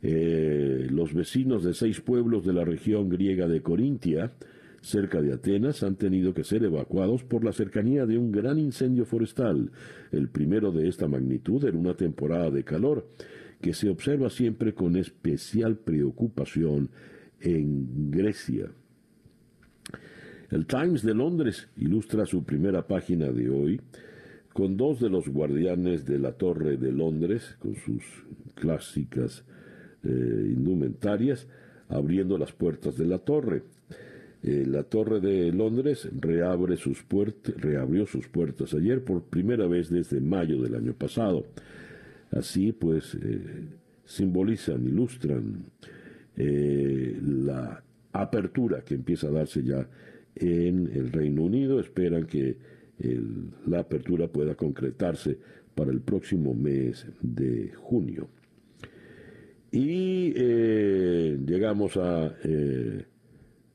Eh, 0.00 0.86
los 0.90 1.12
vecinos 1.12 1.64
de 1.64 1.74
seis 1.74 2.00
pueblos 2.00 2.44
de 2.44 2.52
la 2.52 2.64
región 2.64 3.08
griega 3.08 3.48
de 3.48 3.62
Corintia, 3.62 4.32
cerca 4.80 5.20
de 5.20 5.32
Atenas, 5.32 5.82
han 5.82 5.96
tenido 5.96 6.34
que 6.34 6.44
ser 6.44 6.62
evacuados 6.62 7.24
por 7.24 7.44
la 7.44 7.52
cercanía 7.52 8.06
de 8.06 8.16
un 8.16 8.30
gran 8.30 8.58
incendio 8.58 9.04
forestal, 9.04 9.72
el 10.12 10.28
primero 10.28 10.70
de 10.70 10.88
esta 10.88 11.08
magnitud 11.08 11.64
en 11.64 11.76
una 11.76 11.94
temporada 11.94 12.50
de 12.50 12.64
calor, 12.64 13.08
que 13.60 13.74
se 13.74 13.90
observa 13.90 14.30
siempre 14.30 14.72
con 14.72 14.96
especial 14.96 15.76
preocupación 15.78 16.90
en 17.40 18.10
Grecia. 18.10 18.70
El 20.50 20.66
Times 20.66 21.02
de 21.02 21.14
Londres 21.14 21.68
ilustra 21.76 22.24
su 22.24 22.42
primera 22.42 22.86
página 22.86 23.30
de 23.30 23.50
hoy 23.50 23.80
con 24.54 24.76
dos 24.76 24.98
de 24.98 25.10
los 25.10 25.28
guardianes 25.28 26.06
de 26.06 26.18
la 26.18 26.32
Torre 26.32 26.78
de 26.78 26.90
Londres, 26.90 27.56
con 27.58 27.76
sus 27.76 28.02
clásicas 28.54 29.44
eh, 30.02 30.08
indumentarias, 30.08 31.46
abriendo 31.88 32.38
las 32.38 32.52
puertas 32.52 32.96
de 32.96 33.06
la 33.06 33.18
torre. 33.18 33.62
Eh, 34.42 34.64
la 34.66 34.84
Torre 34.84 35.20
de 35.20 35.52
Londres 35.52 36.08
reabre 36.18 36.76
sus 36.76 37.04
reabrió 37.56 38.06
sus 38.06 38.26
puertas 38.26 38.74
ayer 38.74 39.04
por 39.04 39.22
primera 39.22 39.66
vez 39.66 39.90
desde 39.90 40.20
mayo 40.20 40.60
del 40.62 40.74
año 40.74 40.94
pasado. 40.94 41.44
Así 42.30 42.72
pues, 42.72 43.14
eh, 43.14 43.66
simbolizan, 44.06 44.84
ilustran 44.84 45.66
la 46.36 47.82
apertura 48.12 48.82
que 48.82 48.94
empieza 48.94 49.26
a 49.26 49.32
darse 49.32 49.62
ya 49.62 49.88
en 50.40 50.90
el 50.92 51.12
Reino 51.12 51.42
Unido. 51.42 51.80
Esperan 51.80 52.26
que 52.26 52.56
la 53.66 53.80
apertura 53.80 54.26
pueda 54.28 54.56
concretarse 54.56 55.38
para 55.74 55.92
el 55.92 56.00
próximo 56.00 56.54
mes 56.54 57.06
de 57.20 57.72
junio. 57.74 58.28
Y 59.70 60.32
eh, 60.34 61.38
llegamos 61.46 61.96
a 61.96 62.34
eh, 62.42 63.04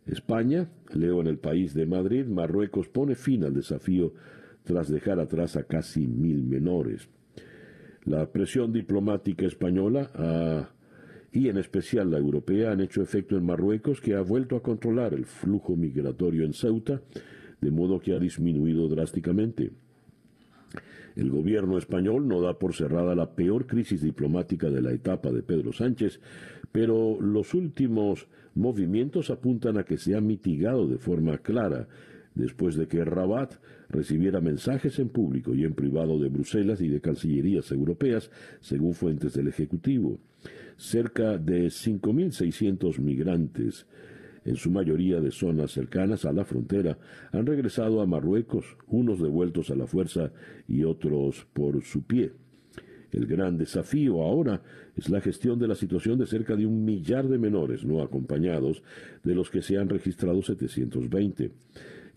España, 0.08 0.68
leo 0.94 1.22
en 1.22 1.28
el 1.28 1.38
país 1.38 1.74
de 1.74 1.86
Madrid, 1.86 2.26
Marruecos 2.26 2.90
pone 2.90 3.16
fin 3.16 3.44
al 3.44 3.54
desafío 3.54 4.14
tras 4.64 4.90
dejar 4.90 5.20
atrás 5.20 5.56
a 5.56 5.64
casi 5.64 6.08
mil 6.08 6.44
menores. 6.44 7.08
La 8.06 8.32
presión 8.32 8.74
diplomática 8.74 9.46
española 9.46 10.10
ah, 10.16 10.70
y 11.34 11.50
en 11.50 11.58
especial 11.58 12.12
la 12.12 12.20
europea 12.20 12.72
han 12.72 12.80
hecho 12.80 13.02
efecto 13.02 13.36
en 13.36 13.46
Marruecos, 13.46 14.00
que 14.00 14.14
ha 14.14 14.22
vuelto 14.22 14.56
a 14.56 14.62
controlar 14.62 15.16
el 15.16 15.26
flujo 15.26 15.76
migratorio 15.76 16.46
en 16.46 16.54
Ceuta, 16.54 17.02
de 17.60 17.72
modo 17.72 18.00
que 18.00 18.14
ha 18.14 18.20
disminuido 18.20 18.88
drásticamente. 18.88 19.72
El 21.16 21.32
gobierno 21.32 21.80
español 21.80 22.28
no 22.28 22.40
da 22.40 22.60
por 22.60 22.76
cerrada 22.76 23.16
la 23.16 23.32
peor 23.32 23.66
crisis 23.66 24.02
diplomática 24.02 24.70
de 24.70 24.82
la 24.82 24.92
etapa 24.92 25.32
de 25.32 25.42
Pedro 25.42 25.74
Sánchez, 25.74 26.20
pero 26.72 27.20
los 27.20 27.56
últimos 27.56 28.28
movimientos 28.54 29.32
apuntan 29.32 29.78
a 29.80 29.84
que 29.84 29.98
se 29.98 30.16
ha 30.16 30.22
mitigado 30.22 30.88
de 30.88 31.00
forma 31.00 31.40
clara 31.40 31.88
después 32.36 32.76
de 32.76 32.88
que 32.88 33.04
Rabat 33.06 33.56
recibiera 33.90 34.40
mensajes 34.40 35.00
en 35.00 35.10
público 35.10 35.54
y 35.56 35.64
en 35.64 35.74
privado 35.74 36.20
de 36.20 36.30
Bruselas 36.30 36.82
y 36.82 36.90
de 36.90 37.02
cancillerías 37.02 37.72
europeas, 37.72 38.30
según 38.60 38.94
fuentes 38.94 39.34
del 39.34 39.48
Ejecutivo. 39.48 40.20
Cerca 40.78 41.38
de 41.38 41.68
5.600 41.68 43.00
migrantes 43.00 43.86
en 44.46 44.56
su 44.56 44.72
mayoría 44.72 45.22
de 45.22 45.32
zonas 45.32 45.72
cercanas 45.72 46.26
a 46.26 46.34
la 46.34 46.46
frontera, 46.46 46.98
han 47.32 47.46
regresado 47.46 48.02
a 48.02 48.06
Marruecos, 48.06 48.78
unos 48.88 49.22
devueltos 49.22 49.70
a 49.70 49.76
la 49.76 49.88
fuerza 49.88 50.32
y 50.68 50.84
otros 50.84 51.48
por 51.54 51.82
su 51.84 52.04
pie. 52.04 52.34
El 53.12 53.28
gran 53.28 53.58
desafío 53.58 54.24
ahora 54.24 54.64
es 54.96 55.10
la 55.10 55.22
gestión 55.22 55.60
de 55.60 55.68
la 55.68 55.76
situación 55.76 56.18
de 56.18 56.26
cerca 56.26 56.56
de 56.56 56.66
un 56.66 56.84
millar 56.84 57.28
de 57.28 57.38
menores 57.38 57.86
no 57.86 58.02
acompañados, 58.02 58.82
de 59.24 59.36
los 59.36 59.52
que 59.52 59.62
se 59.62 59.78
han 59.78 59.88
registrado 59.88 60.42
720. 60.42 61.52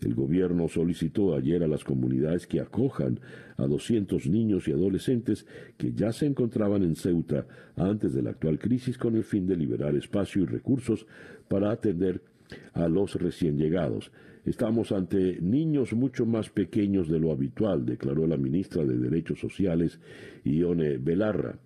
El 0.01 0.13
gobierno 0.13 0.67
solicitó 0.67 1.35
ayer 1.35 1.63
a 1.63 1.67
las 1.67 1.83
comunidades 1.83 2.45
que 2.45 2.59
acojan 2.59 3.19
a 3.57 3.65
200 3.65 4.27
niños 4.27 4.67
y 4.67 4.71
adolescentes 4.71 5.47
que 5.77 5.93
ya 5.93 6.11
se 6.11 6.27
encontraban 6.27 6.83
en 6.83 6.95
Ceuta 6.95 7.47
antes 7.75 8.13
de 8.13 8.21
la 8.21 8.29
actual 8.31 8.59
crisis 8.59 8.97
con 8.97 9.15
el 9.15 9.23
fin 9.23 9.47
de 9.47 9.55
liberar 9.55 9.95
espacio 9.95 10.43
y 10.43 10.45
recursos 10.45 11.07
para 11.47 11.71
atender 11.71 12.21
a 12.73 12.87
los 12.87 13.15
recién 13.15 13.57
llegados. 13.57 14.11
Estamos 14.45 14.91
ante 14.91 15.41
niños 15.41 15.93
mucho 15.93 16.25
más 16.25 16.49
pequeños 16.49 17.09
de 17.09 17.19
lo 17.19 17.31
habitual, 17.31 17.85
declaró 17.85 18.27
la 18.27 18.37
ministra 18.37 18.85
de 18.85 18.97
Derechos 18.97 19.39
Sociales, 19.39 19.99
Ione 20.45 20.97
Belarra. 20.99 21.59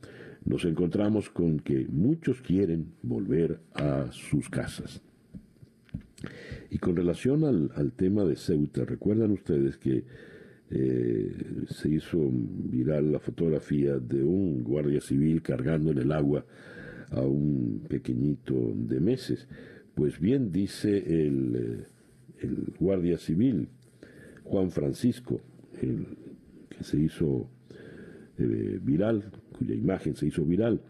Nos 0.45 0.65
encontramos 0.65 1.29
con 1.29 1.59
que 1.59 1.85
muchos 1.89 2.41
quieren 2.41 2.93
volver 3.03 3.59
a 3.75 4.07
sus 4.11 4.49
casas. 4.49 5.01
Y 6.69 6.77
con 6.77 6.95
relación 6.95 7.43
al, 7.43 7.91
tema 7.93 8.23
de 8.23 8.35
Ceuta, 8.35 8.85
recuerdan 8.85 9.31
ustedes 9.31 9.77
que 9.77 10.03
eh, 10.69 11.35
se 11.69 11.89
hizo 11.89 12.29
viral 12.31 13.11
la 13.11 13.19
fotografía 13.19 13.97
de 13.97 14.23
un 14.23 14.63
guardia 14.63 15.01
civil 15.01 15.41
cargando 15.41 15.91
en 15.91 15.97
el 15.97 16.11
agua 16.11 16.45
a 17.09 17.21
un 17.21 17.83
pequeñito 17.89 18.73
de 18.75 18.99
meses. 18.99 19.47
Pues 19.95 20.19
bien, 20.19 20.51
dice 20.51 20.97
el, 20.97 21.85
eh, 22.41 22.47
guardia 22.79 23.17
civil, 23.17 23.67
Juan 24.43 24.71
Francisco, 24.71 25.41
que 25.79 26.83
se 26.83 26.99
hizo 26.99 27.49
eh, 28.37 28.79
viral, 28.81 29.25
cuya 29.57 29.75
imagen 29.75 30.15
se 30.15 30.27
hizo 30.27 30.43
viral, 30.45 30.81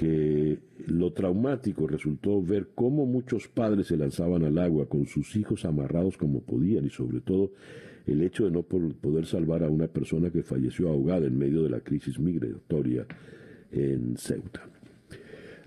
que 0.00 0.58
lo 0.86 1.12
traumático 1.12 1.86
resultó 1.86 2.40
ver 2.40 2.68
cómo 2.74 3.04
muchos 3.04 3.48
padres 3.48 3.88
se 3.88 3.98
lanzaban 3.98 4.44
al 4.44 4.56
agua 4.56 4.88
con 4.88 5.04
sus 5.04 5.36
hijos 5.36 5.66
amarrados 5.66 6.16
como 6.16 6.40
podían 6.40 6.86
y 6.86 6.88
sobre 6.88 7.20
todo 7.20 7.52
el 8.06 8.22
hecho 8.22 8.46
de 8.46 8.50
no 8.50 8.62
poder 8.62 9.26
salvar 9.26 9.62
a 9.62 9.68
una 9.68 9.88
persona 9.88 10.30
que 10.30 10.42
falleció 10.42 10.88
ahogada 10.88 11.26
en 11.26 11.36
medio 11.36 11.62
de 11.62 11.68
la 11.68 11.80
crisis 11.80 12.18
migratoria 12.18 13.06
en 13.72 14.16
Ceuta. 14.16 14.66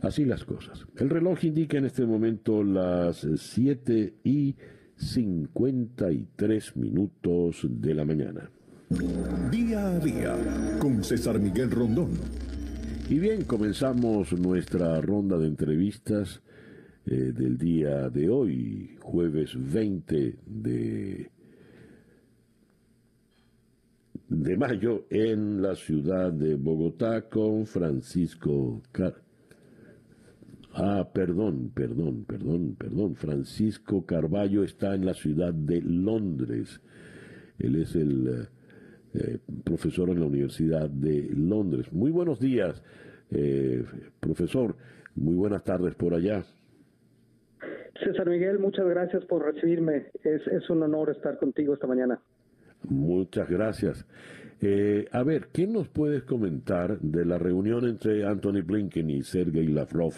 Así 0.02 0.26
las 0.26 0.44
cosas. 0.46 0.84
El 0.98 1.12
reloj 1.12 1.44
indica 1.44 1.78
en 1.78 1.86
este 1.86 2.04
momento 2.04 2.64
las 2.64 3.28
7 3.36 4.16
y 4.24 4.56
53 4.96 6.76
minutos 6.78 7.68
de 7.70 7.94
la 7.94 8.04
mañana. 8.04 8.50
Día 9.52 9.92
a 9.92 10.00
día 10.00 10.36
con 10.80 11.04
César 11.04 11.40
Miguel 11.40 11.70
Rondón. 11.70 12.10
Y 13.10 13.20
bien, 13.20 13.44
comenzamos 13.44 14.32
nuestra 14.34 15.00
ronda 15.02 15.38
de 15.38 15.48
entrevistas 15.48 16.42
eh, 17.06 17.34
del 17.34 17.58
día 17.58 18.10
de 18.10 18.30
hoy, 18.30 18.98
jueves 19.02 19.52
20 19.56 20.40
de, 20.46 21.30
de 24.30 24.58
mayo, 24.58 25.06
en 25.10 25.62
la 25.62 25.76
ciudad 25.76 26.32
de 26.32 26.56
Bogotá 26.56 27.30
con 27.30 27.66
Francisco 27.66 28.82
Car 28.92 29.22
Ah, 30.76 31.08
perdón, 31.14 31.72
perdón, 31.76 32.26
perdón, 32.26 32.76
perdón. 32.76 33.16
Francisco 33.16 34.06
Carballo 34.08 34.64
está 34.64 34.96
en 34.96 35.06
la 35.06 35.14
ciudad 35.14 35.54
de 35.54 35.82
Londres. 35.82 36.82
Él 37.60 37.76
es 37.76 37.96
el 37.96 38.48
eh, 39.14 39.38
profesor 39.64 40.10
en 40.10 40.20
la 40.20 40.26
Universidad 40.26 40.90
de 40.90 41.30
Londres. 41.36 41.92
Muy 41.92 42.12
buenos 42.12 42.40
días, 42.40 42.82
eh, 43.32 43.84
profesor. 44.20 44.76
Muy 45.16 45.36
buenas 45.36 45.64
tardes 45.64 45.96
por 45.96 46.14
allá. 46.14 46.44
César 48.04 48.28
Miguel, 48.28 48.60
muchas 48.60 48.88
gracias 48.88 49.24
por 49.26 49.46
recibirme. 49.46 50.08
Es, 50.24 50.46
es 50.48 50.70
un 50.70 50.82
honor 50.84 51.12
estar 51.12 51.38
contigo 51.38 51.74
esta 51.74 51.88
mañana. 51.88 52.20
Muchas 52.90 53.50
gracias. 53.50 54.06
Eh, 54.62 55.08
a 55.12 55.24
ver, 55.24 55.48
¿qué 55.52 55.68
nos 55.68 55.90
puedes 55.90 56.24
comentar 56.24 57.00
de 57.00 57.26
la 57.26 57.38
reunión 57.38 57.86
entre 57.86 58.26
Anthony 58.26 58.62
Blinken 58.66 59.10
y 59.10 59.22
Sergei 59.24 59.68
Lavrov 59.68 60.14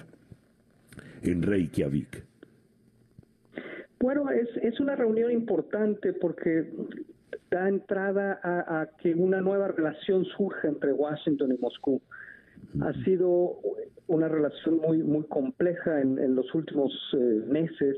en 1.24 1.42
Reykjavik? 1.42 2.24
Bueno, 4.00 4.30
es, 4.30 4.48
es 4.62 4.80
una 4.80 4.96
reunión 4.96 5.32
importante 5.32 6.14
porque 6.14 6.70
da 7.56 7.70
entrada 7.70 8.38
a, 8.44 8.90
que 8.98 9.16
una 9.16 9.40
nueva 9.40 9.70
relación 9.70 10.26
surja 10.26 10.68
entre 10.68 10.92
Washington 10.92 11.54
y 11.54 11.58
Moscú. 11.58 12.02
Ha 12.82 12.92
sido 13.06 13.60
una 14.08 14.28
relación 14.28 14.78
muy, 14.80 15.02
muy 15.02 15.24
compleja 15.28 16.02
en, 16.02 16.36
los 16.36 16.54
últimos 16.54 16.92
eh, 17.14 17.44
meses. 17.48 17.96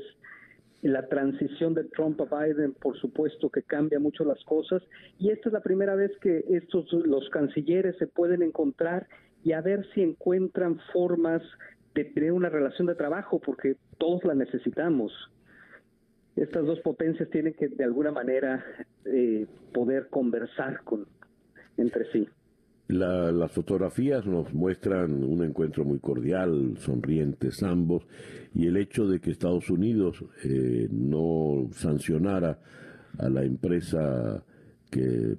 La 0.82 1.08
transición 1.08 1.74
de 1.74 1.82
Trump 1.84 2.20
a 2.20 2.26
Biden, 2.26 2.72
por 2.74 2.96
supuesto, 3.00 3.50
que 3.50 3.64
cambia 3.64 3.98
mucho 3.98 4.24
las 4.24 4.40
cosas. 4.44 4.80
Y 5.18 5.30
esta 5.30 5.48
es 5.48 5.52
la 5.52 5.60
primera 5.60 5.96
vez 5.96 6.12
que 6.20 6.44
estos 6.50 6.92
los 6.92 7.28
cancilleres 7.30 7.96
se 7.98 8.06
pueden 8.06 8.42
encontrar 8.42 9.08
y 9.42 9.54
a 9.54 9.60
ver 9.60 9.84
si 9.92 10.02
encuentran 10.02 10.78
formas 10.92 11.42
de 11.96 12.04
tener 12.04 12.30
una 12.30 12.48
relación 12.48 12.86
de 12.86 12.94
trabajo, 12.94 13.40
porque 13.40 13.74
todos 13.98 14.22
la 14.22 14.36
necesitamos 14.36 15.12
estas 16.42 16.66
dos 16.66 16.80
potencias 16.80 17.28
tienen 17.30 17.54
que 17.54 17.68
de 17.68 17.84
alguna 17.84 18.12
manera 18.12 18.64
eh, 19.04 19.46
poder 19.72 20.08
conversar 20.08 20.82
con 20.84 21.06
entre 21.76 22.10
sí. 22.10 22.26
las 22.88 23.52
fotografías 23.52 24.26
nos 24.26 24.52
muestran 24.52 25.22
un 25.22 25.44
encuentro 25.44 25.84
muy 25.84 26.00
cordial, 26.00 26.76
sonrientes 26.78 27.62
ambos, 27.62 28.04
y 28.54 28.66
el 28.66 28.76
hecho 28.76 29.06
de 29.06 29.20
que 29.20 29.30
Estados 29.30 29.70
Unidos 29.70 30.24
eh, 30.44 30.88
no 30.90 31.68
sancionara 31.72 32.58
a 33.18 33.28
la 33.28 33.44
empresa 33.44 34.42
que 34.90 35.36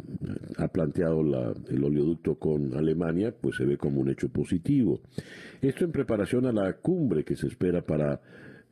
ha 0.58 0.68
planteado 0.68 1.22
el 1.22 1.84
oleoducto 1.84 2.36
con 2.36 2.74
Alemania, 2.76 3.34
pues 3.40 3.56
se 3.58 3.66
ve 3.66 3.78
como 3.78 4.00
un 4.00 4.10
hecho 4.10 4.30
positivo. 4.30 5.02
Esto 5.62 5.86
en 5.86 5.92
preparación 5.92 6.46
a 6.46 6.52
la 6.52 6.74
cumbre 6.74 7.24
que 7.24 7.36
se 7.36 7.48
espera 7.48 7.82
para 7.82 8.22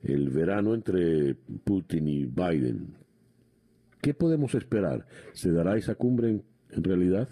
el 0.07 0.29
verano 0.29 0.73
entre 0.73 1.35
Putin 1.63 2.07
y 2.07 2.25
Biden. 2.25 2.95
¿Qué 4.01 4.13
podemos 4.13 4.55
esperar? 4.55 5.05
¿Se 5.33 5.51
dará 5.51 5.75
esa 5.75 5.95
cumbre 5.95 6.29
en, 6.29 6.83
realidad? 6.83 7.27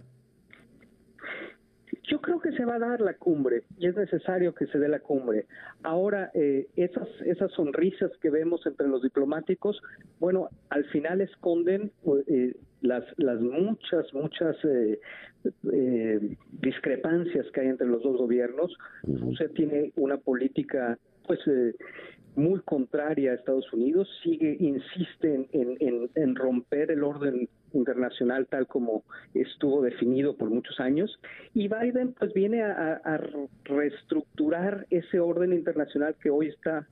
Yo 2.03 2.21
creo 2.21 2.39
que 2.39 2.51
se 2.51 2.65
va 2.65 2.75
a 2.75 2.79
dar 2.79 3.01
la 3.01 3.13
cumbre 3.13 3.63
y 3.77 3.87
es 3.87 3.95
necesario 3.95 4.53
que 4.53 4.67
se 4.67 4.77
dé 4.77 4.87
la 4.87 4.99
cumbre. 4.99 5.45
Ahora, 5.83 6.31
eh, 6.33 6.67
esas, 6.75 7.07
esas 7.25 7.51
sonrisas 7.51 8.11
que 8.21 8.29
vemos 8.29 8.65
entre 8.65 8.87
los 8.87 9.01
diplomáticos, 9.01 9.81
bueno, 10.19 10.49
al 10.69 10.85
final 10.85 11.21
esconden 11.21 11.91
eh, 12.27 12.55
las, 12.81 13.05
las 13.17 13.39
muchas, 13.41 14.13
muchas 14.13 14.55
eh, 14.65 14.99
discrepancias 16.51 17.45
que 17.51 17.61
hay 17.61 17.67
entre 17.67 17.87
los 17.87 18.03
dos 18.03 18.17
gobiernos. 18.17 18.75
Usted 19.03 19.51
tiene 19.51 19.91
una 19.95 20.17
política 20.17 20.97
pues 21.25 21.39
muy 22.35 22.59
contraria 22.61 23.31
a 23.31 23.35
Estados 23.35 23.71
Unidos, 23.73 24.07
sigue, 24.23 24.57
insiste 24.59 25.47
en, 25.51 26.35
romper 26.35 26.91
el 26.91 27.03
orden 27.03 27.47
internacional 27.73 28.47
tal 28.47 28.67
como 28.67 29.03
estuvo 29.33 29.81
definido 29.81 30.35
por 30.35 30.49
muchos 30.49 30.79
años 30.79 31.19
y 31.53 31.67
Biden 31.67 32.13
pues 32.17 32.33
viene 32.33 32.61
a, 32.61 33.19
reestructurar 33.63 34.85
ese 34.89 35.19
orden 35.19 35.53
internacional 35.53 36.15
que 36.21 36.29
hoy 36.29 36.47
está 36.47 36.87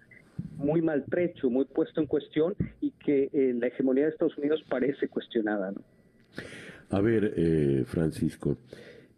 muy 0.57 0.81
maltrecho, 0.81 1.49
muy 1.49 1.65
puesto 1.65 2.01
en 2.01 2.07
cuestión 2.07 2.55
y 2.81 2.91
que 2.91 3.29
eh, 3.31 3.53
la 3.53 3.67
hegemonía 3.67 4.05
de 4.05 4.11
Estados 4.11 4.37
Unidos 4.37 4.63
parece 4.69 5.07
cuestionada. 5.07 5.73
A 6.89 7.01
ver, 7.01 7.33
eh, 7.35 7.83
Francisco, 7.85 8.57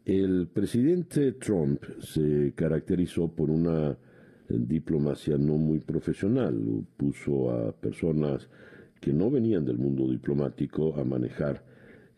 el 0.06 0.48
presidente 0.54 1.34
Trump 1.34 1.84
se 2.00 2.54
caracterizó 2.56 3.28
por 3.28 3.50
una 3.50 3.98
diplomacia 4.50 5.38
no 5.38 5.58
muy 5.58 5.80
profesional. 5.80 6.56
Puso 6.98 7.52
a 7.52 7.72
personas 7.72 8.48
que 9.00 9.14
no 9.14 9.30
venían 9.30 9.66
del 9.66 9.78
mundo 9.78 10.10
diplomático 10.10 10.96
a 10.96 11.04
manejar 11.04 11.64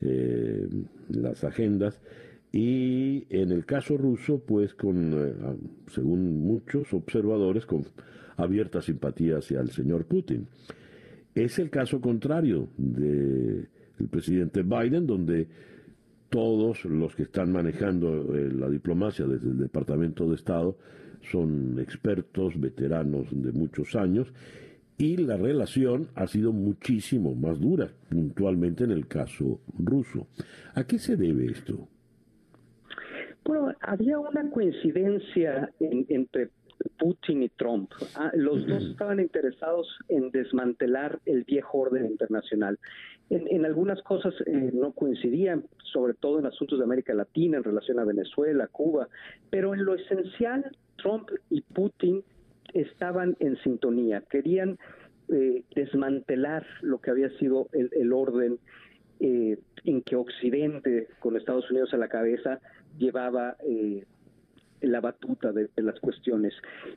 eh, 0.02 0.68
las 1.10 1.44
agendas 1.44 2.00
y 2.52 3.26
en 3.30 3.52
el 3.52 3.66
caso 3.66 3.98
ruso, 3.98 4.40
pues 4.40 4.74
con, 4.74 5.14
eh, 5.14 5.34
según 5.92 6.42
muchos 6.42 6.94
observadores, 6.94 7.66
con 7.66 7.86
abierta 8.38 8.82
simpatía 8.82 9.38
hacia 9.38 9.60
el 9.60 9.72
señor 9.72 10.06
Putin. 10.06 10.48
Es 11.36 11.60
el 11.60 11.70
caso 11.70 12.00
contrario 12.02 12.70
del 12.78 13.68
presidente 14.10 14.64
Biden, 14.64 15.06
donde 15.06 15.48
todos 16.30 16.86
los 16.86 17.16
que 17.16 17.24
están 17.24 17.52
manejando 17.52 18.36
eh, 18.36 18.52
la 18.52 18.70
diplomacia 18.70 19.26
desde 19.26 19.50
el 19.50 19.58
Departamento 19.58 20.28
de 20.28 20.36
Estado 20.36 20.78
son 21.32 21.80
expertos, 21.80 22.60
veteranos 22.60 23.28
de 23.32 23.52
muchos 23.52 23.96
años, 23.96 24.28
y 24.98 25.18
la 25.18 25.38
relación 25.38 26.08
ha 26.16 26.26
sido 26.26 26.52
muchísimo 26.52 27.36
más 27.36 27.60
dura, 27.60 27.90
puntualmente 28.10 28.84
en 28.84 28.92
el 28.92 29.08
caso 29.08 29.60
ruso. 29.78 30.28
¿A 30.74 30.86
qué 30.86 30.98
se 30.98 31.16
debe 31.16 31.46
esto? 31.52 31.88
Bueno, 33.46 33.74
había 33.80 34.20
una 34.20 34.50
coincidencia 34.50 35.70
entre 35.80 36.50
Putin 36.98 37.44
y 37.44 37.50
Trump. 37.50 37.92
Ah, 38.16 38.32
los 38.34 38.66
dos 38.68 38.84
estaban 38.84 39.20
interesados 39.20 39.88
en 40.10 40.32
desmantelar 40.32 41.20
el 41.26 41.44
viejo 41.44 41.78
orden 41.78 42.06
internacional. 42.06 42.80
En, 43.30 43.66
algunas 43.66 44.02
cosas 44.04 44.34
eh, 44.46 44.72
no 44.74 44.94
coincidían, 44.94 45.66
sobre 45.92 46.14
todo 46.14 46.40
en 46.40 46.46
asuntos 46.46 46.80
de 46.80 46.86
América 46.86 47.14
Latina, 47.14 47.58
en 47.58 47.64
relación 47.64 48.00
a 48.00 48.06
Venezuela, 48.06 48.68
Cuba, 48.68 49.10
pero 49.50 49.74
en 49.74 49.84
lo 49.84 49.96
esencial 49.96 50.72
Trump 50.98 51.30
y 51.50 51.62
Putin 51.62 52.24
estaban 52.74 53.36
en 53.40 53.58
sintonía, 53.64 54.24
querían 54.30 54.78
eh, 55.30 55.64
desmantelar 55.76 56.66
lo 56.82 57.00
que 57.00 57.12
había 57.12 57.30
sido 57.38 57.70
el, 57.74 58.14
orden 58.14 58.60
eh, 59.20 59.58
en 59.84 60.02
que 60.02 60.16
Occidente, 60.16 61.08
con 61.20 61.36
Estados 61.36 61.70
Unidos 61.72 61.94
a 61.94 61.98
la 61.98 62.08
cabeza, 62.08 62.60
llevaba 62.98 63.58
eh, 63.66 64.06
la 64.82 65.02
batuta 65.02 65.52
de, 65.52 65.70
las 65.78 66.00
cuestiones. 66.00 66.54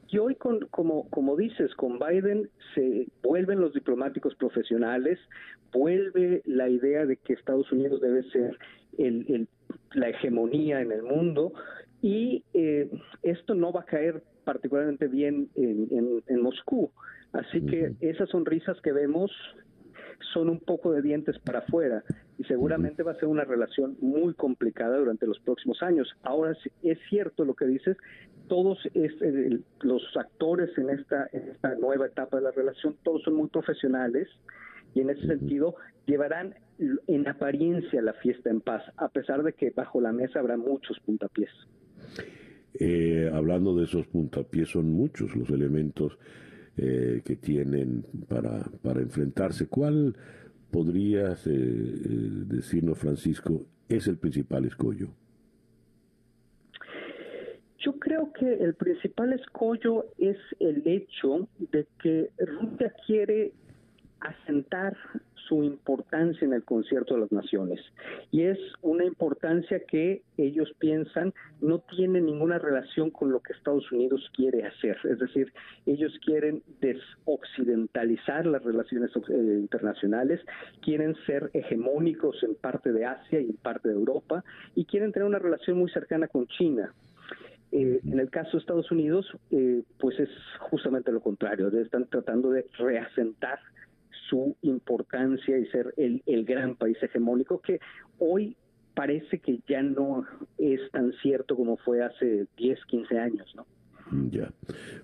Y 0.08 0.18
hoy, 0.18 0.34
con, 0.34 0.60
como, 0.70 1.08
como 1.10 1.36
dices, 1.36 1.74
con 1.74 1.98
Biden 1.98 2.50
se 2.74 3.08
vuelven 3.22 3.60
los 3.60 3.72
diplomáticos 3.72 4.34
profesionales, 4.34 5.18
vuelve 5.72 6.42
la 6.44 6.68
idea 6.68 7.06
de 7.06 7.16
que 7.16 7.32
Estados 7.32 7.70
Unidos 7.72 8.00
debe 8.00 8.22
ser 8.30 8.58
el, 8.98 9.48
la 9.94 10.08
hegemonía 10.08 10.80
en 10.80 10.92
el 10.92 11.02
mundo 11.02 11.52
y 12.02 12.44
eh, 12.54 12.90
esto 13.22 13.54
no 13.54 13.72
va 13.72 13.80
a 13.80 13.84
caer 13.84 14.22
particularmente 14.44 15.06
bien 15.08 15.48
en, 15.54 16.22
en, 16.26 16.42
Moscú. 16.42 16.90
Así 17.32 17.64
que 17.66 17.92
esas 18.00 18.28
sonrisas 18.30 18.80
que 18.80 18.92
vemos 18.92 19.30
son 20.32 20.48
un 20.48 20.58
poco 20.58 20.92
de 20.92 21.02
dientes 21.02 21.38
para 21.38 21.60
afuera 21.60 22.02
y 22.38 22.44
seguramente 22.44 23.02
va 23.02 23.12
a 23.12 23.16
ser 23.16 23.28
una 23.28 23.44
relación 23.44 23.96
muy 24.00 24.34
complicada 24.34 24.98
durante 24.98 25.26
los 25.26 25.38
próximos 25.40 25.82
años. 25.82 26.08
Ahora 26.22 26.56
es 26.82 26.98
cierto 27.08 27.44
lo 27.44 27.54
que 27.54 27.66
dices, 27.66 27.96
todos 28.48 28.78
eh, 28.94 29.60
los 29.82 30.02
actores 30.16 30.76
en 30.76 30.90
esta, 30.90 31.28
en 31.32 31.50
esta 31.50 31.74
nueva 31.76 32.06
etapa 32.06 32.38
de 32.38 32.42
la 32.44 32.50
relación, 32.50 32.96
todos 33.04 33.22
son 33.22 33.34
muy 33.34 33.48
profesionales 33.48 34.28
y 34.94 35.00
en 35.00 35.10
ese 35.10 35.26
sentido 35.26 35.74
llevarán 36.06 36.54
en 37.06 37.28
apariencia 37.28 38.00
la 38.02 38.14
fiesta 38.14 38.50
en 38.50 38.60
paz, 38.60 38.82
a 38.96 39.08
pesar 39.08 39.42
de 39.42 39.52
que 39.52 39.70
bajo 39.70 40.00
la 40.00 40.12
mesa 40.12 40.38
habrá 40.38 40.56
muchos 40.56 40.98
puntapiés. 41.00 41.50
Eh, 42.74 43.30
hablando 43.32 43.76
de 43.76 43.84
esos 43.84 44.06
puntapiés, 44.06 44.70
son 44.70 44.90
muchos 44.90 45.34
los 45.36 45.50
elementos 45.50 46.18
eh, 46.76 47.20
que 47.24 47.36
tienen 47.36 48.04
para, 48.28 48.64
para 48.82 49.00
enfrentarse. 49.00 49.66
¿Cuál 49.66 50.16
podrías 50.70 51.46
eh, 51.46 51.50
decirnos, 51.50 52.98
Francisco, 52.98 53.66
es 53.88 54.06
el 54.06 54.18
principal 54.18 54.64
escollo? 54.64 55.08
Yo 57.78 57.98
creo 57.98 58.32
que 58.32 58.52
el 58.54 58.74
principal 58.74 59.32
escollo 59.32 60.06
es 60.18 60.36
el 60.58 60.86
hecho 60.86 61.48
de 61.58 61.86
que 62.02 62.30
Rusia 62.38 62.92
quiere 63.06 63.52
asentar 64.20 64.96
su 65.48 65.64
importancia 65.64 66.44
en 66.46 66.52
el 66.52 66.62
concierto 66.62 67.14
de 67.14 67.20
las 67.22 67.32
naciones. 67.32 67.80
Y 68.30 68.42
es 68.42 68.58
una 68.82 69.04
importancia 69.04 69.80
que 69.80 70.22
ellos 70.36 70.72
piensan 70.78 71.34
no 71.60 71.80
tiene 71.80 72.20
ninguna 72.20 72.58
relación 72.58 73.10
con 73.10 73.32
lo 73.32 73.40
que 73.40 73.52
Estados 73.52 73.90
Unidos 73.90 74.30
quiere 74.34 74.64
hacer. 74.64 74.96
Es 75.04 75.18
decir, 75.18 75.52
ellos 75.86 76.12
quieren 76.24 76.62
desoccidentalizar 76.80 78.46
las 78.46 78.62
relaciones 78.62 79.10
eh, 79.16 79.58
internacionales, 79.58 80.40
quieren 80.82 81.16
ser 81.26 81.50
hegemónicos 81.52 82.42
en 82.42 82.54
parte 82.54 82.92
de 82.92 83.04
Asia 83.04 83.40
y 83.40 83.50
en 83.50 83.56
parte 83.56 83.88
de 83.88 83.94
Europa, 83.94 84.44
y 84.74 84.84
quieren 84.84 85.12
tener 85.12 85.26
una 85.26 85.38
relación 85.38 85.78
muy 85.78 85.90
cercana 85.90 86.28
con 86.28 86.46
China. 86.46 86.94
Eh, 87.72 88.00
en 88.04 88.18
el 88.18 88.30
caso 88.30 88.52
de 88.52 88.58
Estados 88.58 88.90
Unidos, 88.90 89.26
eh, 89.50 89.82
pues 89.98 90.18
es 90.18 90.30
justamente 90.58 91.12
lo 91.12 91.20
contrario, 91.20 91.68
están 91.68 92.06
tratando 92.06 92.50
de 92.50 92.66
reasentar 92.78 93.60
su 94.30 94.56
importancia 94.62 95.58
y 95.58 95.66
ser 95.66 95.92
el, 95.96 96.44
gran 96.44 96.76
país 96.76 96.96
hegemónico 97.02 97.60
que 97.60 97.80
hoy 98.18 98.56
parece 98.94 99.40
que 99.40 99.60
ya 99.68 99.82
no 99.82 100.24
es 100.56 100.80
tan 100.92 101.12
cierto 101.20 101.56
como 101.56 101.76
fue 101.76 102.02
hace 102.02 102.46
10, 102.56 102.84
15 102.86 103.18
años, 103.18 103.54
¿no? 103.56 103.66
Ya. 104.30 104.50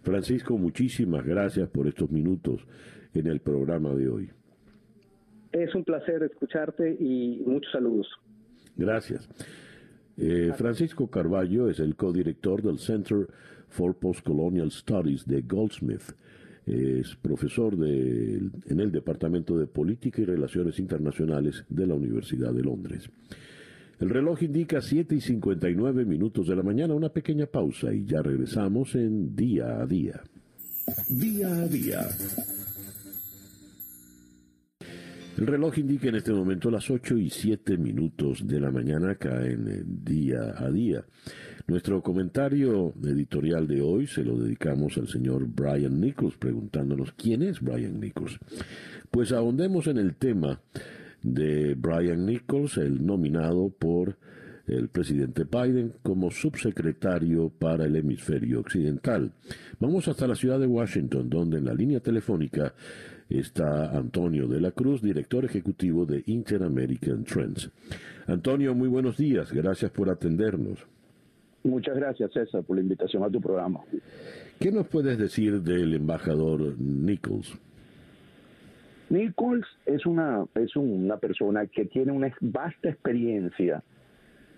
Francisco, 0.03 0.57
muchísimas 0.57 1.25
gracias 1.25 1.69
por 1.69 1.87
estos 1.87 2.11
minutos 2.11 2.67
en 3.15 3.27
el 3.27 3.41
programa 3.41 3.95
de 3.95 4.09
hoy. 4.09 4.31
Es 5.53 5.75
un 5.75 5.85
placer 5.85 6.23
escucharte 6.23 6.97
y 6.99 7.43
muchos 7.47 7.73
saludos. 7.73 8.09
Gracias. 8.77 9.29
Eh, 10.19 10.53
Francisco 10.57 11.09
Carballo 11.09 11.69
es 11.69 11.79
el 11.79 11.95
codirector 11.95 12.63
del 12.63 12.79
Center 12.79 13.29
for 13.69 13.95
Postcolonial 13.95 14.71
Studies 14.71 15.27
de 15.27 15.43
Goldsmith. 15.43 16.15
Es 16.67 17.15
profesor 17.15 17.77
de, 17.77 18.41
en 18.67 18.81
el 18.81 18.91
Departamento 18.91 19.57
de 19.57 19.69
Política 19.69 20.21
y 20.21 20.25
Relaciones 20.25 20.81
Internacionales 20.81 21.65
de 21.69 21.87
la 21.87 21.95
Universidad 21.95 22.53
de 22.53 22.63
Londres. 22.63 23.09
El 24.01 24.11
reloj 24.11 24.43
indica 24.43 24.83
7 24.83 25.15
y 25.15 25.21
59 25.21 26.05
minutos 26.05 26.49
de 26.49 26.57
la 26.57 26.63
mañana, 26.63 26.95
una 26.95 27.09
pequeña 27.09 27.47
pausa 27.47 27.95
y 27.95 28.05
ya 28.05 28.21
regresamos 28.21 28.95
en 28.95 29.35
día 29.35 29.81
a 29.81 29.87
día. 29.87 30.23
Día 31.09 31.49
a 31.49 31.69
día. 31.69 32.09
El 35.37 35.47
reloj 35.47 35.77
indica 35.79 36.09
en 36.09 36.15
este 36.15 36.33
momento 36.33 36.71
las 36.71 36.91
8 36.91 37.19
y 37.19 37.29
7 37.29 37.77
minutos 37.77 38.47
de 38.47 38.59
la 38.59 38.71
mañana 38.71 39.11
acá 39.11 39.45
en 39.45 40.03
día 40.03 40.55
a 40.57 40.71
día. 40.71 41.05
Nuestro 41.67 42.03
comentario 42.03 42.95
editorial 43.05 43.69
de 43.69 43.83
hoy 43.83 44.07
se 44.07 44.25
lo 44.25 44.39
dedicamos 44.39 44.97
al 44.97 45.09
señor 45.09 45.47
Brian 45.47 46.01
Nichols 46.01 46.39
preguntándonos 46.39 47.13
quién 47.13 47.43
es 47.43 47.61
Brian 47.61 48.01
Nichols. 48.01 48.39
Pues 49.11 49.31
ahondemos 49.33 49.89
en 49.89 49.99
el 49.99 50.15
tema 50.15 50.59
de 51.23 51.75
Brian 51.75 52.25
Nichols, 52.25 52.79
el 52.79 53.05
nominado 53.05 53.69
por 53.69 54.17
el 54.67 54.89
presidente 54.89 55.45
Biden 55.45 55.93
como 56.03 56.31
subsecretario 56.31 57.51
para 57.51 57.85
el 57.85 57.95
hemisferio 57.97 58.61
occidental. 58.61 59.33
Vamos 59.81 60.09
hasta 60.09 60.27
la 60.27 60.35
ciudad 60.35 60.59
de 60.59 60.67
Washington, 60.67 61.29
donde 61.29 61.59
en 61.59 61.67
la 61.67 61.75
línea 61.75 62.01
telefónica 62.01 62.73
está 63.29 63.97
Antonio 63.97 64.47
de 64.47 64.61
la 64.61 64.71
Cruz, 64.71 65.03
director 65.03 65.45
ejecutivo 65.45 66.07
de 66.07 66.23
Inter-American 66.27 67.25
Trends. 67.25 67.71
Antonio, 68.27 68.75
muy 68.75 68.89
buenos 68.89 69.17
días, 69.17 69.53
gracias 69.53 69.91
por 69.91 70.11
atendernos. 70.11 70.87
Muchas 71.65 71.97
gracias, 71.97 72.33
César, 72.33 72.63
por 72.63 72.77
la 72.77 72.83
invitación 72.83 73.25
a 73.25 73.31
tu 73.31 73.41
programa. 73.41 73.81
¿Qué 74.61 74.71
nos 74.71 74.87
puedes 74.87 75.19
decir 75.19 75.61
del 75.63 75.95
embajador 75.95 76.79
Nichols? 76.79 77.59
Nichols 79.11 79.67
es 79.85 80.07
una, 80.07 80.47
es 80.55 80.77
una 80.77 81.17
persona 81.17 81.67
que 81.67 81.85
tiene 81.87 82.13
una 82.13 82.33
vasta 82.41 82.89
experiencia 82.89 83.83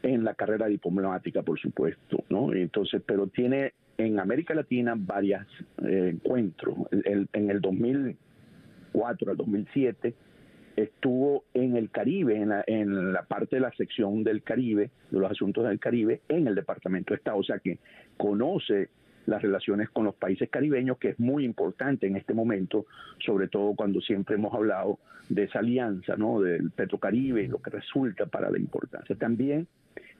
en 0.03 0.25
la 0.25 0.35
carrera 0.35 0.67
diplomática, 0.67 1.43
por 1.43 1.59
supuesto, 1.59 2.25
¿no? 2.29 2.53
Entonces, 2.53 3.03
pero 3.05 3.27
tiene 3.27 3.73
en 3.97 4.21
América 4.21 4.55
Latina 4.55 4.95
varios 4.97 5.47
eh, 5.83 6.11
encuentros. 6.15 6.77
en 6.93 7.51
el 7.51 7.61
2004 8.99 9.31
al 9.31 9.37
2007 9.37 10.15
estuvo 10.77 11.45
en 11.55 11.77
el 11.77 11.91
Caribe, 11.91 12.37
en 12.37 12.51
la, 12.51 12.65
en 12.67 13.13
la 13.13 13.23
parte 13.23 13.57
de 13.57 13.61
la 13.61 13.73
sección 13.73 14.23
del 14.23 14.43
Caribe, 14.43 14.91
de 15.11 15.19
los 15.19 15.31
asuntos 15.31 15.67
del 15.67 15.81
Caribe, 15.81 16.21
en 16.29 16.47
el 16.47 16.55
Departamento 16.55 17.15
de 17.15 17.19
Estado, 17.19 17.39
o 17.39 17.43
sea 17.43 17.59
que 17.59 17.79
conoce 18.17 18.89
las 19.27 19.43
relaciones 19.43 19.91
con 19.91 20.05
los 20.05 20.15
países 20.15 20.49
caribeños, 20.49 20.99
que 20.99 21.11
es 21.11 21.19
muy 21.19 21.45
importante 21.45 22.07
en 22.07 22.17
este 22.17 22.33
momento, 22.33 22.87
sobre 23.19 23.49
todo 23.49 23.75
cuando 23.75 24.01
siempre 24.01 24.37
hemos 24.37 24.55
hablado 24.55 24.99
de 25.29 25.45
esa 25.45 25.59
alianza, 25.59 26.17
¿no? 26.17 26.41
Del 26.41 26.71
Petrocaribe 26.71 27.43
y 27.43 27.49
lo 27.49 27.61
que 27.61 27.71
resulta 27.71 28.27
para 28.27 28.51
la 28.51 28.59
importancia. 28.59 29.15
También 29.17 29.67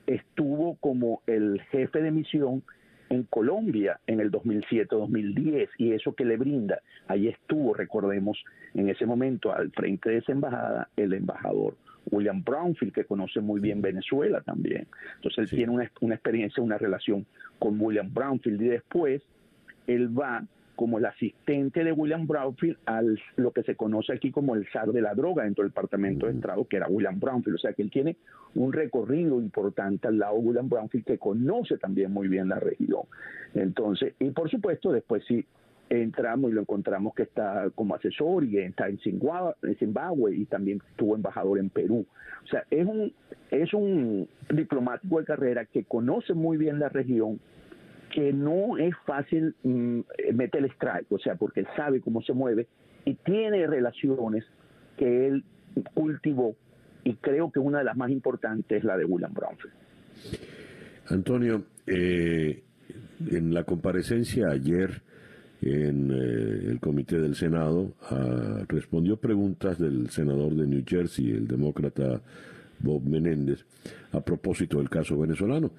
estuvo 0.07 0.77
como 0.77 1.23
el 1.27 1.63
jefe 1.71 2.03
de 2.03 2.11
misión 2.11 2.63
en 3.11 3.25
Colombia 3.25 4.01
en 4.07 4.21
el 4.21 4.31
2007-2010 4.31 5.69
y 5.79 5.93
eso 5.93 6.15
que 6.15 6.25
le 6.25 6.37
brinda, 6.37 6.81
ahí 7.07 7.29
estuvo, 7.29 7.75
recordemos, 7.75 8.43
en 8.75 8.89
ese 8.89 9.07
momento 9.07 9.53
al 9.53 9.71
frente 9.71 10.11
de 10.11 10.19
esa 10.19 10.33
embajada 10.33 10.89
el 10.97 11.13
embajador 11.13 11.75
William 12.11 12.43
Brownfield, 12.43 12.93
que 12.93 13.05
conoce 13.05 13.41
muy 13.41 13.61
bien 13.61 13.83
Venezuela 13.83 14.41
también. 14.41 14.87
Entonces 15.17 15.51
él 15.51 15.59
tiene 15.59 15.73
una, 15.73 15.91
una 16.01 16.15
experiencia, 16.15 16.63
una 16.63 16.79
relación 16.79 17.27
con 17.59 17.81
William 17.81 18.13
Brownfield 18.13 18.63
y 18.63 18.69
después 18.69 19.23
él 19.87 20.19
va 20.19 20.45
como 20.79 20.99
el 20.99 21.07
asistente 21.07 21.83
de 21.83 21.91
William 21.91 22.29
Brownfield 22.29 22.79
al 22.87 23.19
lo 23.35 23.51
que 23.51 23.65
se 23.65 23.75
conoce 23.75 24.13
aquí 24.13 24.31
como 24.31 24.55
el 24.55 24.65
zar 24.71 24.93
de 24.93 25.03
la 25.03 25.13
droga 25.13 25.43
dentro 25.43 25.65
del 25.65 25.73
Departamento 25.73 26.27
de 26.27 26.35
Estado, 26.35 26.65
que 26.69 26.77
era 26.77 26.87
William 26.87 27.19
Brownfield. 27.19 27.57
O 27.57 27.59
sea 27.59 27.73
que 27.73 27.83
él 27.83 27.91
tiene 27.91 28.17
un 28.55 28.73
recorrido 28.73 29.41
importante 29.41 30.07
al 30.07 30.21
lado 30.21 30.35
de 30.35 30.47
William 30.47 30.69
Brownfield, 30.69 31.05
que 31.05 31.19
conoce 31.19 31.79
también 31.79 32.13
muy 32.13 32.29
bien 32.29 32.49
la 32.49 32.61
región. 32.61 33.03
Entonces, 33.55 34.15
y 34.21 34.31
por 34.31 34.49
supuesto, 34.49 34.93
después 34.93 35.25
sí 35.27 35.45
entramos 35.91 36.53
y 36.53 36.55
lo 36.55 36.61
encontramos 36.61 37.13
que 37.13 37.25
está 37.25 37.71
como 37.75 37.97
asesor 37.97 38.45
y 38.45 38.59
está 38.59 38.87
en 38.87 39.01
Zimbabue 39.01 40.37
y 40.37 40.45
también 40.45 40.81
estuvo 40.93 41.17
embajador 41.17 41.59
en 41.59 41.71
Perú. 41.71 42.07
O 42.45 42.47
sea, 42.47 42.63
es 42.71 42.87
un, 42.87 43.13
es 43.51 43.75
un 43.75 44.29
diplomático 44.49 45.19
de 45.19 45.25
carrera 45.25 45.65
que 45.65 45.83
conoce 45.83 46.35
muy 46.35 46.57
bien 46.57 46.79
la 46.79 46.89
región, 46.89 47.41
que 48.13 48.33
no 48.33 48.79
es 48.79 48.95
fácil 49.07 49.55
mm, 49.63 50.01
meter 50.35 50.65
el 50.65 50.71
strike, 50.73 51.11
o 51.11 51.19
sea, 51.19 51.35
porque 51.35 51.61
él 51.61 51.67
sabe 51.77 52.01
cómo 52.01 52.23
se 52.23 52.33
mueve 52.33 52.67
y 53.05 53.15
tiene 53.15 53.67
relaciones 53.67 54.45
que 54.97 55.27
él 55.27 55.45
cultivó 55.95 56.57
y 57.05 57.15
creo 57.15 57.51
que 57.51 57.59
una 57.59 57.79
de 57.79 57.85
las 57.85 57.97
más 57.97 58.11
importantes 58.11 58.79
es 58.79 58.85
la 58.85 58.97
de 58.97 59.05
William 59.05 59.33
Brownfield. 59.33 59.75
Antonio, 61.09 61.65
eh, 61.87 62.63
en 63.31 63.55
la 63.55 63.65
comparecencia 63.65 64.49
ayer 64.51 65.03
en 65.63 66.11
eh, 66.11 66.71
el 66.71 66.79
comité 66.81 67.19
del 67.19 67.35
Senado 67.35 67.95
ah, 68.11 68.65
respondió 68.69 69.17
preguntas 69.17 69.79
del 69.79 70.11
senador 70.11 70.55
de 70.55 70.67
New 70.67 70.85
Jersey, 70.87 71.31
el 71.31 71.49
demócrata 71.49 72.21
Bob 72.79 73.03
Menéndez, 73.03 73.65
a 74.13 74.21
propósito 74.21 74.79
del 74.79 74.89
caso 74.89 75.19
venezolano 75.19 75.73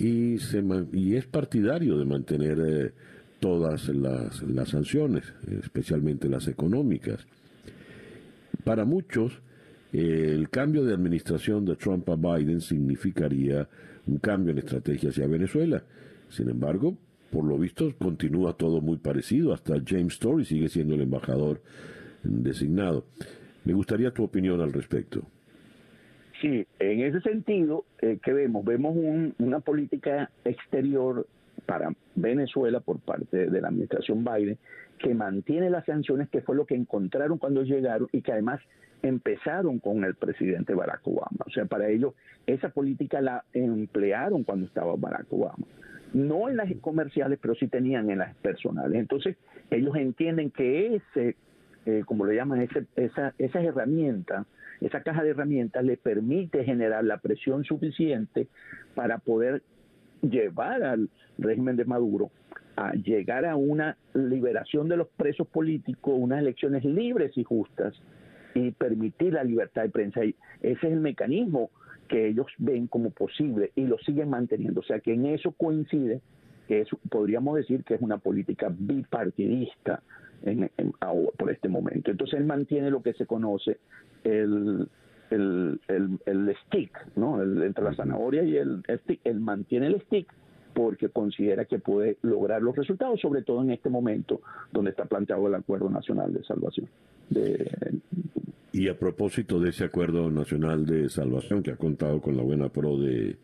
y, 0.00 0.38
se, 0.38 0.64
y 0.92 1.16
es 1.16 1.26
partidario 1.26 1.98
de 1.98 2.04
mantener 2.06 2.58
eh, 2.66 2.92
todas 3.38 3.88
las, 3.88 4.42
las 4.42 4.68
sanciones, 4.70 5.32
especialmente 5.62 6.28
las 6.28 6.48
económicas. 6.48 7.26
Para 8.64 8.84
muchos, 8.84 9.40
el 9.92 10.48
cambio 10.48 10.84
de 10.84 10.94
administración 10.94 11.64
de 11.64 11.76
Trump 11.76 12.08
a 12.08 12.16
Biden 12.16 12.60
significaría 12.60 13.68
un 14.06 14.18
cambio 14.18 14.52
en 14.52 14.58
estrategia 14.58 15.10
hacia 15.10 15.26
Venezuela. 15.26 15.84
Sin 16.30 16.48
embargo, 16.48 16.96
por 17.30 17.44
lo 17.44 17.58
visto, 17.58 17.92
continúa 17.98 18.54
todo 18.54 18.80
muy 18.80 18.96
parecido. 18.96 19.52
Hasta 19.52 19.74
James 19.86 20.14
Story 20.14 20.44
sigue 20.44 20.68
siendo 20.68 20.94
el 20.94 21.02
embajador 21.02 21.62
designado. 22.22 23.04
Me 23.64 23.74
gustaría 23.74 24.12
tu 24.12 24.24
opinión 24.24 24.60
al 24.60 24.72
respecto. 24.72 25.22
Sí, 26.40 26.66
en 26.78 27.00
ese 27.00 27.20
sentido, 27.20 27.84
eh, 28.00 28.18
¿qué 28.22 28.32
vemos? 28.32 28.64
Vemos 28.64 28.96
una 29.38 29.60
política 29.60 30.30
exterior 30.44 31.26
para 31.66 31.92
Venezuela 32.14 32.80
por 32.80 32.98
parte 33.00 33.50
de 33.50 33.60
la 33.60 33.68
administración 33.68 34.24
Biden 34.24 34.58
que 34.98 35.14
mantiene 35.14 35.70
las 35.70 35.84
sanciones, 35.86 36.28
que 36.28 36.40
fue 36.40 36.56
lo 36.56 36.66
que 36.66 36.74
encontraron 36.74 37.38
cuando 37.38 37.62
llegaron 37.62 38.08
y 38.12 38.22
que 38.22 38.32
además 38.32 38.60
empezaron 39.02 39.78
con 39.78 40.04
el 40.04 40.14
presidente 40.14 40.74
Barack 40.74 41.06
Obama. 41.06 41.44
O 41.46 41.50
sea, 41.50 41.64
para 41.64 41.88
ellos 41.88 42.14
esa 42.46 42.70
política 42.70 43.20
la 43.20 43.44
emplearon 43.52 44.44
cuando 44.44 44.66
estaba 44.66 44.94
Barack 44.96 45.32
Obama. 45.32 45.66
No 46.12 46.48
en 46.48 46.56
las 46.56 46.70
comerciales, 46.80 47.38
pero 47.40 47.54
sí 47.54 47.68
tenían 47.68 48.10
en 48.10 48.18
las 48.18 48.34
personales. 48.36 48.98
Entonces, 48.98 49.36
ellos 49.70 49.94
entienden 49.96 50.50
que 50.50 50.96
ese, 50.96 51.36
eh, 51.86 52.02
como 52.04 52.26
le 52.26 52.36
llaman, 52.36 52.60
ese, 52.62 52.86
esa, 52.96 53.34
esas 53.38 53.64
herramientas 53.64 54.46
esa 54.80 55.02
caja 55.02 55.22
de 55.22 55.30
herramientas 55.30 55.84
le 55.84 55.96
permite 55.96 56.64
generar 56.64 57.04
la 57.04 57.18
presión 57.18 57.64
suficiente 57.64 58.48
para 58.94 59.18
poder 59.18 59.62
llevar 60.22 60.82
al 60.82 61.10
régimen 61.38 61.76
de 61.76 61.84
Maduro 61.84 62.30
a 62.76 62.92
llegar 62.92 63.44
a 63.44 63.56
una 63.56 63.96
liberación 64.14 64.88
de 64.88 64.96
los 64.96 65.08
presos 65.08 65.46
políticos, 65.48 66.14
unas 66.16 66.40
elecciones 66.40 66.84
libres 66.84 67.36
y 67.36 67.44
justas 67.44 67.94
y 68.54 68.70
permitir 68.70 69.34
la 69.34 69.44
libertad 69.44 69.82
de 69.82 69.90
prensa. 69.90 70.22
Ese 70.22 70.36
es 70.62 70.84
el 70.84 71.00
mecanismo 71.00 71.70
que 72.08 72.28
ellos 72.28 72.46
ven 72.58 72.86
como 72.86 73.10
posible 73.10 73.72
y 73.76 73.82
lo 73.84 73.98
siguen 73.98 74.30
manteniendo. 74.30 74.80
O 74.80 74.84
sea 74.84 75.00
que 75.00 75.12
en 75.12 75.26
eso 75.26 75.52
coincide 75.52 76.20
que 76.68 76.86
podríamos 77.10 77.56
decir 77.56 77.84
que 77.84 77.94
es 77.94 78.00
una 78.00 78.18
política 78.18 78.68
bipartidista 78.70 80.02
en, 80.42 80.70
por 81.36 81.50
este 81.50 81.68
momento. 81.68 82.10
Entonces 82.10 82.38
él 82.38 82.46
mantiene 82.46 82.90
lo 82.90 83.02
que 83.02 83.12
se 83.14 83.26
conoce 83.26 83.78
el, 84.24 84.88
el, 85.30 85.80
el, 85.88 86.56
stick, 86.66 86.92
¿no? 87.16 87.42
entre 87.42 87.84
la 87.84 87.94
zanahoria 87.94 88.42
y 88.42 88.56
el, 88.56 88.82
stick. 89.02 89.20
Él 89.24 89.40
mantiene 89.40 89.88
el 89.88 90.00
stick 90.02 90.32
porque 90.74 91.08
considera 91.08 91.64
que 91.64 91.78
puede 91.78 92.18
lograr 92.22 92.62
los 92.62 92.76
resultados, 92.76 93.20
sobre 93.20 93.42
todo 93.42 93.62
en 93.62 93.70
este 93.70 93.88
momento 93.88 94.40
donde 94.72 94.90
está 94.90 95.04
planteado 95.04 95.48
el 95.48 95.54
Acuerdo 95.54 95.90
Nacional 95.90 96.32
de 96.32 96.44
Salvación. 96.44 96.88
y 98.72 98.88
a 98.88 98.98
propósito 98.98 99.58
de 99.58 99.70
ese 99.70 99.84
Acuerdo 99.84 100.30
Nacional 100.30 100.86
de 100.86 101.08
Salvación 101.08 101.62
que 101.62 101.72
ha 101.72 101.76
contado 101.76 102.20
con 102.20 102.36
la 102.36 102.42
buena 102.42 102.68
pro 102.68 102.96
de, 102.98 103.36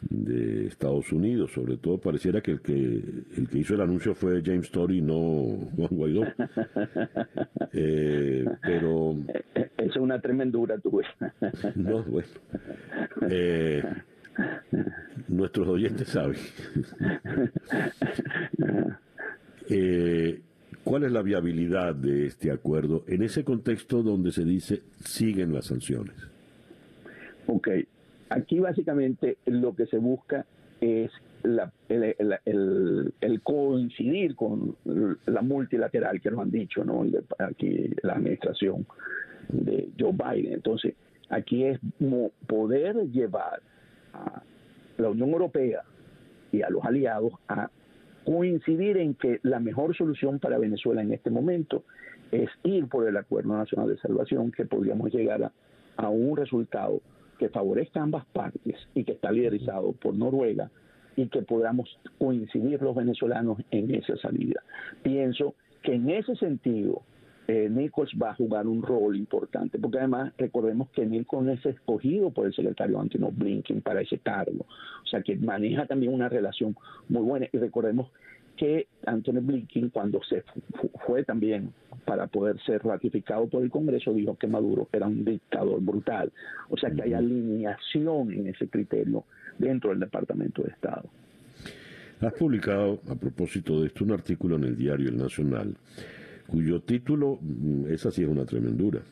de 0.00 0.66
Estados 0.66 1.12
Unidos, 1.12 1.50
sobre 1.52 1.76
todo 1.76 1.98
pareciera 1.98 2.40
que 2.40 2.52
el 2.52 2.60
que 2.60 3.02
el 3.36 3.48
que 3.48 3.58
hizo 3.58 3.74
el 3.74 3.80
anuncio 3.80 4.14
fue 4.14 4.42
James 4.44 4.66
Story, 4.66 5.00
no 5.00 5.68
Juan 5.76 5.88
Guaidó. 5.90 6.22
Eh, 7.74 8.46
pero 8.62 9.14
es 9.76 9.94
una 9.96 10.18
tremendura 10.20 10.78
tu 10.78 11.02
no, 11.74 12.02
bueno. 12.04 12.26
Eh, 13.28 13.84
nuestros 15.28 15.68
oyentes 15.68 16.08
saben. 16.08 16.38
Eh, 19.70 20.40
¿Cuál 20.82 21.04
es 21.04 21.12
la 21.12 21.20
viabilidad 21.20 21.94
de 21.94 22.28
este 22.28 22.50
acuerdo 22.50 23.04
en 23.06 23.22
ese 23.22 23.44
contexto 23.44 24.02
donde 24.02 24.32
se 24.32 24.42
dice 24.42 24.80
siguen 25.04 25.52
las 25.52 25.66
sanciones? 25.66 26.14
Ok, 27.46 27.68
Aquí 28.30 28.60
básicamente 28.60 29.38
lo 29.46 29.74
que 29.74 29.86
se 29.86 29.98
busca 29.98 30.44
es 30.80 31.10
el, 31.42 33.40
coincidir 33.42 34.34
con 34.36 34.76
la 35.26 35.42
multilateral 35.42 36.20
que 36.20 36.30
nos 36.30 36.40
han 36.40 36.50
dicho, 36.50 36.84
¿no? 36.84 37.04
Aquí 37.38 37.90
la 38.02 38.14
administración 38.14 38.86
de 39.48 39.88
Joe 39.98 40.12
Biden. 40.12 40.52
Entonces, 40.52 40.94
aquí 41.30 41.64
es 41.64 41.78
poder 42.46 42.96
llevar 43.10 43.62
a 44.12 44.42
la 44.98 45.08
Unión 45.08 45.30
Europea 45.30 45.82
y 46.52 46.62
a 46.62 46.70
los 46.70 46.84
aliados 46.84 47.32
a 47.48 47.70
coincidir 48.24 48.98
en 48.98 49.14
que 49.14 49.40
la 49.42 49.60
mejor 49.60 49.96
solución 49.96 50.38
para 50.38 50.58
Venezuela 50.58 51.00
en 51.02 51.12
este 51.12 51.30
momento 51.30 51.84
es 52.30 52.50
ir 52.62 52.86
por 52.88 53.08
el 53.08 53.16
Acuerdo 53.16 53.56
Nacional 53.56 53.88
de 53.88 53.98
Salvación, 53.98 54.52
que 54.52 54.66
podríamos 54.66 55.10
llegar 55.12 55.50
a 55.96 56.08
un 56.08 56.36
resultado 56.36 57.00
que 57.38 57.48
favorezca 57.48 58.02
ambas 58.02 58.26
partes 58.26 58.76
y 58.94 59.04
que 59.04 59.12
está 59.12 59.30
liderizado 59.32 59.92
por 59.92 60.14
Noruega 60.14 60.70
y 61.16 61.28
que 61.28 61.42
podamos 61.42 61.98
coincidir 62.18 62.80
los 62.82 62.94
venezolanos 62.94 63.58
en 63.70 63.94
esa 63.94 64.16
salida. 64.18 64.62
Pienso 65.02 65.54
que 65.82 65.94
en 65.94 66.10
ese 66.10 66.36
sentido 66.36 67.02
eh, 67.48 67.68
Nichols 67.70 68.12
va 68.22 68.30
a 68.30 68.34
jugar 68.34 68.66
un 68.66 68.82
rol 68.82 69.16
importante, 69.16 69.78
porque 69.78 69.98
además 69.98 70.32
recordemos 70.36 70.90
que 70.90 71.06
Nichols 71.06 71.58
es 71.58 71.66
escogido 71.66 72.30
por 72.30 72.46
el 72.46 72.54
secretario 72.54 73.00
Antino 73.00 73.30
Blinken 73.32 73.80
para 73.80 74.02
ese 74.02 74.18
cargo, 74.18 74.66
o 75.02 75.06
sea 75.06 75.22
que 75.22 75.34
maneja 75.36 75.86
también 75.86 76.12
una 76.12 76.28
relación 76.28 76.76
muy 77.08 77.22
buena 77.22 77.46
y 77.50 77.56
recordemos 77.56 78.10
que 78.58 78.88
Anthony 79.06 79.40
Blinken, 79.40 79.90
cuando 79.90 80.20
se 80.22 80.44
fue 81.06 81.24
también 81.24 81.72
para 82.04 82.26
poder 82.26 82.60
ser 82.62 82.82
ratificado 82.82 83.46
por 83.48 83.62
el 83.62 83.70
Congreso, 83.70 84.12
dijo 84.12 84.36
que 84.36 84.46
Maduro 84.46 84.88
era 84.92 85.06
un 85.06 85.24
dictador 85.24 85.80
brutal. 85.80 86.32
O 86.68 86.76
sea 86.76 86.90
que 86.90 87.02
hay 87.02 87.14
alineación 87.14 88.32
en 88.32 88.48
ese 88.48 88.68
criterio 88.68 89.24
dentro 89.58 89.90
del 89.90 90.00
Departamento 90.00 90.62
de 90.62 90.70
Estado. 90.70 91.08
Has 92.20 92.32
publicado, 92.32 92.98
a 93.08 93.14
propósito 93.14 93.80
de 93.80 93.86
esto, 93.86 94.04
un 94.04 94.10
artículo 94.10 94.56
en 94.56 94.64
el 94.64 94.76
diario 94.76 95.08
El 95.08 95.16
Nacional, 95.16 95.76
cuyo 96.48 96.80
título, 96.80 97.38
mm, 97.40 97.86
esa 97.92 98.10
sí 98.10 98.22
es 98.22 98.28
una 98.28 98.44
tremendura, 98.44 99.02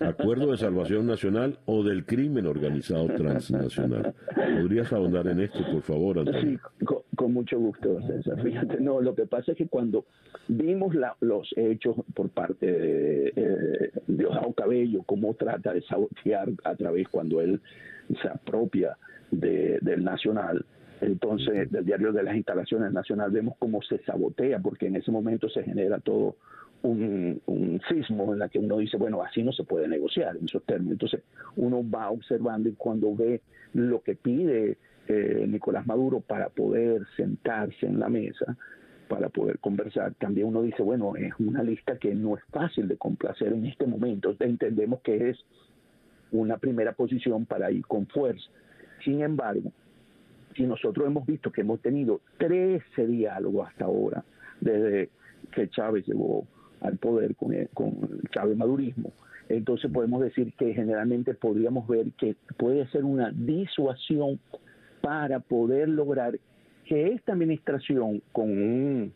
Acuerdo 0.00 0.50
de 0.50 0.58
Salvación 0.58 1.06
Nacional 1.06 1.58
o 1.64 1.82
del 1.82 2.04
Crimen 2.04 2.46
Organizado 2.46 3.06
Transnacional. 3.06 4.14
¿Podrías 4.60 4.92
ahondar 4.92 5.26
en 5.28 5.40
esto, 5.40 5.58
por 5.72 5.82
favor, 5.82 6.18
Antonio? 6.18 6.60
Sí, 6.78 6.84
con, 7.16 7.32
mucho 7.32 7.58
gusto, 7.58 8.00
César. 8.06 8.42
Fíjate, 8.42 8.80
no, 8.80 9.00
lo 9.00 9.14
que 9.14 9.26
pasa 9.26 9.52
es 9.52 9.58
que 9.58 9.68
cuando 9.68 10.04
vimos 10.48 10.94
los 11.20 11.48
hechos 11.56 11.96
por 12.14 12.28
parte 12.28 12.66
de 12.66 13.32
eh, 13.34 13.92
Diosdado 14.06 14.52
Cabello, 14.52 15.02
cómo 15.04 15.34
trata 15.34 15.72
de 15.72 15.82
sabotear 15.82 16.50
a 16.64 16.74
través 16.74 17.08
cuando 17.08 17.40
él 17.40 17.60
se 18.20 18.28
apropia 18.28 18.96
del 19.30 20.04
Nacional, 20.04 20.64
entonces 21.00 21.70
del 21.70 21.84
diario 21.84 22.12
de 22.12 22.22
las 22.22 22.36
instalaciones 22.36 22.92
nacional 22.92 23.30
vemos 23.30 23.54
cómo 23.58 23.82
se 23.82 23.98
sabotea 24.04 24.60
porque 24.60 24.86
en 24.86 24.96
ese 24.96 25.10
momento 25.10 25.48
se 25.48 25.62
genera 25.62 25.98
todo 25.98 26.36
un, 26.82 27.80
sismo 27.88 28.32
en 28.32 28.38
la 28.38 28.48
que 28.48 28.58
uno 28.58 28.78
dice, 28.78 28.96
bueno, 28.96 29.22
así 29.22 29.42
no 29.42 29.52
se 29.52 29.64
puede 29.64 29.88
negociar 29.88 30.36
en 30.36 30.46
esos 30.46 30.62
términos. 30.64 30.92
Entonces 30.92 31.22
uno 31.56 31.84
va 31.88 32.10
observando 32.10 32.68
y 32.68 32.72
cuando 32.72 33.14
ve 33.14 33.42
lo 33.74 34.00
que 34.02 34.14
pide 34.14 34.78
eh, 35.08 35.46
Nicolás 35.48 35.86
Maduro 35.86 36.20
para 36.20 36.48
poder 36.48 37.02
sentarse 37.16 37.86
en 37.86 38.00
la 38.00 38.08
mesa, 38.08 38.56
para 39.08 39.28
poder 39.28 39.58
conversar, 39.58 40.14
también 40.14 40.48
uno 40.48 40.62
dice, 40.62 40.82
bueno, 40.82 41.14
es 41.16 41.32
una 41.38 41.62
lista 41.62 41.96
que 41.98 42.14
no 42.14 42.36
es 42.36 42.42
fácil 42.50 42.88
de 42.88 42.96
complacer 42.96 43.52
en 43.52 43.66
este 43.66 43.86
momento. 43.86 44.34
Entendemos 44.40 45.00
que 45.00 45.30
es 45.30 45.38
una 46.32 46.58
primera 46.58 46.92
posición 46.92 47.46
para 47.46 47.70
ir 47.70 47.86
con 47.86 48.06
fuerza. 48.06 48.50
Sin 49.04 49.22
embargo, 49.22 49.72
si 50.56 50.64
nosotros 50.64 51.06
hemos 51.06 51.26
visto 51.26 51.52
que 51.52 51.60
hemos 51.60 51.80
tenido 51.80 52.20
13 52.38 53.06
diálogos 53.06 53.68
hasta 53.68 53.84
ahora, 53.84 54.24
desde 54.60 55.10
que 55.52 55.68
Chávez 55.68 56.06
llegó 56.06 56.46
al 56.86 56.98
poder 56.98 57.34
con 57.36 57.52
el, 57.52 57.68
con 57.70 58.20
el 58.32 58.56
madurismo, 58.56 59.12
entonces 59.48 59.90
podemos 59.90 60.22
decir 60.22 60.52
que 60.54 60.74
generalmente 60.74 61.34
podríamos 61.34 61.86
ver 61.86 62.06
que 62.18 62.36
puede 62.56 62.86
ser 62.88 63.04
una 63.04 63.30
disuasión 63.32 64.40
para 65.00 65.40
poder 65.40 65.88
lograr 65.88 66.38
que 66.84 67.12
esta 67.12 67.32
administración 67.32 68.22
con, 68.32 69.12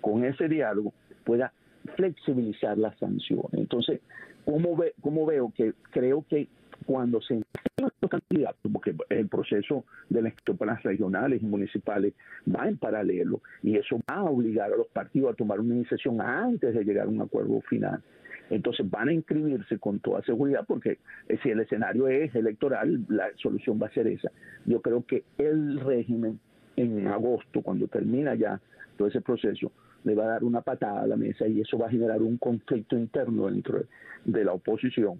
con 0.00 0.24
ese 0.24 0.48
diálogo 0.48 0.92
pueda 1.24 1.52
flexibilizar 1.96 2.78
las 2.78 2.96
sanciones. 2.98 3.52
Entonces, 3.52 4.00
¿cómo, 4.44 4.76
ve, 4.76 4.94
cómo 5.00 5.26
veo 5.26 5.52
que 5.54 5.72
creo 5.90 6.24
que 6.28 6.48
cuando 6.86 7.20
se 7.22 7.42
los 7.76 8.10
candidatos, 8.10 8.72
porque 8.72 8.94
el 9.08 9.28
proceso 9.28 9.84
de 10.08 10.22
las 10.22 10.82
regionales 10.82 11.42
y 11.42 11.46
municipales 11.46 12.14
va 12.54 12.68
en 12.68 12.76
paralelo 12.76 13.40
y 13.62 13.76
eso 13.76 13.98
va 14.10 14.16
a 14.16 14.24
obligar 14.24 14.72
a 14.72 14.76
los 14.76 14.86
partidos 14.88 15.32
a 15.32 15.36
tomar 15.36 15.60
una 15.60 15.74
iniciación 15.74 16.20
antes 16.20 16.74
de 16.74 16.84
llegar 16.84 17.06
a 17.06 17.10
un 17.10 17.20
acuerdo 17.20 17.60
final. 17.62 18.02
Entonces 18.50 18.88
van 18.88 19.08
a 19.08 19.12
inscribirse 19.12 19.78
con 19.78 20.00
toda 20.00 20.22
seguridad 20.22 20.64
porque 20.66 20.98
eh, 21.28 21.38
si 21.42 21.50
el 21.50 21.60
escenario 21.60 22.08
es 22.08 22.34
electoral, 22.34 23.04
la 23.08 23.30
solución 23.36 23.80
va 23.82 23.86
a 23.86 23.94
ser 23.94 24.06
esa. 24.06 24.30
Yo 24.66 24.80
creo 24.82 25.04
que 25.06 25.24
el 25.38 25.80
régimen 25.80 26.38
en 26.76 27.06
agosto, 27.06 27.62
cuando 27.62 27.88
termina 27.88 28.34
ya 28.34 28.60
todo 28.96 29.08
ese 29.08 29.22
proceso, 29.22 29.72
le 30.04 30.14
va 30.14 30.24
a 30.24 30.28
dar 30.28 30.44
una 30.44 30.60
patada 30.60 31.02
a 31.02 31.06
la 31.06 31.16
mesa 31.16 31.48
y 31.48 31.60
eso 31.60 31.78
va 31.78 31.86
a 31.86 31.90
generar 31.90 32.20
un 32.20 32.36
conflicto 32.36 32.96
interno 32.96 33.46
dentro 33.46 33.82
de 34.24 34.44
la 34.44 34.52
oposición 34.52 35.18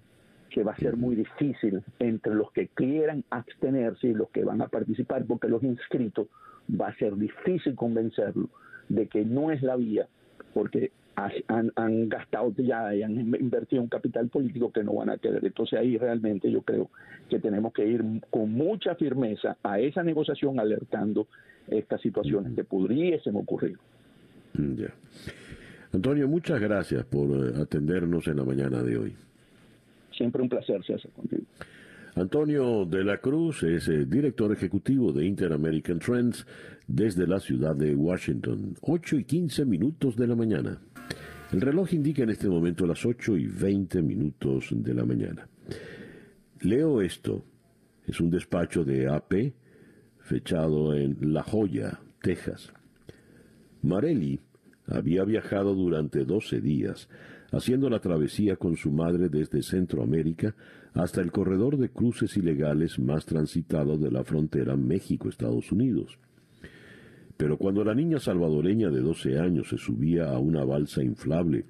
que 0.55 0.63
va 0.63 0.71
a 0.71 0.77
ser 0.77 0.97
muy 0.97 1.17
difícil 1.17 1.83
entre 1.99 2.33
los 2.33 2.53
que 2.53 2.69
quieran 2.69 3.25
abstenerse 3.29 4.07
y 4.07 4.15
los 4.15 4.31
que 4.31 4.45
van 4.45 4.63
a 4.63 4.69
participar, 4.69 5.25
porque 5.25 5.49
los 5.49 5.65
inscritos 5.65 6.29
va 6.81 6.91
a 6.91 6.95
ser 6.95 7.17
difícil 7.17 7.75
convencerlos 7.75 8.51
de 8.89 9.09
que 9.09 9.25
no 9.25 9.51
es 9.51 9.65
la 9.65 9.75
vía, 9.75 10.07
porque 10.53 10.93
han, 11.17 11.73
han, 11.75 12.09
gastado 12.09 12.55
ya 12.57 12.95
y 12.95 13.03
han 13.03 13.19
invertido 13.19 13.83
un 13.83 13.89
capital 13.89 14.29
político 14.29 14.71
que 14.71 14.85
no 14.85 14.95
van 14.95 15.11
a 15.11 15.19
querer. 15.19 15.45
Entonces 15.45 15.77
ahí 15.77 15.99
realmente 15.99 16.49
yo 16.49 16.63
creo 16.63 16.89
que 17.29 17.41
tenemos 17.41 17.73
que 17.73 17.85
ir 17.85 18.05
con 18.31 18.53
mucha 18.53 18.95
firmeza 18.95 19.57
a 19.61 19.81
esa 19.81 20.05
negociación 20.05 20.61
alertando 20.61 21.27
estas 21.67 22.01
situaciones 22.01 22.55
que 22.55 22.63
pudiesen 22.63 23.35
ocurrir. 23.35 23.77
Ya. 24.53 24.95
Antonio, 25.93 26.29
muchas 26.29 26.61
gracias 26.61 27.05
por 27.07 27.29
eh, 27.31 27.61
atendernos 27.61 28.29
en 28.29 28.37
la 28.37 28.45
mañana 28.45 28.81
de 28.85 28.99
hoy. 28.99 29.17
Siempre 30.17 30.43
un 30.43 30.49
placer, 30.49 30.83
César, 30.85 31.11
contigo. 31.12 31.43
Antonio 32.17 32.85
de 32.85 33.03
la 33.03 33.19
Cruz 33.19 33.65
es 33.65 33.89
el 33.89 34.09
director 34.09 34.53
ejecutivo 34.53 35.12
de 35.12 35.27
Inter-American 35.27 35.99
Trends 35.99 36.47
desde 36.87 37.27
la 37.27 37.41
ciudad 37.41 37.75
de 37.75 37.95
Washington. 37.97 38.77
8 38.83 39.17
y 39.17 39.25
15 39.25 39.65
minutos 39.65 40.17
de 40.17 40.27
la 40.29 40.37
mañana. 40.37 40.79
El 41.53 41.61
reloj 41.61 41.93
indica 41.93 42.23
en 42.23 42.31
este 42.31 42.49
momento 42.49 42.87
las 42.87 43.05
8 43.05 43.37
y 43.37 43.47
20 43.47 44.03
minutos 44.03 44.69
de 44.71 44.95
la 44.95 45.05
mañana. 45.05 45.49
Leo 46.61 47.01
esto. 47.01 47.45
Es 48.07 48.21
un 48.21 48.31
despacho 48.31 48.85
de 48.85 49.09
AP 49.09 49.53
fechado 50.21 50.95
en 50.95 51.17
La 51.33 51.43
Joya, 51.43 52.01
Texas. 52.23 52.73
Marelli 53.83 54.41
había 54.87 55.25
viajado 55.25 55.75
durante 55.75 56.25
12 56.25 56.61
días 56.61 57.09
haciendo 57.55 57.89
la 57.89 58.01
travesía 58.01 58.57
con 58.57 58.77
su 58.77 58.91
madre 58.91 59.29
desde 59.29 59.63
Centroamérica 59.63 60.55
hasta 60.93 61.21
el 61.21 61.31
corredor 61.31 61.77
de 61.77 61.89
cruces 61.89 62.37
ilegales 62.37 62.99
más 62.99 63.25
transitado 63.27 63.97
de 63.97 64.11
la 64.11 64.25
frontera 64.25 64.77
México-Estados 64.77 65.71
Unidos. 65.71 66.19
Pero 67.37 67.57
cuando 67.57 67.85
la 67.85 67.95
niña 67.95 68.19
salvadoreña 68.19 68.91
de 68.91 69.01
12 69.01 69.39
años 69.39 69.69
se 69.69 69.79
subía 69.79 70.31
a 70.31 70.39
una 70.39 70.65
balsa 70.65 71.03
inflable 71.03 71.67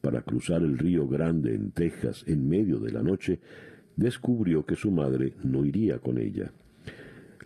para 0.00 0.22
cruzar 0.22 0.62
el 0.62 0.78
río 0.78 1.06
Grande 1.06 1.54
en 1.54 1.72
Texas 1.72 2.24
en 2.26 2.48
medio 2.48 2.78
de 2.78 2.92
la 2.92 3.02
noche, 3.02 3.40
descubrió 3.96 4.64
que 4.64 4.76
su 4.76 4.90
madre 4.90 5.34
no 5.42 5.64
iría 5.64 5.98
con 5.98 6.18
ella. 6.18 6.52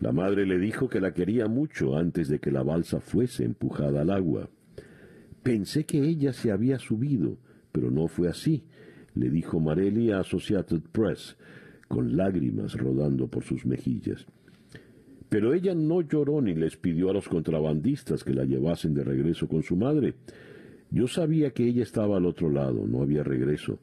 La 0.01 0.13
madre 0.13 0.47
le 0.47 0.59
dijo 0.59 0.89
que 0.89 1.01
la 1.01 1.15
quería 1.15 1.47
mucho 1.49 1.97
antes 1.97 2.29
de 2.29 2.39
que 2.39 2.51
la 2.51 2.63
balsa 2.63 3.01
fuese 3.01 3.45
empujada 3.45 4.03
al 4.03 4.11
agua. 4.11 4.49
Pensé 5.43 5.85
que 5.85 6.03
ella 6.03 6.33
se 6.33 6.51
había 6.51 6.79
subido, 6.79 7.39
pero 7.73 7.91
no 7.91 8.07
fue 8.09 8.29
así, 8.29 8.65
le 9.15 9.31
dijo 9.31 9.61
Marelli 9.61 10.11
a 10.11 10.21
Associated 10.21 10.83
Press, 10.93 11.37
con 11.89 12.17
lágrimas 12.17 12.75
rodando 12.75 13.29
por 13.29 13.45
sus 13.45 13.67
mejillas. 13.67 14.27
Pero 15.29 15.55
ella 15.55 15.75
no 15.75 16.03
lloró 16.03 16.43
ni 16.43 16.55
les 16.55 16.77
pidió 16.77 17.11
a 17.11 17.15
los 17.15 17.29
contrabandistas 17.29 18.23
que 18.23 18.35
la 18.35 18.45
llevasen 18.45 18.95
de 18.95 19.03
regreso 19.03 19.49
con 19.49 19.63
su 19.63 19.77
madre. 19.77 20.15
Yo 20.91 21.09
sabía 21.09 21.53
que 21.53 21.67
ella 21.67 21.83
estaba 21.83 22.19
al 22.19 22.27
otro 22.27 22.51
lado, 22.51 22.87
no 22.87 23.03
había 23.03 23.23
regreso. 23.25 23.79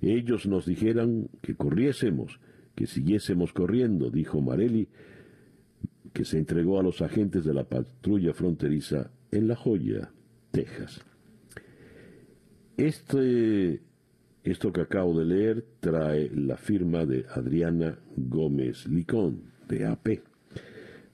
Ellos 0.00 0.46
nos 0.46 0.64
dijeran 0.66 1.28
que 1.42 1.54
corriésemos, 1.54 2.40
que 2.74 2.86
siguiésemos 2.86 3.52
corriendo, 3.52 4.10
dijo 4.10 4.40
Marelli, 4.40 4.88
que 6.12 6.24
se 6.24 6.38
entregó 6.38 6.80
a 6.80 6.82
los 6.82 7.02
agentes 7.02 7.44
de 7.44 7.52
la 7.52 7.64
patrulla 7.64 8.32
fronteriza 8.32 9.10
en 9.30 9.48
La 9.48 9.56
Joya, 9.56 10.10
Texas. 10.50 11.04
Este, 12.76 13.80
esto 14.44 14.72
que 14.72 14.82
acabo 14.82 15.18
de 15.18 15.24
leer 15.24 15.64
trae 15.80 16.30
la 16.34 16.56
firma 16.56 17.06
de 17.06 17.24
Adriana 17.34 17.98
Gómez 18.16 18.86
Licón, 18.86 19.40
de 19.66 19.86
AP. 19.86 20.20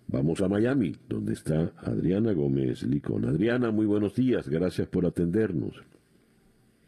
Vamos 0.09 0.43
a 0.43 0.49
Miami, 0.49 0.97
donde 1.09 1.33
está 1.33 1.73
Adriana 1.79 2.33
Gómez 2.33 2.83
Licón. 2.83 3.25
Adriana, 3.27 3.71
muy 3.71 3.87
buenos 3.87 4.15
días, 4.15 4.49
gracias 4.49 4.89
por 4.89 5.07
atendernos. 5.07 5.83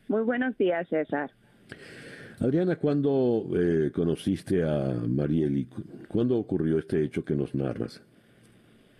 Muy 0.08 0.22
buenos 0.22 0.58
días, 0.58 0.88
César. 0.88 1.30
Adriana, 2.40 2.76
¿cuándo 2.76 3.48
eh, 3.54 3.92
conociste 3.94 4.64
a 4.64 4.92
Marieli? 5.08 5.68
¿Cuándo 6.08 6.36
ocurrió 6.36 6.78
este 6.78 7.02
hecho 7.02 7.24
que 7.24 7.36
nos 7.36 7.54
narras? 7.54 8.02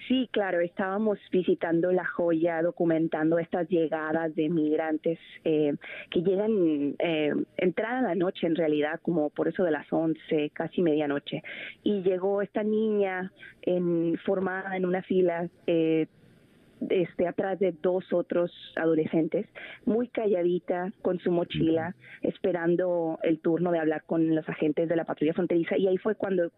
Sí, 0.09 0.29
claro, 0.31 0.61
estábamos 0.61 1.19
visitando 1.33 1.91
La 1.91 2.05
Joya, 2.05 2.61
documentando 2.61 3.39
estas 3.39 3.69
llegadas 3.69 4.35
de 4.35 4.51
migrantes 4.51 5.19
eh, 5.45 5.75
que 6.11 6.21
llegan 6.21 6.95
eh, 6.99 7.33
entrada 7.57 8.03
la 8.03 8.15
noche 8.15 8.47
en 8.47 8.55
realidad, 8.55 9.01
como 9.01 9.31
por 9.31 9.49
eso 9.49 9.65
de 9.65 9.71
las 9.71 9.91
11, 9.91 10.51
casi 10.51 10.83
medianoche. 10.83 11.43
Y 11.83 12.03
llegó 12.03 12.43
esta 12.43 12.63
niña 12.63 13.33
en, 13.63 14.19
formada 14.27 14.77
en 14.77 14.85
una 14.85 15.03
fila. 15.03 15.49
Eh, 15.67 16.07
este, 16.91 17.27
atrás 17.27 17.59
de 17.59 17.73
dos 17.83 18.13
otros 18.13 18.51
adolescentes, 18.77 19.47
muy 19.85 20.09
calladita, 20.09 20.93
con 21.03 21.19
su 21.19 21.31
mochila, 21.31 21.95
esperando 22.23 23.19
el 23.23 23.41
turno 23.41 23.73
de 23.73 23.79
hablar 23.79 24.05
con 24.05 24.35
los 24.35 24.49
agentes 24.49 24.89
de 24.89 24.97
la 24.97 25.05
patrulla 25.05 25.35
fronteriza. 25.35 25.77
Y 25.77 25.87
ahí 25.87 25.99
fue 25.99 26.15
cuando 26.15 26.51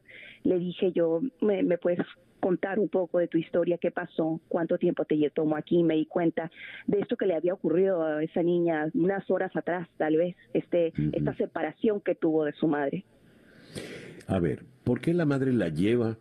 le 0.44 0.58
dije 0.58 0.92
yo, 0.92 1.20
¿me, 1.40 1.62
me 1.62 1.78
puedes 1.78 2.00
contar 2.40 2.78
un 2.78 2.88
poco 2.88 3.18
de 3.18 3.28
tu 3.28 3.38
historia, 3.38 3.78
qué 3.78 3.90
pasó, 3.90 4.40
cuánto 4.48 4.78
tiempo 4.78 5.04
te 5.04 5.16
tomó 5.30 5.56
aquí, 5.56 5.82
me 5.82 5.96
di 5.96 6.06
cuenta 6.06 6.50
de 6.86 7.00
esto 7.00 7.16
que 7.16 7.26
le 7.26 7.34
había 7.34 7.54
ocurrido 7.54 8.04
a 8.04 8.22
esa 8.22 8.42
niña 8.42 8.88
unas 8.94 9.28
horas 9.30 9.54
atrás, 9.56 9.88
tal 9.96 10.16
vez, 10.16 10.36
este, 10.52 10.92
esta 11.12 11.34
separación 11.34 12.00
que 12.00 12.14
tuvo 12.14 12.44
de 12.44 12.52
su 12.52 12.68
madre. 12.68 13.04
A 14.28 14.38
ver, 14.38 14.64
¿por 14.84 15.00
qué 15.00 15.14
la 15.14 15.24
madre 15.24 15.52
la 15.52 15.68
lleva 15.68 16.18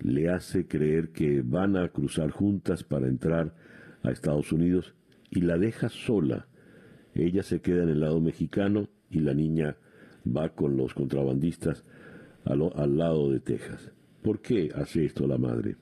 le 0.00 0.28
hace 0.28 0.66
creer 0.66 1.10
que 1.10 1.42
van 1.42 1.76
a 1.76 1.88
cruzar 1.88 2.30
juntas 2.30 2.84
para 2.84 3.08
entrar 3.08 3.54
a 4.02 4.10
Estados 4.10 4.52
Unidos 4.52 4.94
y 5.30 5.40
la 5.40 5.58
deja 5.58 5.88
sola. 5.88 6.46
Ella 7.14 7.42
se 7.42 7.60
queda 7.60 7.82
en 7.82 7.90
el 7.90 8.00
lado 8.00 8.20
mexicano 8.20 8.88
y 9.10 9.20
la 9.20 9.34
niña 9.34 9.76
va 10.26 10.50
con 10.50 10.76
los 10.76 10.94
contrabandistas 10.94 11.84
al, 12.44 12.70
al 12.74 12.96
lado 12.96 13.30
de 13.30 13.40
Texas. 13.40 13.92
¿Por 14.22 14.40
qué 14.40 14.70
hace 14.74 15.04
esto 15.04 15.26
la 15.26 15.38
madre? 15.38 15.76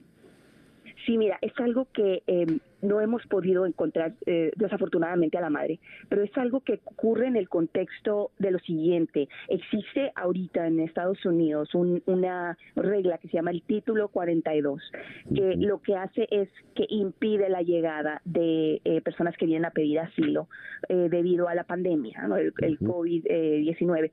Sí, 1.06 1.18
mira, 1.18 1.38
es 1.40 1.52
algo 1.58 1.88
que 1.92 2.22
eh, 2.26 2.46
no 2.80 3.00
hemos 3.00 3.26
podido 3.26 3.66
encontrar 3.66 4.14
eh, 4.26 4.52
desafortunadamente 4.56 5.36
a 5.36 5.40
la 5.40 5.50
madre, 5.50 5.80
pero 6.08 6.22
es 6.22 6.36
algo 6.36 6.60
que 6.60 6.80
ocurre 6.84 7.26
en 7.26 7.36
el 7.36 7.48
contexto 7.48 8.30
de 8.38 8.52
lo 8.52 8.58
siguiente. 8.60 9.28
Existe 9.48 10.12
ahorita 10.14 10.66
en 10.66 10.80
Estados 10.80 11.24
Unidos 11.24 11.70
una 11.74 12.56
regla 12.76 13.18
que 13.18 13.28
se 13.28 13.34
llama 13.34 13.50
el 13.50 13.62
título 13.62 14.08
42, 14.08 14.80
que 15.34 15.56
lo 15.56 15.80
que 15.80 15.96
hace 15.96 16.28
es 16.30 16.48
que 16.74 16.86
impide 16.88 17.48
la 17.48 17.62
llegada 17.62 18.20
de 18.24 18.80
eh, 18.84 19.00
personas 19.00 19.36
que 19.36 19.46
vienen 19.46 19.64
a 19.64 19.70
pedir 19.70 19.98
asilo 20.00 20.48
debido 20.88 21.48
a 21.48 21.54
la 21.54 21.64
pandemia, 21.64 22.28
el, 22.38 22.52
el 22.58 22.78
COVID-19 22.80 24.10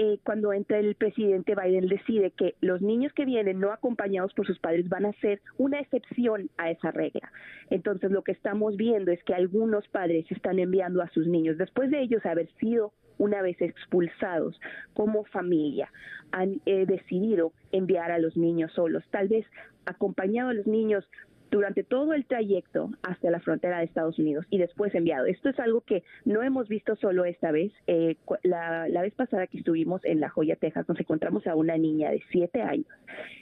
eh, 0.00 0.20
cuando 0.22 0.52
entra 0.52 0.78
el 0.78 0.94
presidente 0.94 1.56
Biden 1.56 1.88
decide 1.88 2.30
que 2.30 2.54
los 2.60 2.80
niños 2.80 3.12
que 3.14 3.24
vienen 3.24 3.58
no 3.58 3.72
acompañados 3.72 4.32
por 4.32 4.46
sus 4.46 4.60
padres 4.60 4.88
van 4.88 5.06
a 5.06 5.12
ser 5.14 5.40
una 5.56 5.80
excepción 5.80 6.50
a 6.56 6.70
esa 6.70 6.92
regla. 6.92 7.32
Entonces 7.68 8.12
lo 8.12 8.22
que 8.22 8.30
estamos 8.30 8.76
viendo 8.76 9.10
es 9.10 9.20
que 9.24 9.34
algunos 9.34 9.88
padres 9.88 10.24
están 10.30 10.60
enviando 10.60 11.02
a 11.02 11.08
sus 11.08 11.26
niños, 11.26 11.58
después 11.58 11.90
de 11.90 12.00
ellos 12.00 12.24
haber 12.26 12.48
sido 12.60 12.92
una 13.18 13.42
vez 13.42 13.60
expulsados 13.60 14.60
como 14.94 15.24
familia, 15.24 15.90
han 16.30 16.60
eh, 16.64 16.86
decidido 16.86 17.52
enviar 17.72 18.12
a 18.12 18.20
los 18.20 18.36
niños 18.36 18.70
solos, 18.74 19.02
tal 19.10 19.26
vez 19.26 19.46
acompañado 19.84 20.50
a 20.50 20.54
los 20.54 20.68
niños 20.68 21.04
durante 21.50 21.82
todo 21.82 22.12
el 22.14 22.24
trayecto 22.26 22.90
hasta 23.02 23.30
la 23.30 23.40
frontera 23.40 23.78
de 23.78 23.84
Estados 23.84 24.18
Unidos 24.18 24.46
y 24.50 24.58
después 24.58 24.94
enviado. 24.94 25.26
Esto 25.26 25.48
es 25.48 25.58
algo 25.58 25.80
que 25.80 26.02
no 26.24 26.42
hemos 26.42 26.68
visto 26.68 26.96
solo 26.96 27.24
esta 27.24 27.50
vez. 27.52 27.72
Eh, 27.86 28.16
la, 28.42 28.86
vez 29.02 29.14
pasada 29.14 29.46
que 29.46 29.58
estuvimos 29.58 30.04
en 30.04 30.20
La 30.20 30.28
Joya, 30.28 30.56
Texas, 30.56 30.88
nos 30.88 31.00
encontramos 31.00 31.46
a 31.46 31.54
una 31.54 31.76
niña 31.78 32.10
de 32.10 32.22
siete 32.30 32.62
años 32.62 32.86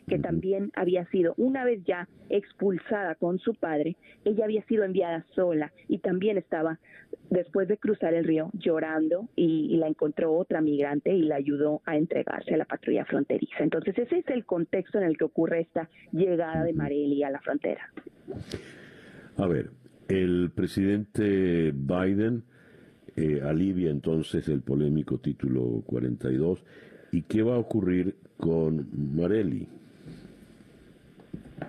que 0.06 0.18
también 0.18 0.70
había 0.74 1.04
sido, 1.06 1.34
una 1.36 1.64
vez 1.64 1.82
ya 1.84 2.08
expulsada 2.28 3.14
con 3.16 3.38
su 3.38 3.54
padre, 3.54 3.96
ella 4.24 4.44
había 4.44 4.62
sido 4.62 4.84
enviada 4.84 5.24
sola 5.34 5.72
y 5.88 5.98
también 5.98 6.38
estaba, 6.38 6.78
después 7.30 7.66
de 7.68 7.76
cruzar 7.76 8.14
el 8.14 8.24
río, 8.24 8.50
llorando 8.52 9.28
y, 9.34 9.76
la 9.76 9.88
encontró 9.88 10.32
otra 10.34 10.60
migrante 10.60 11.12
y 11.12 11.22
la 11.22 11.36
ayudó 11.36 11.82
a 11.84 11.96
entregarse 11.96 12.54
a 12.54 12.56
la 12.56 12.64
patrulla 12.64 13.04
fronteriza. 13.04 13.62
Entonces 13.62 13.98
ese 13.98 14.18
es 14.18 14.28
el 14.28 14.46
contexto 14.46 14.98
en 14.98 15.04
el 15.04 15.18
que 15.18 15.24
ocurre 15.24 15.60
esta 15.60 15.90
llegada 16.12 16.64
de 16.64 16.72
Marely 16.72 17.22
a 17.24 17.30
la 17.30 17.40
frontera. 17.40 17.90
A 19.36 19.46
ver, 19.46 19.70
el 20.08 20.50
presidente 20.54 21.72
Biden 21.72 22.44
eh, 23.16 23.40
alivia 23.42 23.90
entonces 23.90 24.48
el 24.48 24.60
polémico 24.60 25.18
título 25.18 25.82
42. 25.86 26.62
¿Y 27.12 27.22
qué 27.22 27.42
va 27.42 27.56
a 27.56 27.58
ocurrir 27.58 28.16
con 28.36 28.88
Marelli? 29.14 29.68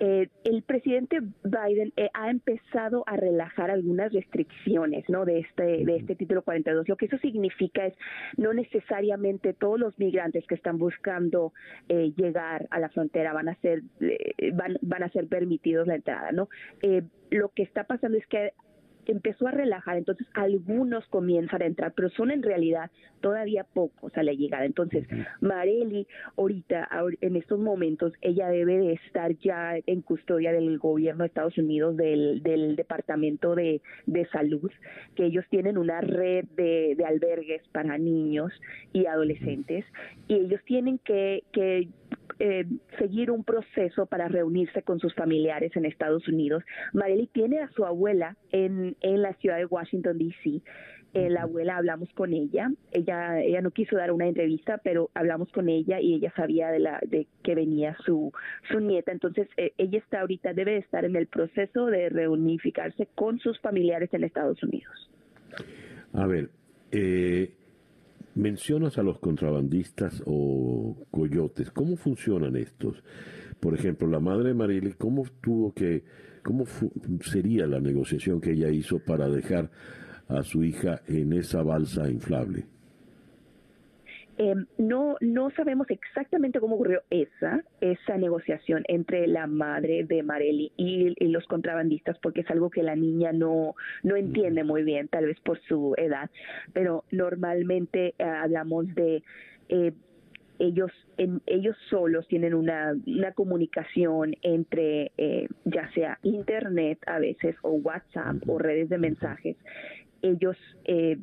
Eh, 0.00 0.28
el 0.44 0.62
presidente 0.62 1.20
Biden 1.42 1.92
eh, 1.96 2.10
ha 2.14 2.30
empezado 2.30 3.04
a 3.06 3.16
relajar 3.16 3.70
algunas 3.70 4.12
restricciones 4.12 5.04
¿no? 5.08 5.24
de, 5.24 5.40
este, 5.40 5.84
de 5.84 5.96
este 5.96 6.14
título 6.14 6.42
42. 6.42 6.88
Lo 6.88 6.96
que 6.96 7.06
eso 7.06 7.18
significa 7.18 7.86
es 7.86 7.94
no 8.36 8.52
necesariamente 8.52 9.54
todos 9.54 9.78
los 9.80 9.98
migrantes 9.98 10.46
que 10.46 10.54
están 10.54 10.78
buscando 10.78 11.52
eh, 11.88 12.12
llegar 12.16 12.68
a 12.70 12.78
la 12.80 12.90
frontera 12.90 13.32
van 13.32 13.48
a 13.48 13.54
ser, 13.56 13.82
van, 14.52 14.76
van 14.82 15.02
a 15.02 15.10
ser 15.10 15.26
permitidos 15.26 15.86
la 15.86 15.96
entrada. 15.96 16.32
¿no? 16.32 16.48
lo 17.30 17.50
que 17.50 17.62
está 17.62 17.84
pasando 17.84 18.16
es 18.16 18.26
que 18.26 18.52
empezó 19.08 19.48
a 19.48 19.50
relajar, 19.50 19.96
entonces 19.96 20.26
algunos 20.34 21.06
comienzan 21.08 21.62
a 21.62 21.66
entrar, 21.66 21.92
pero 21.94 22.10
son 22.10 22.30
en 22.30 22.42
realidad 22.42 22.90
todavía 23.20 23.64
pocos 23.64 24.16
a 24.16 24.22
la 24.22 24.32
llegada. 24.32 24.64
Entonces, 24.64 25.06
Mareli, 25.40 26.06
ahorita, 26.36 26.88
en 27.20 27.36
estos 27.36 27.58
momentos, 27.58 28.12
ella 28.20 28.48
debe 28.48 28.78
de 28.78 28.92
estar 28.92 29.36
ya 29.38 29.76
en 29.86 30.02
custodia 30.02 30.52
del 30.52 30.78
gobierno 30.78 31.24
de 31.24 31.28
Estados 31.28 31.58
Unidos, 31.58 31.96
del, 31.96 32.42
del 32.42 32.76
Departamento 32.76 33.54
de, 33.54 33.80
de 34.06 34.26
Salud, 34.26 34.70
que 35.16 35.24
ellos 35.24 35.44
tienen 35.50 35.78
una 35.78 36.00
red 36.00 36.44
de, 36.56 36.94
de 36.96 37.04
albergues 37.04 37.62
para 37.72 37.98
niños 37.98 38.52
y 38.92 39.06
adolescentes, 39.06 39.84
y 40.28 40.34
ellos 40.34 40.60
tienen 40.64 40.98
que, 40.98 41.44
que 41.52 41.88
eh, 42.38 42.64
seguir 42.98 43.30
un 43.30 43.44
proceso 43.44 44.06
para 44.06 44.28
reunirse 44.28 44.82
con 44.82 45.00
sus 45.00 45.14
familiares 45.14 45.74
en 45.76 45.84
Estados 45.84 46.26
Unidos. 46.28 46.62
Marely 46.92 47.26
tiene 47.28 47.60
a 47.60 47.70
su 47.70 47.84
abuela 47.84 48.36
en, 48.52 48.96
en 49.00 49.22
la 49.22 49.34
ciudad 49.34 49.56
de 49.56 49.66
Washington, 49.66 50.18
D.C. 50.18 50.62
Eh, 51.14 51.30
la 51.30 51.42
abuela 51.42 51.78
hablamos 51.78 52.12
con 52.12 52.34
ella, 52.34 52.70
ella 52.92 53.40
ella 53.40 53.62
no 53.62 53.70
quiso 53.70 53.96
dar 53.96 54.12
una 54.12 54.28
entrevista, 54.28 54.78
pero 54.84 55.10
hablamos 55.14 55.50
con 55.52 55.70
ella 55.70 56.00
y 56.00 56.14
ella 56.14 56.30
sabía 56.36 56.68
de 56.68 56.80
la 56.80 57.00
de 57.06 57.26
que 57.42 57.54
venía 57.54 57.96
su 58.04 58.30
su 58.70 58.78
nieta, 58.78 59.10
entonces 59.10 59.48
eh, 59.56 59.72
ella 59.78 59.98
está 59.98 60.20
ahorita 60.20 60.52
debe 60.52 60.76
estar 60.76 61.06
en 61.06 61.16
el 61.16 61.26
proceso 61.26 61.86
de 61.86 62.10
reunificarse 62.10 63.08
con 63.14 63.38
sus 63.38 63.58
familiares 63.60 64.12
en 64.12 64.22
Estados 64.22 64.62
Unidos. 64.62 65.10
A 66.12 66.26
ver, 66.26 66.50
eh, 66.92 67.52
Mencionas 68.34 68.98
a 68.98 69.02
los 69.02 69.18
contrabandistas 69.18 70.22
o 70.26 70.96
coyotes. 71.10 71.70
¿Cómo 71.70 71.96
funcionan 71.96 72.56
estos? 72.56 73.02
Por 73.60 73.74
ejemplo, 73.74 74.06
la 74.08 74.20
madre 74.20 74.48
de 74.48 74.54
Marielle, 74.54 74.94
¿cómo 74.96 75.24
tuvo 75.40 75.72
que, 75.72 76.04
cómo 76.44 76.64
sería 77.22 77.66
la 77.66 77.80
negociación 77.80 78.40
que 78.40 78.52
ella 78.52 78.70
hizo 78.70 79.00
para 79.00 79.28
dejar 79.28 79.70
a 80.28 80.42
su 80.42 80.62
hija 80.62 81.00
en 81.08 81.32
esa 81.32 81.62
balsa 81.62 82.08
inflable? 82.08 82.66
Eh, 84.40 84.54
no, 84.78 85.16
no 85.20 85.50
sabemos 85.50 85.90
exactamente 85.90 86.60
cómo 86.60 86.76
ocurrió 86.76 87.02
esa, 87.10 87.64
esa 87.80 88.16
negociación 88.16 88.84
entre 88.86 89.26
la 89.26 89.48
madre 89.48 90.04
de 90.04 90.22
Marely 90.22 90.70
y, 90.76 91.26
los 91.26 91.44
contrabandistas, 91.46 92.16
porque 92.20 92.42
es 92.42 92.50
algo 92.50 92.70
que 92.70 92.84
la 92.84 92.94
niña 92.94 93.32
no, 93.32 93.74
no 94.04 94.14
entiende 94.14 94.62
muy 94.62 94.84
bien, 94.84 95.08
tal 95.08 95.26
vez 95.26 95.40
por 95.40 95.60
su 95.62 95.94
edad, 95.96 96.30
pero 96.72 97.04
normalmente 97.10 98.14
eh, 98.18 98.22
hablamos 98.22 98.94
de... 98.94 99.24
Eh, 99.68 99.92
ellos 100.60 100.90
en, 101.18 101.40
ellos 101.46 101.76
solos 101.88 102.26
tienen 102.26 102.54
una, 102.54 102.94
una 103.06 103.32
comunicación 103.32 104.34
entre 104.42 105.12
eh, 105.16 105.48
ya 105.64 105.88
sea 105.92 106.18
internet 106.22 106.98
a 107.06 107.18
veces 107.18 107.56
o 107.62 107.70
WhatsApp 107.72 108.36
o 108.48 108.58
redes 108.58 108.88
de 108.88 108.98
mensajes. 108.98 109.56
Ellos 110.22 110.56
eh, 110.84 111.18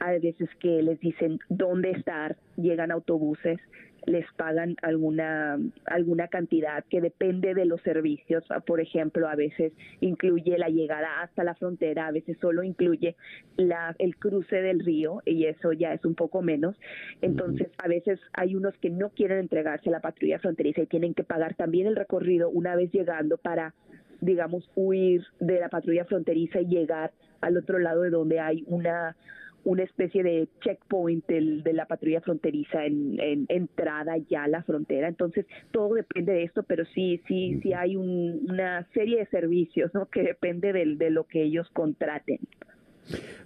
a 0.00 0.10
veces 0.12 0.48
que 0.58 0.82
les 0.82 0.98
dicen 1.00 1.38
dónde 1.48 1.90
estar, 1.90 2.36
llegan 2.56 2.90
autobuses, 2.90 3.58
les 4.06 4.24
pagan 4.36 4.76
alguna 4.82 5.58
alguna 5.84 6.28
cantidad 6.28 6.84
que 6.88 7.00
depende 7.00 7.54
de 7.54 7.66
los 7.66 7.80
servicios. 7.82 8.44
Por 8.66 8.80
ejemplo, 8.80 9.28
a 9.28 9.34
veces 9.34 9.72
incluye 10.00 10.56
la 10.58 10.68
llegada 10.68 11.20
hasta 11.22 11.44
la 11.44 11.54
frontera, 11.54 12.06
a 12.06 12.12
veces 12.12 12.38
solo 12.40 12.62
incluye 12.62 13.16
la, 13.56 13.94
el 13.98 14.16
cruce 14.16 14.56
del 14.62 14.80
río 14.80 15.22
y 15.24 15.44
eso 15.44 15.72
ya 15.72 15.92
es 15.92 16.04
un 16.04 16.14
poco 16.14 16.42
menos. 16.42 16.76
Entonces, 17.20 17.68
a 17.78 17.88
veces 17.88 18.18
hay 18.32 18.54
unos 18.54 18.74
que 18.78 18.90
no 18.90 19.10
quieren 19.10 19.38
entregarse 19.38 19.90
a 19.90 19.92
la 19.92 20.00
patrulla 20.00 20.38
fronteriza 20.38 20.82
y 20.82 20.86
tienen 20.86 21.14
que 21.14 21.24
pagar 21.24 21.54
también 21.54 21.86
el 21.86 21.96
recorrido 21.96 22.48
una 22.48 22.74
vez 22.76 22.90
llegando 22.92 23.36
para 23.36 23.74
digamos, 24.22 24.70
huir 24.74 25.24
de 25.38 25.60
la 25.60 25.70
patrulla 25.70 26.04
fronteriza 26.04 26.60
y 26.60 26.66
llegar 26.66 27.10
al 27.40 27.56
otro 27.56 27.78
lado 27.78 28.02
de 28.02 28.10
donde 28.10 28.38
hay 28.38 28.64
una 28.66 29.16
una 29.64 29.82
especie 29.82 30.22
de 30.22 30.48
checkpoint 30.60 31.26
de 31.26 31.72
la 31.72 31.86
patrulla 31.86 32.20
fronteriza 32.20 32.86
en, 32.86 33.46
entrada 33.48 34.16
ya 34.28 34.44
a 34.44 34.48
la 34.48 34.62
frontera. 34.62 35.08
Entonces, 35.08 35.46
todo 35.70 35.94
depende 35.94 36.32
de 36.32 36.44
esto, 36.44 36.62
pero 36.62 36.84
sí, 36.86 37.20
sí, 37.28 37.60
sí 37.62 37.72
hay 37.72 37.96
una 37.96 38.86
serie 38.94 39.18
de 39.18 39.26
servicios 39.26 39.92
¿no? 39.94 40.06
que 40.06 40.22
depende 40.22 40.72
de, 40.72 40.96
de 40.96 41.10
lo 41.10 41.24
que 41.24 41.42
ellos 41.42 41.68
contraten. 41.72 42.38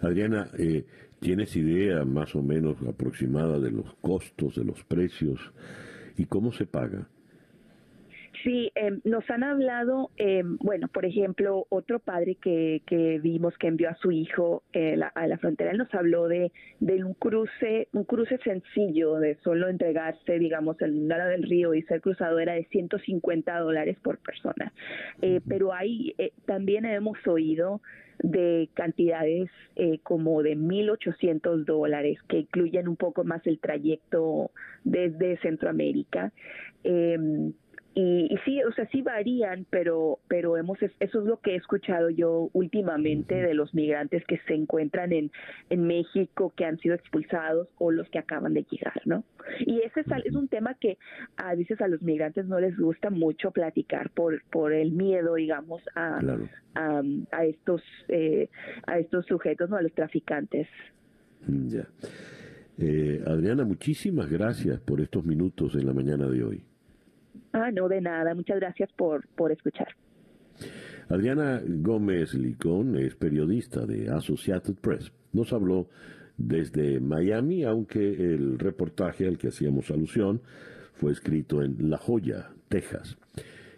Adriana, 0.00 0.48
eh, 0.58 0.84
¿tienes 1.20 1.56
idea 1.56 2.04
más 2.04 2.34
o 2.34 2.42
menos 2.42 2.76
aproximada 2.86 3.58
de 3.58 3.70
los 3.70 3.94
costos, 3.96 4.56
de 4.56 4.64
los 4.64 4.84
precios 4.84 5.52
y 6.16 6.26
cómo 6.26 6.52
se 6.52 6.66
paga? 6.66 7.08
Sí, 8.44 8.70
em, 8.74 9.00
nos 9.04 9.28
han 9.30 9.42
hablado, 9.42 10.10
eh, 10.18 10.42
bueno, 10.44 10.88
por 10.88 11.06
ejemplo, 11.06 11.66
otro 11.70 11.98
padre 11.98 12.34
que, 12.34 12.82
que 12.86 13.18
vimos 13.18 13.56
que 13.56 13.68
envió 13.68 13.88
a 13.88 13.94
su 13.94 14.12
hijo 14.12 14.62
eh, 14.74 15.00
a 15.14 15.26
la 15.26 15.38
frontera, 15.38 15.70
él 15.70 15.78
nos 15.78 15.92
habló 15.94 16.28
de, 16.28 16.52
de 16.78 17.02
un 17.02 17.14
cruce, 17.14 17.88
un 17.94 18.04
cruce 18.04 18.36
sencillo, 18.44 19.14
de 19.14 19.36
solo 19.36 19.68
entregarse, 19.68 20.38
digamos, 20.38 20.76
un 20.82 21.08
lado 21.08 21.30
del 21.30 21.44
río 21.44 21.72
y 21.72 21.82
ser 21.84 22.02
cruzado 22.02 22.38
era 22.38 22.52
de 22.52 22.66
150 22.66 23.58
dólares 23.60 23.96
por 24.02 24.18
persona. 24.18 24.74
Eh, 25.22 25.40
pero 25.48 25.72
ahí 25.72 26.14
eh, 26.18 26.32
también 26.44 26.84
hemos 26.84 27.16
oído 27.26 27.80
de 28.22 28.68
cantidades 28.74 29.50
eh, 29.76 30.00
como 30.02 30.42
de 30.42 30.56
1.800 30.56 31.64
dólares 31.64 32.18
que 32.28 32.40
incluyen 32.40 32.88
un 32.88 32.96
poco 32.96 33.24
más 33.24 33.46
el 33.46 33.58
trayecto 33.58 34.50
desde 34.84 35.38
Centroamérica. 35.38 36.32
Eh, 36.84 37.52
y, 37.96 38.36
sí, 38.44 38.60
o 38.64 38.72
sea, 38.72 38.88
sí 38.88 39.02
varían, 39.02 39.66
pero, 39.70 40.18
pero 40.26 40.56
hemos, 40.56 40.78
eso 40.82 40.92
es 40.98 41.24
lo 41.24 41.40
que 41.40 41.52
he 41.52 41.56
escuchado 41.56 42.10
yo 42.10 42.50
últimamente 42.52 43.36
de 43.36 43.54
los 43.54 43.72
migrantes 43.72 44.24
que 44.26 44.38
se 44.48 44.54
encuentran 44.54 45.12
en, 45.12 45.30
en 45.70 45.86
México, 45.86 46.52
que 46.56 46.64
han 46.64 46.78
sido 46.78 46.96
expulsados 46.96 47.68
o 47.78 47.92
los 47.92 48.08
que 48.10 48.18
acaban 48.18 48.52
de 48.52 48.66
llegar, 48.68 49.00
¿no? 49.04 49.22
Y 49.60 49.80
ese 49.82 50.00
es, 50.00 50.06
es 50.24 50.34
un 50.34 50.48
tema 50.48 50.74
que 50.74 50.98
a 51.36 51.54
veces 51.54 51.80
a 51.80 51.86
los 51.86 52.02
migrantes 52.02 52.46
no 52.46 52.58
les 52.58 52.76
gusta 52.76 53.10
mucho 53.10 53.52
platicar 53.52 54.10
por, 54.10 54.42
por 54.50 54.72
el 54.72 54.90
miedo, 54.90 55.34
digamos, 55.34 55.80
a, 55.94 56.20
a, 56.74 57.44
estos, 57.44 57.82
eh, 58.08 58.48
a 58.88 58.98
estos 58.98 59.24
sujetos, 59.26 59.70
¿no? 59.70 59.76
A 59.76 59.82
los 59.82 59.92
traficantes. 59.92 60.66
Ya. 61.46 61.86
Eh, 62.76 63.22
Adriana, 63.24 63.64
muchísimas 63.64 64.28
gracias 64.28 64.80
por 64.80 65.00
estos 65.00 65.24
minutos 65.24 65.76
en 65.76 65.86
la 65.86 65.92
mañana 65.92 66.26
de 66.28 66.42
hoy. 66.42 66.64
Ah, 67.54 67.70
no, 67.70 67.88
de 67.88 68.00
nada. 68.00 68.34
Muchas 68.34 68.58
gracias 68.58 68.92
por, 68.92 69.26
por 69.28 69.52
escuchar. 69.52 69.86
Adriana 71.08 71.62
Gómez 71.64 72.34
Licón 72.34 72.96
es 72.96 73.14
periodista 73.14 73.86
de 73.86 74.10
Associated 74.10 74.74
Press. 74.74 75.12
Nos 75.32 75.52
habló 75.52 75.88
desde 76.36 76.98
Miami, 76.98 77.62
aunque 77.62 78.00
el 78.00 78.58
reportaje 78.58 79.28
al 79.28 79.38
que 79.38 79.48
hacíamos 79.48 79.90
alusión 79.92 80.42
fue 80.94 81.12
escrito 81.12 81.62
en 81.62 81.90
La 81.90 81.96
Joya, 81.96 82.50
Texas. 82.68 83.16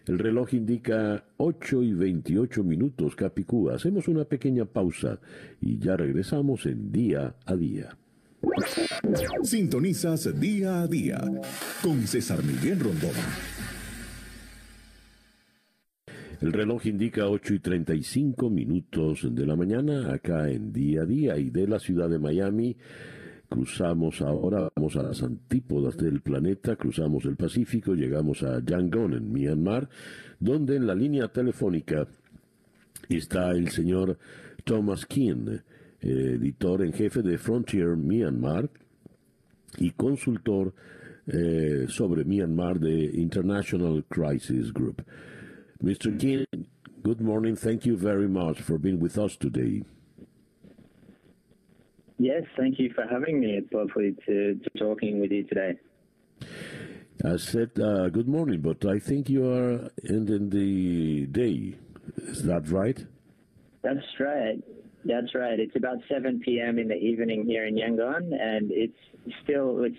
El 0.06 0.20
reloj 0.20 0.54
indica 0.54 1.24
8 1.36 1.82
y 1.82 1.92
28 1.92 2.64
minutos, 2.64 3.14
Capicúa. 3.14 3.74
Hacemos 3.74 4.08
una 4.08 4.24
pequeña 4.24 4.64
pausa 4.64 5.18
y 5.60 5.78
ya 5.78 5.96
regresamos 5.98 6.64
en 6.64 6.92
día 6.92 7.34
a 7.44 7.56
día. 7.56 7.94
Sintonizas 9.42 10.40
día 10.40 10.82
a 10.82 10.86
día 10.86 11.20
con 11.82 12.06
César 12.06 12.42
Miguel 12.42 12.80
Rondón. 12.80 13.55
El 16.40 16.52
reloj 16.52 16.84
indica 16.86 17.28
8 17.28 17.54
y 17.54 17.58
35 17.60 18.50
minutos 18.50 19.26
de 19.34 19.46
la 19.46 19.56
mañana 19.56 20.12
acá 20.12 20.50
en 20.50 20.70
día 20.70 21.02
a 21.02 21.06
día 21.06 21.38
y 21.38 21.48
de 21.48 21.66
la 21.66 21.78
ciudad 21.78 22.10
de 22.10 22.18
Miami. 22.18 22.76
Cruzamos 23.48 24.20
ahora, 24.20 24.68
vamos 24.76 24.96
a 24.96 25.02
las 25.02 25.22
antípodas 25.22 25.96
del 25.96 26.20
planeta, 26.20 26.76
cruzamos 26.76 27.24
el 27.24 27.36
Pacífico, 27.36 27.94
llegamos 27.94 28.42
a 28.42 28.60
Yangon 28.62 29.14
en 29.14 29.32
Myanmar, 29.32 29.88
donde 30.38 30.76
en 30.76 30.86
la 30.86 30.94
línea 30.94 31.28
telefónica 31.28 32.06
está 33.08 33.52
el 33.52 33.70
señor 33.70 34.18
Thomas 34.64 35.06
Kien, 35.06 35.62
editor 36.00 36.84
en 36.84 36.92
jefe 36.92 37.22
de 37.22 37.38
Frontier 37.38 37.96
Myanmar 37.96 38.68
y 39.78 39.90
consultor 39.92 40.74
eh, 41.28 41.86
sobre 41.88 42.24
Myanmar 42.24 42.78
de 42.78 43.04
International 43.14 44.04
Crisis 44.06 44.70
Group. 44.72 45.02
Mr. 45.82 46.18
King, 46.18 46.46
good 47.02 47.20
morning. 47.20 47.54
Thank 47.54 47.84
you 47.84 47.96
very 47.96 48.28
much 48.28 48.60
for 48.60 48.78
being 48.78 48.98
with 48.98 49.18
us 49.18 49.36
today. 49.36 49.82
Yes, 52.18 52.44
thank 52.56 52.78
you 52.78 52.92
for 52.94 53.04
having 53.06 53.40
me. 53.40 53.52
It's 53.52 53.70
lovely 53.72 54.16
to, 54.26 54.54
to 54.54 54.70
talking 54.78 55.20
with 55.20 55.30
you 55.30 55.44
today. 55.44 55.74
I 57.24 57.36
said 57.36 57.78
uh, 57.78 58.08
good 58.08 58.28
morning, 58.28 58.60
but 58.60 58.84
I 58.86 58.98
think 58.98 59.28
you 59.28 59.50
are 59.50 59.90
ending 60.08 60.50
the 60.50 61.26
day. 61.26 61.74
Is 62.16 62.42
that 62.44 62.68
right? 62.68 63.04
That's 63.82 64.06
right. 64.18 64.62
That's 65.04 65.34
right. 65.34 65.60
It's 65.60 65.76
about 65.76 65.98
7 66.10 66.40
p.m. 66.40 66.78
in 66.78 66.88
the 66.88 66.96
evening 66.96 67.44
here 67.46 67.66
in 67.66 67.76
Yangon, 67.76 68.32
and 68.40 68.70
it's 68.72 68.98
still 69.44 69.84
it's 69.84 69.96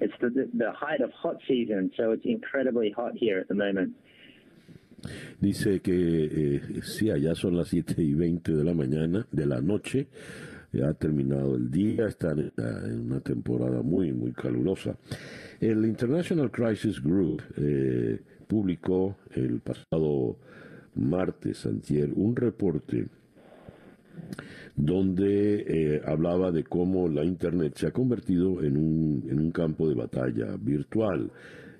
it's 0.00 0.14
the, 0.20 0.48
the 0.54 0.72
height 0.72 1.02
of 1.02 1.12
hot 1.12 1.36
season, 1.46 1.92
so 1.96 2.12
it's 2.12 2.24
incredibly 2.24 2.90
hot 2.90 3.12
here 3.14 3.38
at 3.38 3.48
the 3.48 3.54
moment. 3.54 3.94
Dice 5.40 5.80
que 5.80 5.94
eh, 5.94 6.80
sí, 6.82 7.10
allá 7.10 7.34
son 7.34 7.56
las 7.56 7.68
7 7.68 8.02
y 8.02 8.14
20 8.14 8.52
de 8.52 8.64
la 8.64 8.74
mañana, 8.74 9.26
de 9.30 9.46
la 9.46 9.60
noche, 9.60 10.08
ha 10.84 10.94
terminado 10.94 11.56
el 11.56 11.70
día, 11.70 12.06
están 12.06 12.52
en, 12.56 13.00
una 13.00 13.20
temporada 13.20 13.82
muy, 13.82 14.12
muy 14.12 14.32
calurosa. 14.32 14.96
El 15.60 15.84
International 15.84 16.50
Crisis 16.50 17.02
Group 17.02 17.42
eh, 17.56 18.20
publicó 18.46 19.16
el 19.34 19.60
pasado 19.60 20.36
martes, 20.94 21.66
antier, 21.66 22.10
un 22.14 22.36
reporte 22.36 23.08
donde 24.76 25.64
eh, 25.66 26.02
hablaba 26.06 26.50
de 26.52 26.64
cómo 26.64 27.08
la 27.08 27.24
Internet 27.24 27.74
se 27.76 27.88
ha 27.88 27.90
convertido 27.90 28.62
en 28.62 28.76
un, 28.76 29.26
en 29.28 29.40
un 29.40 29.50
campo 29.50 29.88
de 29.88 29.94
batalla 29.94 30.56
virtual. 30.58 31.30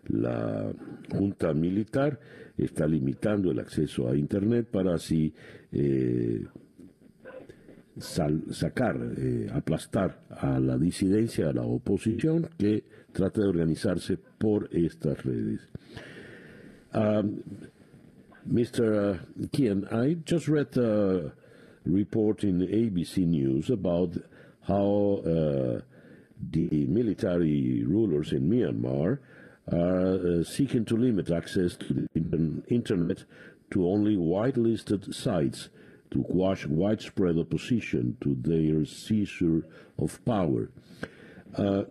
La 0.08 0.72
Junta 1.10 1.52
Militar 1.52 2.18
está 2.56 2.86
limitando 2.86 3.50
el 3.50 3.58
acceso 3.58 4.08
a 4.08 4.16
Internet 4.16 4.66
para 4.70 4.94
así 4.94 5.32
eh, 5.72 6.44
sacar, 7.98 8.96
eh, 9.16 9.48
aplastar 9.52 10.22
a 10.30 10.58
la 10.58 10.78
disidencia, 10.78 11.48
a 11.48 11.52
la 11.52 11.62
oposición 11.62 12.48
que 12.56 12.84
trata 13.12 13.42
de 13.42 13.48
organizarse 13.48 14.18
por 14.38 14.68
estas 14.72 15.22
redes. 15.24 15.60
Um, 16.92 17.42
Mr. 18.46 19.14
Uh, 19.14 19.46
Kian, 19.52 19.86
I 19.92 20.14
just 20.24 20.48
read 20.48 20.76
a 20.76 21.32
report 21.84 22.42
in 22.42 22.60
ABC 22.60 23.26
News 23.26 23.70
about 23.70 24.16
how 24.62 25.22
uh, 25.24 25.80
the 26.50 26.86
military 26.86 27.84
rulers 27.84 28.32
in 28.32 28.48
Myanmar 28.48 29.18
are 29.72 30.40
uh, 30.40 30.44
seeking 30.44 30.84
to 30.84 30.96
limit 30.96 31.30
access 31.30 31.76
to 31.76 32.08
the 32.14 32.62
internet 32.68 33.24
to 33.70 33.86
only 33.88 34.16
whitelisted 34.16 35.14
sites 35.14 35.68
to 36.10 36.22
quash 36.24 36.66
widespread 36.66 37.38
opposition 37.38 38.16
to 38.20 38.34
their 38.34 38.84
seizure 38.84 39.64
of 39.98 40.22
power. 40.24 40.70
Uh, 41.56 41.84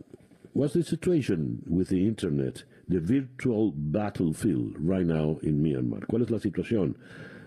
what's 0.54 0.74
the 0.74 0.84
situation 0.84 1.64
with 1.68 1.90
the 1.90 2.06
internet, 2.06 2.64
the 2.88 3.00
virtual 3.00 3.72
battlefield 3.72 4.76
right 4.78 5.06
now 5.06 5.38
in 5.42 5.64
Myanmar? 5.64 6.06
¿Cuál 6.08 6.24
es 6.24 6.30
la 6.30 6.40
situación 6.40 6.96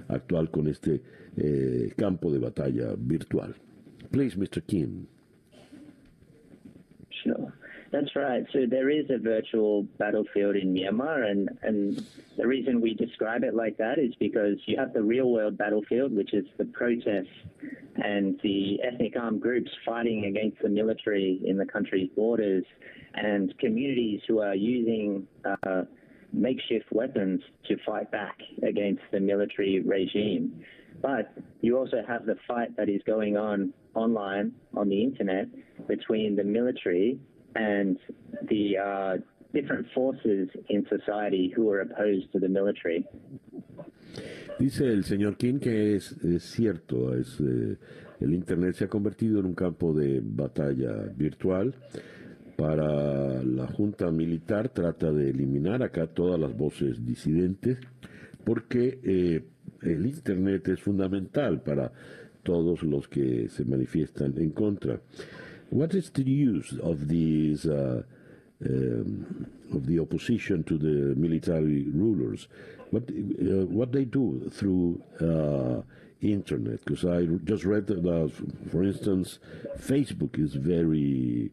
actual 0.09 0.50
con 0.50 0.66
este 0.66 1.02
eh, 1.36 1.92
campo 1.96 2.30
de 2.30 2.38
batalla 2.38 2.96
virtual? 2.96 3.54
Please, 4.10 4.36
Mr. 4.36 4.66
Kim. 4.66 5.06
Sure. 7.10 7.52
That's 7.93 8.16
right. 8.16 8.43
So 8.55 8.60
there 8.66 8.89
is 8.89 9.05
a 9.10 9.19
virtual 9.19 9.82
battlefield 9.98 10.56
in 10.56 10.73
Myanmar, 10.73 11.31
and, 11.31 11.51
and 11.62 12.06
the 12.39 12.47
reason 12.47 12.81
we 12.81 12.94
describe 12.94 13.44
it 13.44 13.55
like 13.55 13.77
that 13.77 13.98
is 13.98 14.14
because 14.19 14.56
you 14.64 14.78
have 14.78 14.94
the 14.94 15.02
real 15.02 15.31
world 15.31 15.59
battlefield, 15.59 16.16
which 16.16 16.32
is 16.32 16.47
the 16.56 16.64
protests 16.64 17.28
and 17.97 18.40
the 18.43 18.78
ethnic 18.82 19.12
armed 19.20 19.43
groups 19.43 19.70
fighting 19.85 20.24
against 20.24 20.62
the 20.62 20.70
military 20.70 21.43
in 21.44 21.59
the 21.59 21.66
country's 21.66 22.09
borders, 22.16 22.64
and 23.12 23.56
communities 23.59 24.23
who 24.27 24.40
are 24.40 24.55
using 24.55 25.27
uh, 25.44 25.82
makeshift 26.32 26.90
weapons 26.93 27.43
to 27.69 27.77
fight 27.85 28.10
back 28.10 28.39
against 28.66 29.02
the 29.12 29.20
military 29.20 29.81
regime. 29.81 30.64
But 31.02 31.35
you 31.60 31.77
also 31.77 32.02
have 32.09 32.24
the 32.24 32.36
fight 32.48 32.74
that 32.78 32.89
is 32.89 33.02
going 33.06 33.36
on 33.36 33.74
online 33.94 34.52
on 34.74 34.89
the 34.89 35.02
internet 35.02 35.47
between 35.86 36.36
the 36.36 36.44
military 36.44 37.19
and 37.54 37.98
the 38.48 38.76
uh, 38.78 39.16
different 39.52 39.86
forces 39.94 40.48
in 40.68 40.86
society 40.88 41.52
who 41.54 41.70
are 41.70 41.82
opposed 41.82 42.32
to 42.32 42.40
the 42.40 42.48
military. 42.48 43.06
Dice 44.58 44.92
el 44.92 45.04
señor 45.04 45.36
King 45.36 45.58
que 45.58 45.96
es, 45.96 46.12
es 46.22 46.42
cierto, 46.42 47.14
es, 47.14 47.40
eh, 47.40 47.78
el 48.20 48.34
Internet 48.34 48.74
se 48.74 48.84
ha 48.84 48.88
convertido 48.88 49.40
en 49.40 49.46
un 49.46 49.54
campo 49.54 49.92
de 49.92 50.20
batalla 50.22 50.92
virtual. 51.16 51.74
Para 52.56 53.42
la 53.42 53.66
Junta 53.66 54.10
Militar 54.10 54.68
trata 54.68 55.10
de 55.10 55.30
eliminar 55.30 55.82
acá 55.82 56.06
todas 56.06 56.38
las 56.38 56.56
voces 56.56 57.04
disidentes 57.04 57.78
porque 58.44 59.00
eh, 59.02 59.44
el 59.82 60.06
Internet 60.06 60.68
es 60.68 60.80
fundamental 60.80 61.62
para 61.62 61.92
todos 62.42 62.82
los 62.82 63.08
que 63.08 63.48
se 63.48 63.64
manifiestan 63.64 64.34
en 64.36 64.50
contra. 64.50 65.00
What 65.72 65.94
is 65.94 66.10
the 66.10 66.22
use 66.22 66.78
of 66.82 67.08
these 67.08 67.64
uh, 67.64 68.02
um, 68.62 69.46
of 69.72 69.86
the 69.86 70.00
opposition 70.00 70.64
to 70.64 70.76
the 70.76 71.14
military 71.18 71.84
rulers? 71.88 72.46
What 72.90 73.04
uh, 73.04 73.64
what 73.78 73.90
they 73.90 74.04
do 74.04 74.50
through 74.52 75.02
uh, 75.18 75.80
internet? 76.20 76.84
Because 76.84 77.06
I 77.06 77.24
just 77.44 77.64
read 77.64 77.86
that, 77.86 78.32
for 78.70 78.82
instance, 78.84 79.38
Facebook 79.78 80.38
is 80.38 80.52
very 80.56 81.50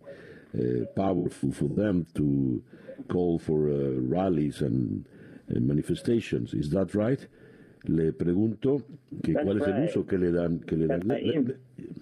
uh, 0.53 0.83
powerful 0.97 1.53
for 1.53 1.69
them 1.69 2.05
to 2.15 2.61
call 3.07 3.39
for 3.39 3.69
uh, 3.69 4.01
rallies 4.01 4.59
and, 4.59 5.05
and 5.47 5.65
manifestations. 5.65 6.53
Is 6.53 6.71
that 6.71 6.93
right? 6.93 7.25
le 7.87 8.11
pregunto 8.11 8.83
que 9.23 9.31
That's 9.33 9.45
cuál 9.45 9.61
es 9.61 9.67
el 9.67 9.73
right. 9.73 9.89
uso 9.89 10.05
que 10.05 10.17
le 10.17 10.31
dan. 10.33 10.59
Que 10.59 10.75
le 10.75 10.87
dan. 10.87 11.07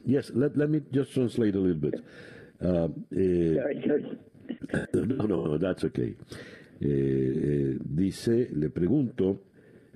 Yes, 0.05 0.31
let, 0.35 0.55
let 0.57 0.69
me 0.69 0.81
just 0.91 1.13
translate 1.13 1.55
a 1.55 1.59
little 1.59 1.79
bit. 1.91 1.95
Uh, 2.61 2.89
eh, 3.11 3.55
Sorry, 3.55 3.81
sorry. 3.85 5.07
no, 5.07 5.25
no, 5.27 5.57
that's 5.57 5.83
okay. 5.83 6.15
Eh, 6.79 6.85
eh, 6.89 7.77
dice, 7.83 8.49
le 8.53 8.69
pregunto 8.69 9.41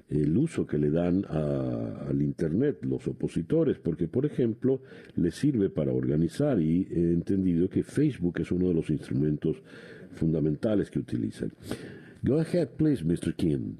el 0.09 0.35
uso 0.37 0.65
que 0.67 0.77
le 0.77 0.89
dan 0.91 1.23
a- 1.29 2.07
al 2.09 2.21
Internet 2.21 2.83
los 2.83 3.07
opositores, 3.07 3.77
porque, 3.79 4.07
por 4.07 4.25
ejemplo, 4.25 4.81
le 5.15 5.31
sirve 5.31 5.69
para 5.69 5.93
organizar 5.93 6.59
y 6.59 6.87
he 6.91 7.13
entendido 7.13 7.69
que 7.69 7.83
Facebook 7.83 8.39
es 8.41 8.51
uno 8.51 8.67
de 8.67 8.73
los 8.73 8.89
instrumentos 8.89 9.61
fundamentales 10.15 10.89
que 10.91 10.99
utilizan. 10.99 11.51
Go 12.23 12.39
ahead, 12.39 12.69
please, 12.77 13.03
Mr. 13.05 13.33
Kim. 13.35 13.77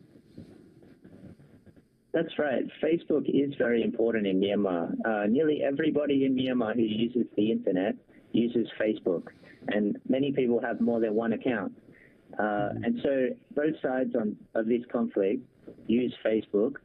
That's 2.14 2.38
right. 2.38 2.64
Facebook 2.84 3.30
is 3.30 3.54
very 3.58 3.84
important 3.84 4.28
in 4.28 4.40
Myanmar. 4.42 4.94
Uh, 5.06 5.28
nearly 5.28 5.62
everybody 5.64 6.26
in 6.26 6.36
Myanmar 6.36 6.76
who 6.76 6.82
uses 6.82 7.26
the 7.38 7.52
internet 7.52 7.96
uses 8.34 8.68
Facebook, 8.80 9.28
and 9.70 9.98
many 10.08 10.32
people 10.32 10.60
have 10.62 10.82
more 10.82 11.00
than 11.00 11.16
one 11.16 11.34
account. 11.34 11.74
Uh, 12.38 12.70
and 12.84 13.00
so 13.04 13.28
both 13.56 13.76
sides 13.82 14.16
on, 14.16 14.36
of 14.56 14.66
this 14.68 14.82
conflict 14.92 15.42
use 15.88 16.14
Facebook 16.26 16.76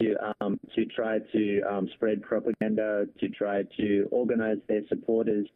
to 0.00 0.14
um, 0.40 0.58
to 0.74 0.84
try 0.86 1.18
to 1.32 1.62
um, 1.62 1.88
spread 1.94 2.22
propaganda, 2.22 3.06
to 3.18 3.28
try 3.28 3.62
to 3.76 4.08
organize 4.10 4.58
their 4.68 4.82
supporters, 4.88 5.46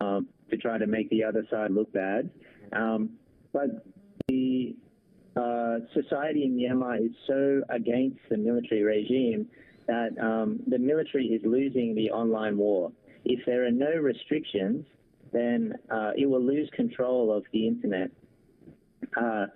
um, 0.00 0.28
to 0.50 0.56
try 0.56 0.78
to 0.78 0.86
make 0.86 1.08
the 1.10 1.24
other 1.24 1.44
side 1.50 1.70
look 1.70 1.92
bad. 1.92 2.30
Um, 2.72 3.10
but 3.52 3.84
the 4.28 4.76
uh, 5.36 5.78
society 5.94 6.44
in 6.44 6.56
Myanmar 6.56 7.04
is 7.04 7.12
so 7.26 7.62
against 7.68 8.18
the 8.28 8.36
military 8.36 8.82
regime 8.82 9.46
that 9.86 10.10
um, 10.20 10.60
the 10.66 10.78
military 10.78 11.26
is 11.26 11.40
losing 11.44 11.94
the 11.94 12.10
online 12.10 12.56
war. 12.56 12.92
If 13.24 13.44
there 13.46 13.66
are 13.66 13.70
no 13.70 13.92
restrictions, 13.92 14.84
then 15.32 15.74
uh, 15.90 16.12
it 16.16 16.26
will 16.26 16.42
lose 16.42 16.68
control 16.74 17.32
of 17.36 17.44
the 17.52 17.66
internet. 17.66 18.10
Uh, 19.16 19.46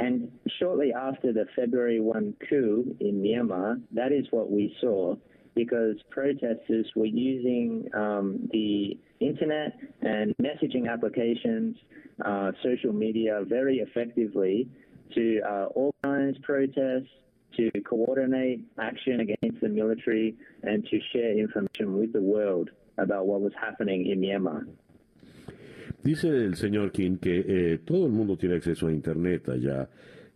and 0.00 0.30
shortly 0.58 0.92
after 0.92 1.32
the 1.32 1.46
February 1.54 2.00
1 2.00 2.34
coup 2.48 2.96
in 3.00 3.22
Myanmar, 3.22 3.80
that 3.92 4.12
is 4.12 4.26
what 4.30 4.50
we 4.50 4.74
saw 4.80 5.16
because 5.54 5.96
protesters 6.10 6.86
were 6.96 7.04
using 7.06 7.88
um, 7.94 8.48
the 8.52 8.98
internet 9.20 9.78
and 10.02 10.34
messaging 10.42 10.92
applications, 10.92 11.76
uh, 12.24 12.50
social 12.62 12.92
media 12.92 13.42
very 13.46 13.78
effectively 13.78 14.68
to 15.14 15.40
uh, 15.42 15.66
organize 15.74 16.36
protests, 16.42 17.10
to 17.56 17.70
coordinate 17.82 18.60
action 18.78 19.20
against 19.20 19.60
the 19.60 19.68
military, 19.68 20.34
and 20.62 20.84
to 20.86 20.98
share 21.12 21.38
information 21.38 21.96
with 21.98 22.12
the 22.12 22.20
world 22.20 22.70
about 22.98 23.26
what 23.26 23.40
was 23.40 23.52
happening 23.60 24.06
in 24.06 24.20
Myanmar. 24.20 24.66
Dice 26.02 26.28
el 26.28 26.54
señor 26.56 26.92
King 26.92 27.16
que 27.16 27.44
eh, 27.46 27.78
todo 27.78 28.06
el 28.06 28.12
mundo 28.12 28.36
tiene 28.36 28.56
acceso 28.56 28.88
a 28.88 28.92
Internet 28.92 29.48
allá 29.48 29.88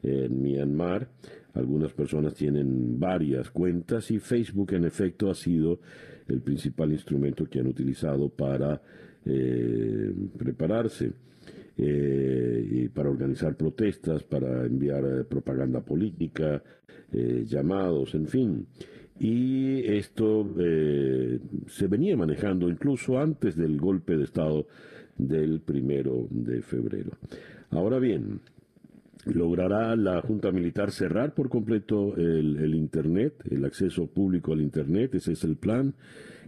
en 0.03 0.43
Myanmar. 0.43 1.09
Algunas 1.55 1.93
personas 1.93 2.35
tienen 2.35 2.99
varias 2.99 3.51
cuentas 3.51 4.11
y 4.11 4.19
Facebook 4.19 4.73
en 4.73 4.85
efecto 4.85 5.31
ha 5.31 5.35
sido 5.35 5.81
el 6.28 6.40
principal 6.40 6.93
instrumento 6.93 7.47
que 7.47 7.59
han 7.59 7.66
utilizado 7.66 8.28
para 8.28 8.81
eh, 9.27 10.15
prepararse 10.39 11.12
eh, 11.81 12.69
y 12.71 12.89
para 12.89 13.09
organizar 13.09 13.57
protestas, 13.57 14.25
para 14.25 14.67
enviar 14.67 15.05
eh, 15.05 15.25
propaganda 15.25 15.81
política, 15.81 16.61
eh, 17.13 17.45
llamados, 17.47 18.17
en 18.17 18.27
fin. 18.27 18.67
Y 19.21 19.85
esto 19.85 20.55
se 21.67 21.87
venía 21.89 22.17
manejando 22.17 22.69
incluso 22.69 23.19
antes 23.19 23.57
del 23.57 23.81
golpe 23.81 24.17
de 24.17 24.25
Estado 24.25 24.67
del 25.17 25.61
primero 25.61 26.29
de 26.31 26.63
febrero. 26.63 27.11
Ahora 27.71 27.99
bien, 27.99 28.41
¿logrará 29.25 29.97
la 29.97 30.21
Junta 30.23 30.53
Militar 30.53 30.93
cerrar 30.93 31.35
por 31.35 31.49
completo 31.49 32.17
el, 32.17 32.59
el 32.59 32.77
Internet, 32.77 33.43
el 33.51 33.65
acceso 33.65 34.07
público 34.07 34.53
al 34.53 34.61
Internet? 34.61 35.17
Ese 35.17 35.33
es 35.33 35.43
el 35.43 35.57
plan. 35.57 35.95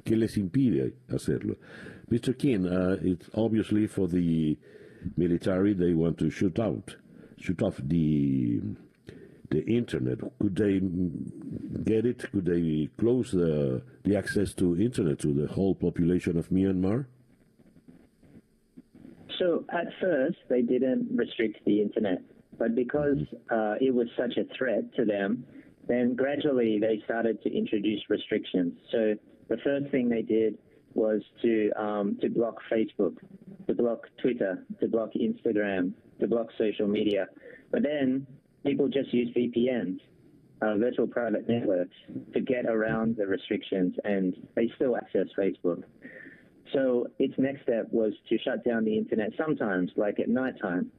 ¿Qué 0.04 0.16
les 0.16 0.36
impide 0.38 0.94
hacerlo? 1.08 1.56
Mr. 2.08 2.36
King, 2.36 2.66
uh, 2.66 2.98
it's 3.02 3.28
obviously 3.34 3.86
for 3.86 4.08
the 4.08 4.56
military 5.16 5.74
they 5.74 5.94
want 5.94 6.18
to 6.18 6.30
shoot 6.30 6.58
out, 6.58 6.96
shoot 7.38 7.62
off 7.62 7.80
the 7.82 8.60
the 9.50 9.64
internet. 9.64 10.18
Could 10.38 10.56
they 10.56 10.80
get 11.82 12.06
it? 12.06 12.30
Could 12.30 12.46
they 12.46 12.88
close 12.98 13.32
the 13.32 13.82
the 14.04 14.16
access 14.16 14.54
to 14.54 14.80
internet 14.80 15.18
to 15.20 15.34
the 15.34 15.48
whole 15.48 15.74
population 15.74 16.38
of 16.38 16.48
Myanmar? 16.50 17.06
So 19.38 19.64
at 19.72 19.86
first, 20.00 20.36
they 20.48 20.62
didn't 20.62 21.08
restrict 21.14 21.64
the 21.64 21.80
internet, 21.80 22.22
but 22.58 22.74
because 22.74 23.18
uh, 23.50 23.74
it 23.80 23.94
was 23.94 24.06
such 24.16 24.36
a 24.36 24.44
threat 24.56 24.84
to 24.96 25.04
them, 25.06 25.44
then 25.88 26.14
gradually 26.14 26.78
they 26.78 27.00
started 27.04 27.42
to 27.42 27.50
introduce 27.50 28.00
restrictions. 28.10 28.74
So 28.92 29.14
the 29.48 29.56
first 29.64 29.90
thing 29.90 30.08
they 30.08 30.22
did 30.22 30.58
was 30.94 31.22
to 31.42 31.70
um, 31.76 32.18
to 32.20 32.28
block 32.28 32.56
Facebook, 32.70 33.16
to 33.70 33.82
block 33.82 34.06
Twitter, 34.20 34.64
to 34.80 34.88
block 34.88 35.10
Instagram, 35.14 35.92
to 36.18 36.26
block 36.26 36.48
social 36.58 36.88
media. 36.88 37.28
But 37.70 37.82
then 37.82 38.26
people 38.64 38.88
just 38.88 39.14
use 39.14 39.28
VPNs, 39.36 40.00
uh, 40.60 40.76
virtual 40.76 41.06
private 41.06 41.48
networks, 41.48 41.94
to 42.34 42.40
get 42.40 42.66
around 42.66 43.16
the 43.16 43.26
restrictions, 43.26 43.94
and 44.04 44.34
they 44.56 44.70
still 44.76 44.96
access 44.96 45.26
Facebook. 45.38 45.84
So 46.72 47.06
its 47.18 47.34
next 47.38 47.62
step 47.62 47.86
was 47.90 48.12
to 48.28 48.38
shut 48.38 48.64
down 48.64 48.84
the 48.84 48.96
internet 48.96 49.30
sometimes, 49.38 49.90
like 49.96 50.18
at 50.18 50.28
nighttime. 50.28 50.90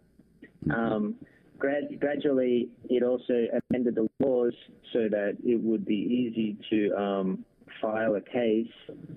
Um, 0.74 1.16
grad- 1.60 2.00
gradually, 2.00 2.70
it 2.90 3.04
also 3.04 3.48
amended 3.70 3.96
the 3.96 4.08
laws 4.20 4.54
so 4.94 5.10
that 5.10 5.38
it 5.44 5.62
would 5.62 5.86
be 5.86 5.96
easy 5.96 6.58
to 6.70 6.96
um, 7.02 7.46
file 7.82 8.16
a 8.16 8.22
case 8.22 8.68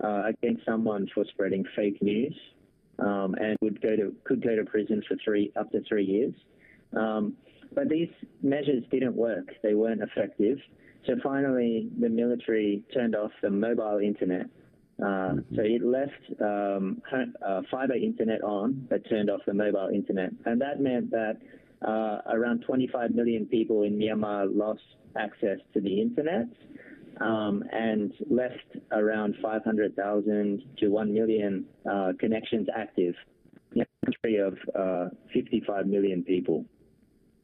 uh, 0.02 0.24
against 0.26 0.64
someone 0.64 1.08
for 1.14 1.24
spreading 1.32 1.64
fake 1.76 2.00
news, 2.02 2.34
um, 2.98 3.34
and 3.38 3.56
would 3.60 3.80
go 3.80 3.96
to 3.96 4.14
could 4.24 4.42
go 4.42 4.56
to 4.56 4.64
prison 4.64 5.02
for 5.06 5.16
three 5.24 5.52
up 5.56 5.70
to 5.72 5.82
three 5.88 6.04
years. 6.04 6.34
Um, 6.96 7.34
but 7.74 7.88
these 7.88 8.10
measures 8.42 8.84
didn't 8.90 9.16
work; 9.16 9.46
they 9.62 9.74
weren't 9.74 10.02
effective. 10.02 10.58
So 11.06 11.14
finally, 11.22 11.90
the 12.00 12.08
military 12.08 12.82
turned 12.94 13.14
off 13.14 13.30
the 13.42 13.50
mobile 13.50 13.98
internet 13.98 14.46
Uh, 15.02 15.34
so 15.56 15.62
it 15.62 15.82
left 15.84 16.40
um, 16.40 17.02
uh, 17.44 17.62
fiber 17.70 17.94
internet 17.94 18.42
on, 18.42 18.86
but 18.88 19.08
turned 19.08 19.28
off 19.28 19.40
the 19.44 19.54
mobile 19.54 19.88
internet, 19.92 20.30
and 20.46 20.60
that 20.60 20.80
meant 20.80 21.10
that 21.10 21.38
uh, 21.86 22.20
around 22.30 22.60
25 22.60 23.10
million 23.10 23.44
people 23.46 23.82
in 23.82 23.98
Myanmar 23.98 24.46
lost 24.54 24.82
access 25.16 25.58
to 25.72 25.80
the 25.80 26.00
internet. 26.00 26.46
Um, 27.20 27.62
and 27.72 28.12
left 28.28 28.76
around 28.90 29.36
500,000 29.40 30.62
to 30.78 30.88
1 30.88 31.14
million 31.14 31.64
uh, 31.88 32.12
connections 32.18 32.66
active 32.76 33.14
in 33.74 33.82
a 33.82 33.86
country 34.04 34.38
of 34.38 34.58
uh, 34.74 35.08
55 35.32 35.86
million 35.86 36.22
people. 36.24 36.64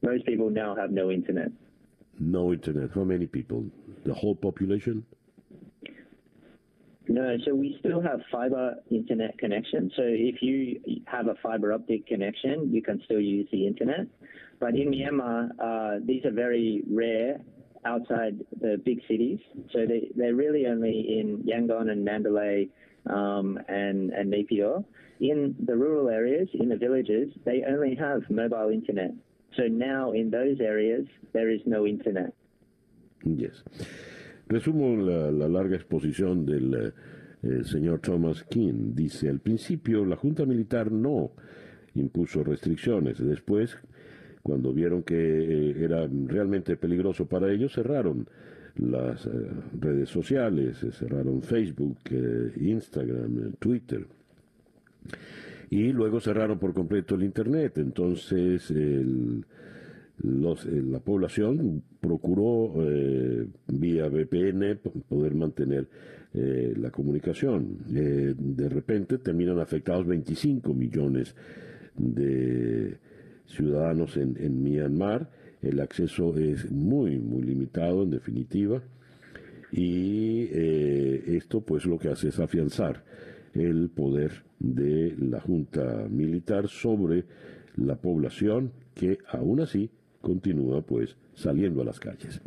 Most 0.01 0.25
people 0.25 0.49
now 0.49 0.75
have 0.75 0.91
no 0.91 1.11
internet. 1.11 1.51
No 2.19 2.53
internet. 2.53 2.89
How 2.93 3.03
many 3.03 3.27
people? 3.27 3.65
The 4.05 4.13
whole 4.13 4.35
population? 4.35 5.05
No, 7.07 7.35
so 7.45 7.53
we 7.53 7.75
still 7.79 8.01
have 8.01 8.21
fiber 8.31 8.75
internet 8.89 9.37
connection. 9.37 9.91
So 9.95 10.03
if 10.05 10.41
you 10.41 10.79
have 11.07 11.27
a 11.27 11.35
fiber 11.41 11.73
optic 11.73 12.07
connection, 12.07 12.71
you 12.71 12.81
can 12.81 13.01
still 13.05 13.19
use 13.19 13.47
the 13.51 13.67
internet. 13.67 14.07
But 14.59 14.75
in 14.75 14.91
Myanmar, 14.91 15.49
uh, 15.59 15.99
these 16.05 16.23
are 16.25 16.31
very 16.31 16.83
rare 16.89 17.41
outside 17.85 18.39
the 18.59 18.81
big 18.83 19.01
cities. 19.07 19.39
So 19.71 19.85
they, 19.85 20.09
they're 20.15 20.35
really 20.35 20.65
only 20.67 21.19
in 21.19 21.43
Yangon 21.43 21.89
and 21.91 22.03
Mandalay 22.05 22.69
um, 23.07 23.59
and, 23.67 24.11
and 24.11 24.29
Napier. 24.29 24.83
In 25.19 25.55
the 25.65 25.75
rural 25.75 26.09
areas, 26.09 26.49
in 26.53 26.69
the 26.69 26.77
villages, 26.77 27.29
they 27.45 27.63
only 27.67 27.95
have 27.95 28.21
mobile 28.29 28.69
internet. 28.69 29.11
So 29.55 29.63
now 29.63 30.13
in 30.13 30.31
those 30.31 30.59
areas, 30.59 31.05
there 31.33 31.49
is 31.49 31.61
no 31.65 31.85
internet. 31.85 32.33
Yes. 33.23 33.63
Resumo 34.47 34.97
la, 34.97 35.29
la 35.31 35.47
larga 35.47 35.75
exposición 35.75 36.45
del 36.45 36.93
eh, 37.43 37.63
señor 37.63 38.01
Thomas 38.01 38.43
King. 38.43 38.95
Dice, 38.95 39.29
al 39.29 39.39
principio 39.39 40.05
la 40.05 40.15
Junta 40.15 40.45
Militar 40.45 40.91
no 40.91 41.31
impuso 41.93 42.43
restricciones. 42.43 43.17
Después, 43.19 43.77
cuando 44.41 44.73
vieron 44.73 45.03
que 45.03 45.15
eh, 45.15 45.75
era 45.83 46.07
realmente 46.07 46.75
peligroso 46.77 47.25
para 47.27 47.51
ellos, 47.51 47.73
cerraron 47.73 48.27
las 48.75 49.25
eh, 49.25 49.29
redes 49.79 50.09
sociales, 50.09 50.83
eh, 50.83 50.91
cerraron 50.91 51.41
Facebook, 51.41 51.97
Instagram, 52.57 53.53
Twitter. 53.59 54.05
Y 55.69 55.91
luego 55.93 56.19
cerraron 56.19 56.59
por 56.59 56.73
completo 56.73 57.15
el 57.15 57.23
Internet. 57.23 57.77
Entonces, 57.77 58.73
la 60.21 60.99
población 60.99 61.81
procuró 62.01 62.73
eh, 62.79 63.47
vía 63.67 64.07
VPN 64.09 64.79
poder 65.07 65.33
mantener 65.33 65.87
la 66.33 66.91
comunicación. 66.91 67.77
De 67.87 68.69
repente 68.69 69.17
terminan 69.17 69.59
afectados 69.59 70.05
25 70.05 70.73
millones 70.73 71.35
de 71.95 72.97
ciudadanos 73.51 74.17
en, 74.17 74.63
Myanmar. 74.63 75.29
El 75.61 75.79
acceso 75.79 76.37
es 76.37 76.71
muy, 76.71 77.19
muy 77.19 77.43
limitado, 77.43 78.03
en 78.03 78.09
definitiva. 78.09 78.81
Y 79.71 80.47
eh, 80.51 81.23
esto, 81.37 81.61
pues, 81.61 81.85
lo 81.85 81.97
que 81.97 82.09
hace 82.09 82.29
es 82.29 82.39
afianzar 82.39 83.03
el 83.53 83.89
poder 83.89 84.31
de 84.59 85.15
la 85.19 85.39
Junta 85.39 86.07
Militar 86.09 86.67
sobre 86.67 87.25
la 87.75 87.95
población, 87.95 88.71
que 88.95 89.19
aún 89.29 89.59
así 89.59 89.89
continúa, 90.21 90.81
pues, 90.81 91.15
saliendo 91.33 91.81
a 91.81 91.85
las 91.85 91.99
calles. 91.99 92.41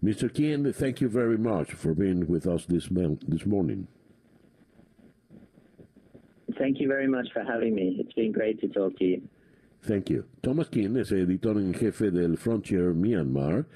Mr. 0.00 0.32
Kien, 0.32 0.72
thank 0.72 1.00
you 1.00 1.08
very 1.08 1.38
much 1.38 1.74
for 1.74 1.94
being 1.94 2.24
with 2.28 2.46
us 2.46 2.66
this, 2.66 2.88
this 3.28 3.46
morning. 3.46 3.86
Thank 6.58 6.80
you 6.80 6.88
very 6.88 7.08
much 7.08 7.28
for 7.32 7.42
having 7.44 7.74
me. 7.74 7.96
It's 7.98 8.12
been 8.14 8.32
great 8.32 8.60
to 8.60 8.68
talk 8.68 8.98
to 8.98 9.04
you. 9.04 9.22
Thank 9.86 10.10
you. 10.10 10.24
Thomas 10.40 10.68
King 10.68 10.96
es 10.96 11.10
editor 11.10 11.58
en 11.58 11.74
jefe 11.74 12.12
del 12.12 12.36
Frontier 12.36 12.94
Myanmar 12.94 13.66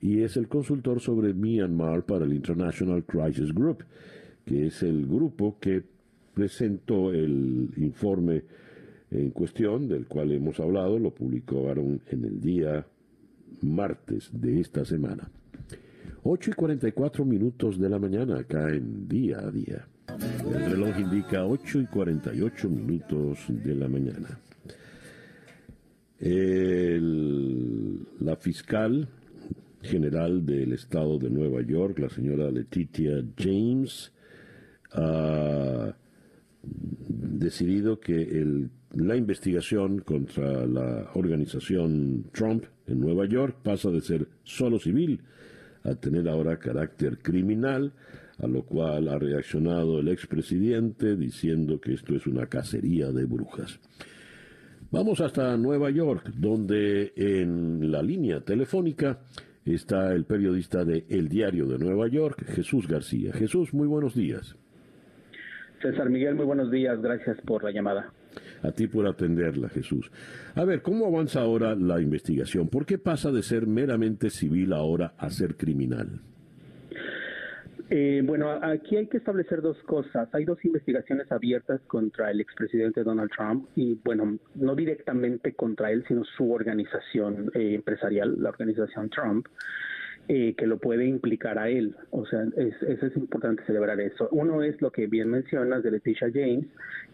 y 0.00 0.22
es 0.22 0.36
el 0.36 0.46
consultor 0.46 1.00
sobre 1.00 1.34
Myanmar 1.34 2.04
para 2.04 2.24
el 2.24 2.32
International 2.32 3.04
Crisis 3.04 3.52
Group, 3.52 3.84
que 4.44 4.68
es 4.68 4.82
el 4.84 5.06
grupo 5.06 5.58
que 5.60 5.82
presentó 6.34 7.12
el 7.12 7.68
informe 7.76 8.44
en 9.10 9.30
cuestión 9.30 9.88
del 9.88 10.06
cual 10.06 10.30
hemos 10.30 10.60
hablado, 10.60 10.98
lo 10.98 11.10
publicaron 11.10 12.00
en 12.06 12.24
el 12.24 12.40
día 12.40 12.86
martes 13.62 14.30
de 14.32 14.60
esta 14.60 14.84
semana. 14.84 15.28
8 16.22 16.50
y 16.50 16.54
44 16.54 17.24
minutos 17.24 17.78
de 17.78 17.88
la 17.88 17.98
mañana 17.98 18.38
acá 18.38 18.68
en 18.70 19.08
día 19.08 19.40
a 19.40 19.50
día. 19.50 19.88
El 20.54 20.70
reloj 20.70 20.98
indica 21.00 21.44
8 21.44 21.80
y 21.80 21.86
48 21.86 22.68
minutos 22.68 23.38
de 23.48 23.74
la 23.74 23.88
mañana. 23.88 24.38
La 26.20 27.06
fiscal 28.36 29.08
general 29.80 30.44
del 30.44 30.74
estado 30.74 31.18
de 31.18 31.30
Nueva 31.30 31.62
York, 31.62 31.98
la 31.98 32.10
señora 32.10 32.50
Letitia 32.50 33.24
James, 33.38 34.12
ha 34.92 35.96
decidido 37.08 38.00
que 38.00 38.68
la 38.92 39.16
investigación 39.16 40.00
contra 40.00 40.66
la 40.66 41.10
organización 41.14 42.26
Trump 42.32 42.64
en 42.86 43.00
Nueva 43.00 43.24
York 43.24 43.56
pasa 43.62 43.90
de 43.90 44.02
ser 44.02 44.28
solo 44.44 44.78
civil 44.78 45.22
a 45.84 45.94
tener 45.94 46.28
ahora 46.28 46.58
carácter 46.58 47.16
criminal, 47.18 47.94
a 48.36 48.46
lo 48.46 48.64
cual 48.64 49.08
ha 49.08 49.18
reaccionado 49.18 50.00
el 50.00 50.08
expresidente 50.08 51.16
diciendo 51.16 51.80
que 51.80 51.94
esto 51.94 52.14
es 52.14 52.26
una 52.26 52.46
cacería 52.46 53.10
de 53.10 53.24
brujas. 53.24 53.80
Vamos 54.92 55.20
hasta 55.20 55.56
Nueva 55.56 55.88
York, 55.90 56.32
donde 56.34 57.12
en 57.14 57.92
la 57.92 58.02
línea 58.02 58.40
telefónica 58.40 59.20
está 59.64 60.12
el 60.12 60.24
periodista 60.24 60.84
de 60.84 61.04
El 61.08 61.28
Diario 61.28 61.66
de 61.66 61.78
Nueva 61.78 62.08
York, 62.08 62.44
Jesús 62.44 62.88
García. 62.88 63.32
Jesús, 63.32 63.72
muy 63.72 63.86
buenos 63.86 64.16
días. 64.16 64.56
César 65.80 66.10
Miguel, 66.10 66.34
muy 66.34 66.44
buenos 66.44 66.72
días, 66.72 67.00
gracias 67.00 67.40
por 67.42 67.62
la 67.62 67.70
llamada. 67.70 68.12
A 68.62 68.72
ti 68.72 68.88
por 68.88 69.06
atenderla, 69.06 69.68
Jesús. 69.68 70.10
A 70.56 70.64
ver, 70.64 70.82
¿cómo 70.82 71.06
avanza 71.06 71.40
ahora 71.40 71.76
la 71.76 72.00
investigación? 72.00 72.68
¿Por 72.68 72.84
qué 72.84 72.98
pasa 72.98 73.30
de 73.30 73.44
ser 73.44 73.68
meramente 73.68 74.28
civil 74.28 74.72
ahora 74.72 75.14
a 75.18 75.30
ser 75.30 75.56
criminal? 75.56 76.20
Eh, 77.92 78.22
bueno, 78.24 78.52
aquí 78.62 78.96
hay 78.96 79.08
que 79.08 79.16
establecer 79.16 79.62
dos 79.62 79.76
cosas. 79.82 80.28
Hay 80.32 80.44
dos 80.44 80.64
investigaciones 80.64 81.30
abiertas 81.32 81.80
contra 81.88 82.30
el 82.30 82.40
expresidente 82.40 83.02
Donald 83.02 83.30
Trump 83.36 83.68
y, 83.74 83.94
bueno, 84.04 84.38
no 84.54 84.76
directamente 84.76 85.54
contra 85.54 85.90
él, 85.90 86.04
sino 86.06 86.22
su 86.24 86.52
organización 86.52 87.50
eh, 87.52 87.74
empresarial, 87.74 88.40
la 88.40 88.50
organización 88.50 89.10
Trump. 89.10 89.48
Eh, 90.32 90.54
que 90.56 90.68
lo 90.68 90.78
puede 90.78 91.06
implicar 91.06 91.58
a 91.58 91.68
él. 91.70 91.96
O 92.10 92.24
sea, 92.24 92.44
es, 92.56 92.80
eso 92.82 93.06
es 93.06 93.16
importante 93.16 93.64
celebrar 93.64 94.00
eso. 94.00 94.28
Uno 94.30 94.62
es 94.62 94.80
lo 94.80 94.92
que 94.92 95.08
bien 95.08 95.28
mencionas 95.28 95.82
de 95.82 95.90
Leticia 95.90 96.30
James, 96.32 96.66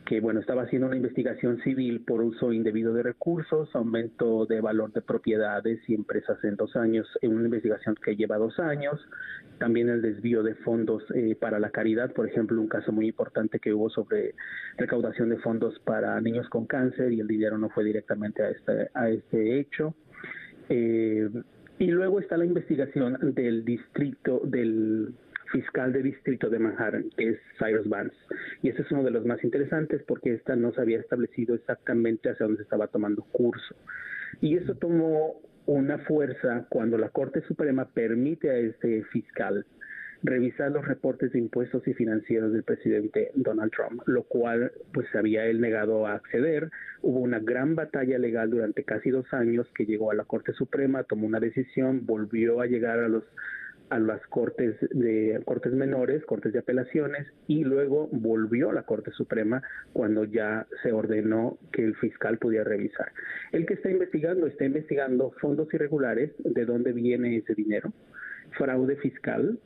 que 0.04 0.20
bueno, 0.20 0.40
estaba 0.40 0.64
haciendo 0.64 0.88
una 0.88 0.96
investigación 0.96 1.58
civil 1.62 2.02
por 2.02 2.20
uso 2.20 2.52
indebido 2.52 2.92
de 2.92 3.02
recursos, 3.02 3.74
aumento 3.74 4.44
de 4.44 4.60
valor 4.60 4.92
de 4.92 5.00
propiedades 5.00 5.80
y 5.88 5.94
empresas 5.94 6.44
en 6.44 6.56
dos 6.56 6.76
años, 6.76 7.08
en 7.22 7.34
una 7.34 7.46
investigación 7.46 7.94
que 8.04 8.16
lleva 8.16 8.36
dos 8.36 8.58
años, 8.58 9.00
también 9.58 9.88
el 9.88 10.02
desvío 10.02 10.42
de 10.42 10.54
fondos 10.56 11.02
eh, 11.14 11.38
para 11.40 11.58
la 11.58 11.70
caridad, 11.70 12.12
por 12.12 12.28
ejemplo, 12.28 12.60
un 12.60 12.68
caso 12.68 12.92
muy 12.92 13.06
importante 13.06 13.60
que 13.60 13.72
hubo 13.72 13.88
sobre 13.88 14.34
recaudación 14.76 15.30
de 15.30 15.38
fondos 15.38 15.78
para 15.86 16.20
niños 16.20 16.50
con 16.50 16.66
cáncer 16.66 17.14
y 17.14 17.20
el 17.20 17.28
dinero 17.28 17.56
no 17.56 17.70
fue 17.70 17.82
directamente 17.82 18.42
a 18.42 18.50
este, 18.50 18.90
a 18.92 19.08
este 19.08 19.58
hecho. 19.58 19.94
Eh, 20.68 21.30
y 21.78 21.86
luego 21.88 22.20
está 22.20 22.36
la 22.36 22.44
investigación 22.44 23.18
del 23.34 23.64
distrito, 23.64 24.40
del 24.44 25.14
fiscal 25.52 25.92
de 25.92 26.02
distrito 26.02 26.48
de 26.48 26.58
Manhattan, 26.58 27.10
que 27.16 27.30
es 27.30 27.38
Cyrus 27.58 27.88
Vance. 27.88 28.16
Y 28.62 28.70
ese 28.70 28.82
es 28.82 28.90
uno 28.90 29.04
de 29.04 29.10
los 29.10 29.24
más 29.26 29.42
interesantes 29.44 30.02
porque 30.06 30.34
esta 30.34 30.56
no 30.56 30.72
se 30.72 30.80
había 30.80 30.98
establecido 30.98 31.54
exactamente 31.54 32.30
hacia 32.30 32.46
dónde 32.46 32.58
se 32.58 32.64
estaba 32.64 32.88
tomando 32.88 33.22
curso. 33.32 33.74
Y 34.40 34.56
eso 34.56 34.74
tomó 34.74 35.40
una 35.66 35.98
fuerza 35.98 36.66
cuando 36.68 36.96
la 36.96 37.10
Corte 37.10 37.42
Suprema 37.42 37.86
permite 37.92 38.50
a 38.50 38.56
este 38.56 39.02
fiscal 39.04 39.66
revisar 40.26 40.72
los 40.72 40.86
reportes 40.86 41.32
de 41.32 41.38
impuestos 41.38 41.86
y 41.86 41.94
financieros 41.94 42.52
del 42.52 42.64
presidente 42.64 43.30
Donald 43.34 43.72
Trump, 43.72 44.02
lo 44.06 44.24
cual 44.24 44.72
pues 44.92 45.06
había 45.14 45.46
él 45.46 45.60
negado 45.60 46.06
a 46.06 46.14
acceder. 46.14 46.70
Hubo 47.02 47.20
una 47.20 47.38
gran 47.38 47.74
batalla 47.74 48.18
legal 48.18 48.50
durante 48.50 48.84
casi 48.84 49.10
dos 49.10 49.32
años 49.32 49.66
que 49.74 49.86
llegó 49.86 50.10
a 50.10 50.14
la 50.14 50.24
Corte 50.24 50.52
Suprema, 50.52 51.04
tomó 51.04 51.26
una 51.26 51.40
decisión, 51.40 52.04
volvió 52.04 52.60
a 52.60 52.66
llegar 52.66 52.98
a 52.98 53.08
los 53.08 53.24
a 53.88 54.00
las 54.00 54.20
cortes 54.26 54.74
de 54.90 55.40
cortes 55.44 55.72
menores, 55.72 56.24
cortes 56.24 56.52
de 56.52 56.58
apelaciones 56.58 57.26
y 57.46 57.62
luego 57.62 58.08
volvió 58.10 58.70
a 58.70 58.72
la 58.72 58.82
Corte 58.82 59.12
Suprema 59.12 59.62
cuando 59.92 60.24
ya 60.24 60.66
se 60.82 60.90
ordenó 60.90 61.56
que 61.72 61.84
el 61.84 61.94
fiscal 61.94 62.38
pudiera 62.38 62.64
revisar. 62.64 63.12
El 63.52 63.64
que 63.64 63.74
está 63.74 63.88
investigando 63.88 64.48
está 64.48 64.64
investigando 64.64 65.30
fondos 65.40 65.72
irregulares, 65.72 66.32
de 66.38 66.64
dónde 66.64 66.92
viene 66.92 67.36
ese 67.36 67.54
dinero, 67.54 67.92
fraude 68.58 68.96
fiscal, 68.96 69.58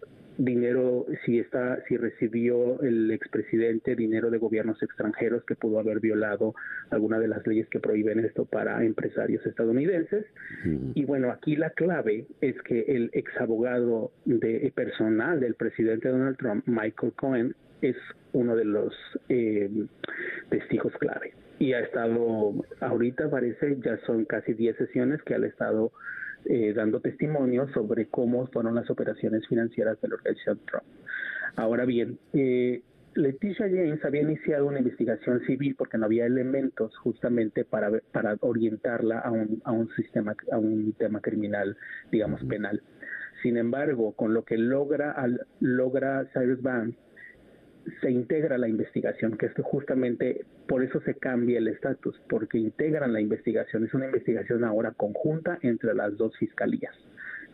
dinero, 0.44 1.04
si 1.24 1.38
está, 1.38 1.82
si 1.86 1.98
recibió 1.98 2.80
el 2.80 3.10
expresidente 3.10 3.94
dinero 3.94 4.30
de 4.30 4.38
gobiernos 4.38 4.82
extranjeros 4.82 5.44
que 5.44 5.54
pudo 5.54 5.78
haber 5.78 6.00
violado 6.00 6.54
alguna 6.88 7.18
de 7.18 7.28
las 7.28 7.46
leyes 7.46 7.68
que 7.68 7.78
prohíben 7.78 8.20
esto 8.20 8.46
para 8.46 8.82
empresarios 8.82 9.44
estadounidenses. 9.44 10.24
Y 10.94 11.04
bueno, 11.04 11.30
aquí 11.30 11.56
la 11.56 11.70
clave 11.70 12.26
es 12.40 12.60
que 12.62 12.80
el 12.88 13.10
exabogado 13.12 14.12
de 14.24 14.72
personal 14.74 15.40
del 15.40 15.54
presidente 15.54 16.08
Donald 16.08 16.38
Trump, 16.38 16.66
Michael 16.66 17.12
Cohen, 17.12 17.54
es 17.82 17.96
uno 18.32 18.56
de 18.56 18.64
los 18.64 18.94
eh, 19.28 19.70
testigos 20.48 20.92
clave. 20.98 21.34
Y 21.58 21.74
ha 21.74 21.80
estado, 21.80 22.54
ahorita 22.80 23.28
parece, 23.28 23.76
ya 23.84 23.98
son 24.06 24.24
casi 24.24 24.54
10 24.54 24.76
sesiones 24.76 25.22
que 25.22 25.34
ha 25.34 25.38
estado 25.38 25.92
eh, 26.44 26.72
dando 26.74 27.00
testimonio 27.00 27.68
sobre 27.72 28.06
cómo 28.06 28.46
fueron 28.48 28.74
las 28.74 28.90
operaciones 28.90 29.46
financieras 29.46 30.00
de 30.00 30.08
la 30.08 30.14
organización 30.16 30.60
Trump. 30.66 30.84
Ahora 31.56 31.84
bien, 31.84 32.18
eh, 32.32 32.82
Leticia 33.14 33.66
James 33.66 34.04
había 34.04 34.22
iniciado 34.22 34.66
una 34.66 34.78
investigación 34.78 35.40
civil 35.46 35.74
porque 35.76 35.98
no 35.98 36.06
había 36.06 36.26
elementos 36.26 36.96
justamente 36.98 37.64
para, 37.64 37.90
para 38.12 38.36
orientarla 38.40 39.18
a 39.18 39.30
un, 39.32 39.60
a 39.64 39.72
un 39.72 39.88
sistema, 39.96 40.36
a 40.52 40.58
un 40.58 40.92
tema 40.92 41.20
criminal, 41.20 41.76
digamos, 42.12 42.44
penal. 42.44 42.82
Sin 43.42 43.56
embargo, 43.56 44.12
con 44.12 44.32
lo 44.32 44.44
que 44.44 44.56
logra, 44.58 45.10
al, 45.12 45.46
logra 45.60 46.26
Cyrus 46.32 46.62
Vance, 46.62 46.96
se 48.00 48.10
integra 48.10 48.58
la 48.58 48.68
investigación, 48.68 49.36
que 49.36 49.46
es 49.46 49.52
justamente 49.62 50.44
por 50.66 50.82
eso 50.82 51.00
se 51.00 51.14
cambia 51.14 51.58
el 51.58 51.68
estatus, 51.68 52.20
porque 52.28 52.58
integran 52.58 53.12
la 53.12 53.20
investigación. 53.20 53.84
Es 53.84 53.94
una 53.94 54.06
investigación 54.06 54.64
ahora 54.64 54.92
conjunta 54.92 55.58
entre 55.62 55.94
las 55.94 56.16
dos 56.16 56.36
fiscalías. 56.38 56.94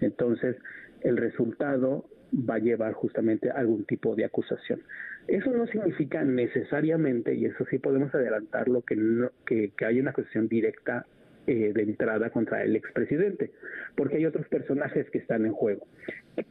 Entonces, 0.00 0.56
el 1.02 1.16
resultado 1.16 2.04
va 2.32 2.56
a 2.56 2.58
llevar 2.58 2.92
justamente 2.92 3.50
algún 3.50 3.84
tipo 3.84 4.14
de 4.16 4.24
acusación. 4.24 4.82
Eso 5.28 5.50
no 5.50 5.66
significa 5.66 6.24
necesariamente, 6.24 7.34
y 7.34 7.46
eso 7.46 7.64
sí 7.70 7.78
podemos 7.78 8.14
adelantarlo, 8.14 8.82
que, 8.82 8.96
no, 8.96 9.30
que, 9.44 9.72
que 9.76 9.84
hay 9.84 10.00
una 10.00 10.10
acusación 10.10 10.48
directa 10.48 11.06
eh, 11.46 11.72
de 11.72 11.82
entrada 11.82 12.30
contra 12.30 12.64
el 12.64 12.74
expresidente, 12.74 13.52
porque 13.94 14.16
hay 14.16 14.26
otros 14.26 14.48
personajes 14.48 15.08
que 15.10 15.18
están 15.18 15.46
en 15.46 15.52
juego. 15.52 15.86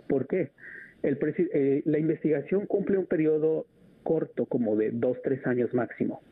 ¿Por 0.08 0.26
qué? 0.28 0.52
El 1.06 1.20
eh, 1.38 1.84
la 1.86 2.00
investigación 2.00 2.66
cumple 2.66 2.98
un 2.98 3.06
periodo 3.06 3.68
corto, 4.02 4.48
como 4.48 4.76
de 4.76 4.90
dos, 4.90 5.22
tres 5.22 5.46
años 5.46 5.72
máximo, 5.72 6.24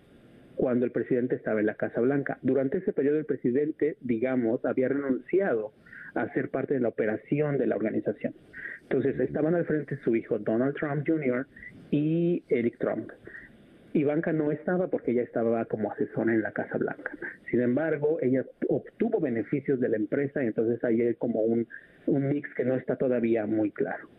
cuando 0.55 0.83
el 0.83 0.91
presidente 0.91 1.35
estaba 1.35 1.59
en 1.59 1.67
la 1.67 1.75
Casa 1.75 2.01
Blanca. 2.01 2.39
Durante 2.41 2.79
ese 2.79 2.91
periodo 2.91 3.19
el 3.19 3.25
presidente, 3.25 3.97
digamos, 4.01 4.65
había 4.65 4.87
renunciado 4.87 5.73
a 6.15 6.27
ser 6.33 6.49
parte 6.49 6.73
de 6.73 6.79
la 6.79 6.87
operación 6.87 7.59
de 7.59 7.67
la 7.67 7.75
organización. 7.75 8.33
Entonces 8.81 9.19
estaban 9.19 9.53
al 9.53 9.65
frente 9.65 9.95
su 9.97 10.15
hijo 10.15 10.39
Donald 10.39 10.75
Trump 10.75 11.03
Jr. 11.05 11.45
y 11.91 12.41
Eric 12.49 12.79
Trump. 12.79 13.11
Ivanka 13.93 14.33
no 14.33 14.51
estaba 14.51 14.87
porque 14.87 15.11
ella 15.11 15.21
estaba 15.21 15.65
como 15.65 15.91
asesora 15.91 16.33
en 16.33 16.41
la 16.41 16.51
Casa 16.51 16.79
Blanca. 16.79 17.11
Sin 17.51 17.61
embargo, 17.61 18.17
ella 18.23 18.43
obtuvo 18.67 19.19
beneficios 19.19 19.79
de 19.79 19.89
la 19.89 19.97
empresa 19.97 20.43
y 20.43 20.47
entonces 20.47 20.83
ahí 20.83 20.99
hay 20.99 21.13
como 21.13 21.41
un, 21.41 21.67
un 22.07 22.29
mix 22.29 22.51
que 22.55 22.65
no 22.65 22.73
está 22.73 22.95
todavía 22.95 23.45
muy 23.45 23.69
claro. 23.69 24.09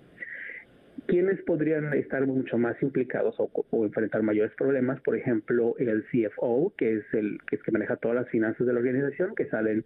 ¿Quiénes 1.06 1.40
podrían 1.42 1.92
estar 1.94 2.26
mucho 2.26 2.56
más 2.56 2.80
implicados 2.82 3.34
o, 3.38 3.84
enfrentar 3.84 4.22
mayores 4.22 4.54
problemas? 4.54 5.00
Por 5.00 5.16
ejemplo, 5.16 5.74
el 5.78 6.04
CFO, 6.04 6.72
que 6.76 6.94
es 6.94 7.04
el 7.12 7.38
que, 7.46 7.56
es 7.56 7.62
que 7.62 7.72
maneja 7.72 7.96
todas 7.96 8.16
las 8.16 8.28
finanzas 8.28 8.66
de 8.66 8.72
la 8.72 8.78
organización, 8.78 9.34
que 9.34 9.46
salen 9.46 9.84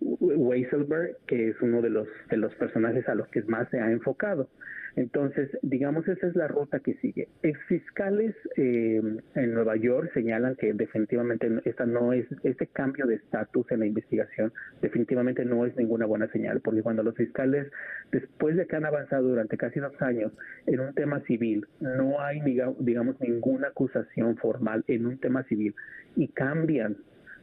Weiselberg, 0.00 1.16
que 1.26 1.50
es 1.50 1.60
uno 1.60 1.82
de 1.82 1.90
los, 1.90 2.08
de 2.30 2.36
los 2.36 2.54
personajes 2.56 3.08
a 3.08 3.14
los 3.14 3.28
que 3.28 3.42
más 3.42 3.68
se 3.70 3.80
ha 3.80 3.90
enfocado. 3.90 4.48
Entonces, 4.98 5.48
digamos, 5.62 6.08
esa 6.08 6.26
es 6.26 6.34
la 6.34 6.48
ruta 6.48 6.80
que 6.80 6.94
sigue. 6.94 7.28
Exfiscales 7.44 8.34
eh, 8.56 9.00
en 9.36 9.54
Nueva 9.54 9.76
York 9.76 10.10
señalan 10.12 10.56
que 10.56 10.72
definitivamente 10.72 11.48
esta 11.66 11.86
no 11.86 12.12
es, 12.12 12.26
este 12.42 12.66
cambio 12.66 13.06
de 13.06 13.14
estatus 13.14 13.70
en 13.70 13.80
la 13.80 13.86
investigación 13.86 14.52
definitivamente 14.82 15.44
no 15.44 15.66
es 15.66 15.76
ninguna 15.76 16.04
buena 16.06 16.26
señal, 16.32 16.60
porque 16.60 16.82
cuando 16.82 17.04
los 17.04 17.14
fiscales, 17.14 17.70
después 18.10 18.56
de 18.56 18.66
que 18.66 18.74
han 18.74 18.86
avanzado 18.86 19.28
durante 19.28 19.56
casi 19.56 19.78
dos 19.78 19.94
años 20.02 20.32
en 20.66 20.80
un 20.80 20.92
tema 20.94 21.20
civil, 21.20 21.64
no 21.80 22.20
hay, 22.20 22.40
digamos, 22.80 23.20
ninguna 23.20 23.68
acusación 23.68 24.36
formal 24.36 24.84
en 24.88 25.06
un 25.06 25.18
tema 25.18 25.44
civil 25.44 25.76
y 26.16 26.26
cambian 26.26 26.96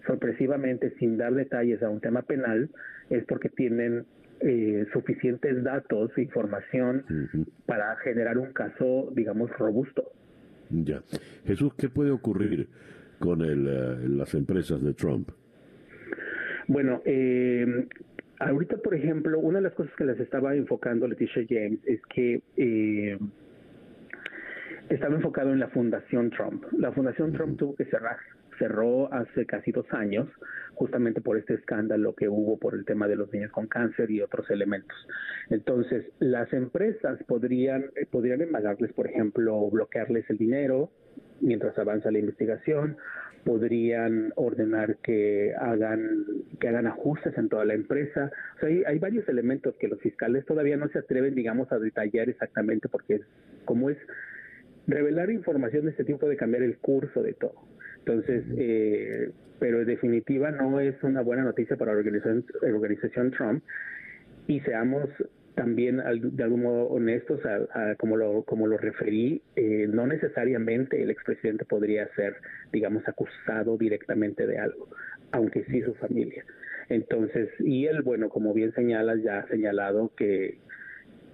sorpresivamente 0.06 0.94
sin 1.00 1.18
dar 1.18 1.34
detalles 1.34 1.82
a 1.84 1.90
un 1.90 2.00
tema 2.00 2.22
penal, 2.22 2.70
es 3.10 3.24
porque 3.26 3.50
tienen 3.50 4.06
eh, 4.42 4.86
suficientes 4.94 5.64
datos, 5.64 6.12
e 6.18 6.22
información 6.24 7.04
para 7.66 7.96
generar 7.98 8.38
un 8.38 8.52
caso, 8.54 9.12
digamos, 9.16 9.50
robusto. 9.58 10.12
Ya. 10.70 11.02
Jesús, 11.46 11.74
¿qué 11.76 11.90
puede 11.90 12.12
ocurrir 12.12 12.68
con 13.20 13.42
el, 13.42 13.68
eh, 13.68 14.10
las 14.10 14.34
empresas 14.34 14.84
de 14.84 14.94
Trump? 14.94 15.30
Bueno, 16.68 17.02
eh, 17.06 17.88
ahorita, 18.40 18.78
por 18.78 18.96
ejemplo, 18.96 19.40
una 19.40 19.60
de 19.60 19.64
las 19.64 19.74
cosas 19.74 19.94
que 19.96 20.06
les 20.06 20.20
estaba 20.20 20.56
enfocando 20.56 21.08
Leticia 21.08 21.46
James 21.48 21.80
es 21.86 22.02
que 22.14 22.42
eh, 22.58 23.18
estaba 24.90 25.16
enfocado 25.16 25.54
en 25.54 25.60
la 25.60 25.68
Fundación 25.68 26.32
Trump. 26.32 26.64
La 26.78 26.92
Fundación 26.92 27.34
Trump 27.34 27.58
tuvo 27.58 27.76
que 27.76 27.86
cerrar 27.86 28.18
cerró 28.58 29.12
hace 29.14 29.46
casi 29.46 29.72
dos 29.72 29.86
años, 29.92 30.28
justamente 30.74 31.22
por 31.22 31.38
este 31.38 31.56
escándalo 31.56 32.16
que 32.16 32.30
hubo 32.30 32.58
por 32.58 32.76
el 32.76 32.86
tema 32.86 33.08
de 33.08 33.16
los 33.16 33.32
niños 33.32 33.52
con 33.52 33.68
cáncer 33.68 34.12
y 34.12 34.22
otros 34.22 34.50
elementos. 34.50 34.96
Entonces, 35.50 36.06
las 36.20 36.52
empresas 36.54 37.22
podrían, 37.28 37.86
eh, 37.96 38.06
podrían 38.10 38.42
embargarles, 38.42 38.92
por 38.94 39.08
ejemplo, 39.08 39.70
bloquearles 39.70 40.30
el 40.30 40.38
dinero 40.38 40.92
mientras 41.42 41.78
avanza 41.78 42.12
la 42.12 42.20
investigación, 42.20 42.98
podrían 43.44 44.34
ordenar 44.36 44.98
que 44.98 45.54
hagan 45.60 46.26
que 46.60 46.68
hagan 46.68 46.88
ajustes 46.88 47.38
en 47.38 47.48
toda 47.48 47.64
la 47.64 47.76
empresa. 47.76 48.32
O 48.56 48.60
sea, 48.60 48.70
hay, 48.70 48.84
hay, 48.88 49.00
varios 49.00 49.28
elementos 49.30 49.76
que 49.80 49.88
los 49.88 50.00
fiscales 50.02 50.46
todavía 50.46 50.78
no 50.78 50.88
se 50.90 51.00
atreven, 51.00 51.36
digamos, 51.36 51.72
a 51.72 51.78
detallar 51.78 52.30
exactamente 52.30 52.90
porque 52.90 53.22
como 53.66 53.90
es 53.92 53.98
revelar 54.88 55.30
información 55.30 55.86
de 55.86 55.92
este 55.92 56.04
tipo 56.04 56.28
de 56.28 56.38
cambiar 56.38 56.64
el 56.64 56.78
curso 56.78 57.22
de 57.22 57.34
todo. 57.34 57.56
Entonces, 58.06 58.44
eh, 58.58 59.32
pero 59.60 59.82
en 59.82 59.88
definitiva 59.88 60.52
no 60.52 60.80
es 60.80 60.96
una 61.02 61.22
buena 61.22 61.44
noticia 61.44 61.76
para 61.76 61.94
la 61.94 61.98
organización, 61.98 62.46
organización 62.62 63.32
Trump 63.32 63.64
y 64.48 64.60
seamos 64.60 65.10
también 65.56 66.02
de 66.22 66.44
algún 66.44 66.64
modo 66.64 66.88
honestos, 66.88 67.40
como, 67.98 68.18
lo, 68.18 68.44
como 68.44 68.68
lo 68.68 68.78
referí, 68.78 69.42
eh, 69.56 69.88
no 69.90 70.06
necesariamente 70.06 71.02
el 71.02 71.10
expresidente 71.10 71.66
podría 71.66 72.08
ser, 72.14 72.36
digamos, 72.72 73.08
acusado 73.08 73.78
directamente 73.78 74.46
de 74.46 74.60
algo, 74.60 74.90
aunque 75.32 75.64
sí 75.64 75.82
su 75.82 75.96
familia. 75.96 76.46
Entonces, 76.90 77.50
y 77.60 77.86
él, 77.88 78.02
bueno, 78.04 78.30
como 78.30 78.54
bien 78.54 78.74
señalas, 78.74 79.24
ya 79.24 79.40
ha 79.40 79.48
señalado 79.48 80.12
que 80.16 80.60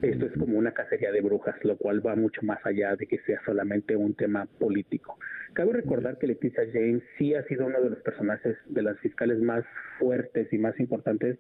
esto 0.02 0.26
es 0.26 0.34
como 0.34 0.58
una 0.58 0.74
cacería 0.74 1.12
de 1.12 1.22
brujas, 1.22 1.56
lo 1.64 1.78
cual 1.78 2.06
va 2.06 2.16
mucho 2.16 2.42
más 2.44 2.60
allá 2.66 2.96
de 2.96 3.06
que 3.06 3.20
sea 3.20 3.40
solamente 3.46 3.96
un 3.96 4.14
tema 4.16 4.48
político. 4.60 5.18
Cabe 5.54 5.74
recordar 5.74 6.18
que 6.18 6.28
Leticia 6.28 6.64
James 6.74 7.04
sí 7.18 7.36
ha 7.36 7.44
sido 7.44 7.68
uno 7.68 7.82
de 7.82 7.92
los 7.92 8.00
personajes 8.00 8.58
de 8.68 8.82
las 8.82 9.00
fiscales 9.00 9.40
más 9.40 9.64
fuertes 10.00 10.52
y 10.52 10.58
más 10.58 10.80
importantes 10.80 11.38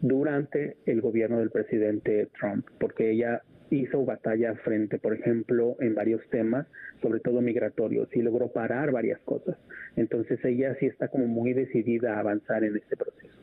durante 0.00 0.76
el 0.86 1.00
gobierno 1.00 1.38
del 1.38 1.50
presidente 1.50 2.28
Trump, 2.38 2.66
porque 2.78 3.10
ella 3.10 3.42
hizo 3.70 4.04
batalla 4.04 4.54
frente, 4.56 4.98
por 4.98 5.14
ejemplo, 5.14 5.76
en 5.80 5.94
varios 5.94 6.20
temas, 6.30 6.66
sobre 7.02 7.20
todo 7.20 7.40
migratorios, 7.40 8.08
y 8.14 8.22
logró 8.22 8.48
parar 8.52 8.92
varias 8.92 9.20
cosas. 9.20 9.56
Entonces 9.96 10.38
ella 10.44 10.76
sí 10.78 10.86
está 10.86 11.08
como 11.08 11.26
muy 11.26 11.52
decidida 11.52 12.16
a 12.16 12.20
avanzar 12.20 12.64
en 12.64 12.76
este 12.76 12.96
proceso. 12.96 13.34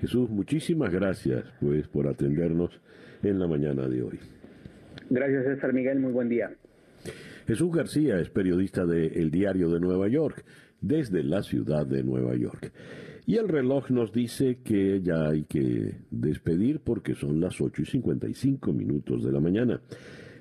Jesús, 0.00 0.28
muchísimas 0.28 0.92
gracias 0.92 1.44
pues 1.60 1.86
por 1.86 2.08
atendernos 2.08 2.80
en 3.22 3.38
la 3.38 3.46
mañana 3.46 3.88
de 3.88 4.02
hoy. 4.02 4.18
Gracias, 5.10 5.44
César 5.44 5.72
Miguel. 5.72 6.00
Muy 6.00 6.12
buen 6.12 6.28
día. 6.28 6.50
Jesús 7.46 7.72
García 7.72 8.18
es 8.20 8.30
periodista 8.30 8.86
de 8.86 9.08
El 9.08 9.30
Diario 9.30 9.68
de 9.70 9.80
Nueva 9.80 10.08
York, 10.08 10.44
desde 10.80 11.22
la 11.22 11.42
ciudad 11.42 11.86
de 11.86 12.02
Nueva 12.02 12.34
York. 12.36 12.72
Y 13.26 13.36
el 13.36 13.48
reloj 13.48 13.90
nos 13.90 14.12
dice 14.12 14.58
que 14.64 15.00
ya 15.02 15.28
hay 15.28 15.44
que 15.44 15.94
despedir 16.10 16.80
porque 16.80 17.14
son 17.14 17.40
las 17.40 17.60
8 17.60 17.82
y 17.82 17.84
55 17.86 18.72
minutos 18.72 19.24
de 19.24 19.32
la 19.32 19.40
mañana. 19.40 19.80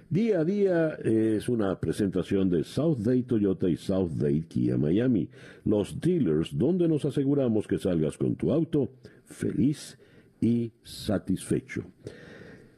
Día 0.10 0.42
a 0.42 0.44
día 0.44 0.98
es 1.04 1.48
una 1.48 1.80
presentación 1.80 2.50
de 2.50 2.64
South 2.64 2.98
Day 2.98 3.24
Toyota 3.24 3.70
y 3.70 3.78
South 3.78 4.12
Day 4.12 4.42
Kia 4.42 4.78
Miami, 4.78 5.30
los 5.64 6.02
dealers 6.02 6.58
donde 6.58 6.88
nos 6.88 7.06
aseguramos 7.06 7.66
que 7.66 7.78
salgas 7.78 8.18
con 8.18 8.36
tu 8.36 8.52
auto 8.52 8.92
feliz 9.26 9.98
y 10.42 10.74
satisfecho. 10.84 11.84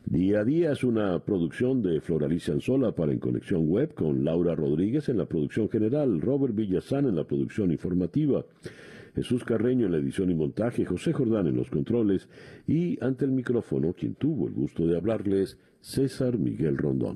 Día 0.06 0.42
a 0.42 0.44
día 0.44 0.74
es 0.74 0.84
una 0.84 1.18
producción 1.20 1.82
de 1.82 2.02
Floralicia 2.02 2.54
Anzola 2.54 2.92
para 2.92 3.14
En 3.14 3.20
Conexión 3.20 3.70
Web 3.70 3.94
con 3.94 4.26
Laura 4.26 4.54
Rodríguez 4.54 5.08
en 5.08 5.18
la 5.18 5.26
producción 5.26 5.70
general, 5.70 6.20
Robert 6.20 6.54
Villazán 6.54 7.08
en 7.08 7.16
la 7.16 7.24
producción 7.24 7.72
informativa, 7.72 8.46
Jesús 9.16 9.46
Carreño 9.46 9.86
en 9.86 9.94
la 9.94 10.00
edición 10.00 10.30
y 10.30 10.36
montaje, 10.36 10.84
José 10.84 11.14
Jordán 11.14 11.48
en 11.48 11.56
los 11.56 11.70
controles 11.70 12.28
y 12.68 13.02
ante 13.02 13.24
el 13.24 13.32
micrófono 13.32 13.94
quien 13.94 14.16
tuvo 14.16 14.48
el 14.48 14.54
gusto 14.54 14.86
de 14.86 14.98
hablarles, 14.98 15.58
César 15.80 16.38
Miguel 16.38 16.78
Rondón. 16.78 17.12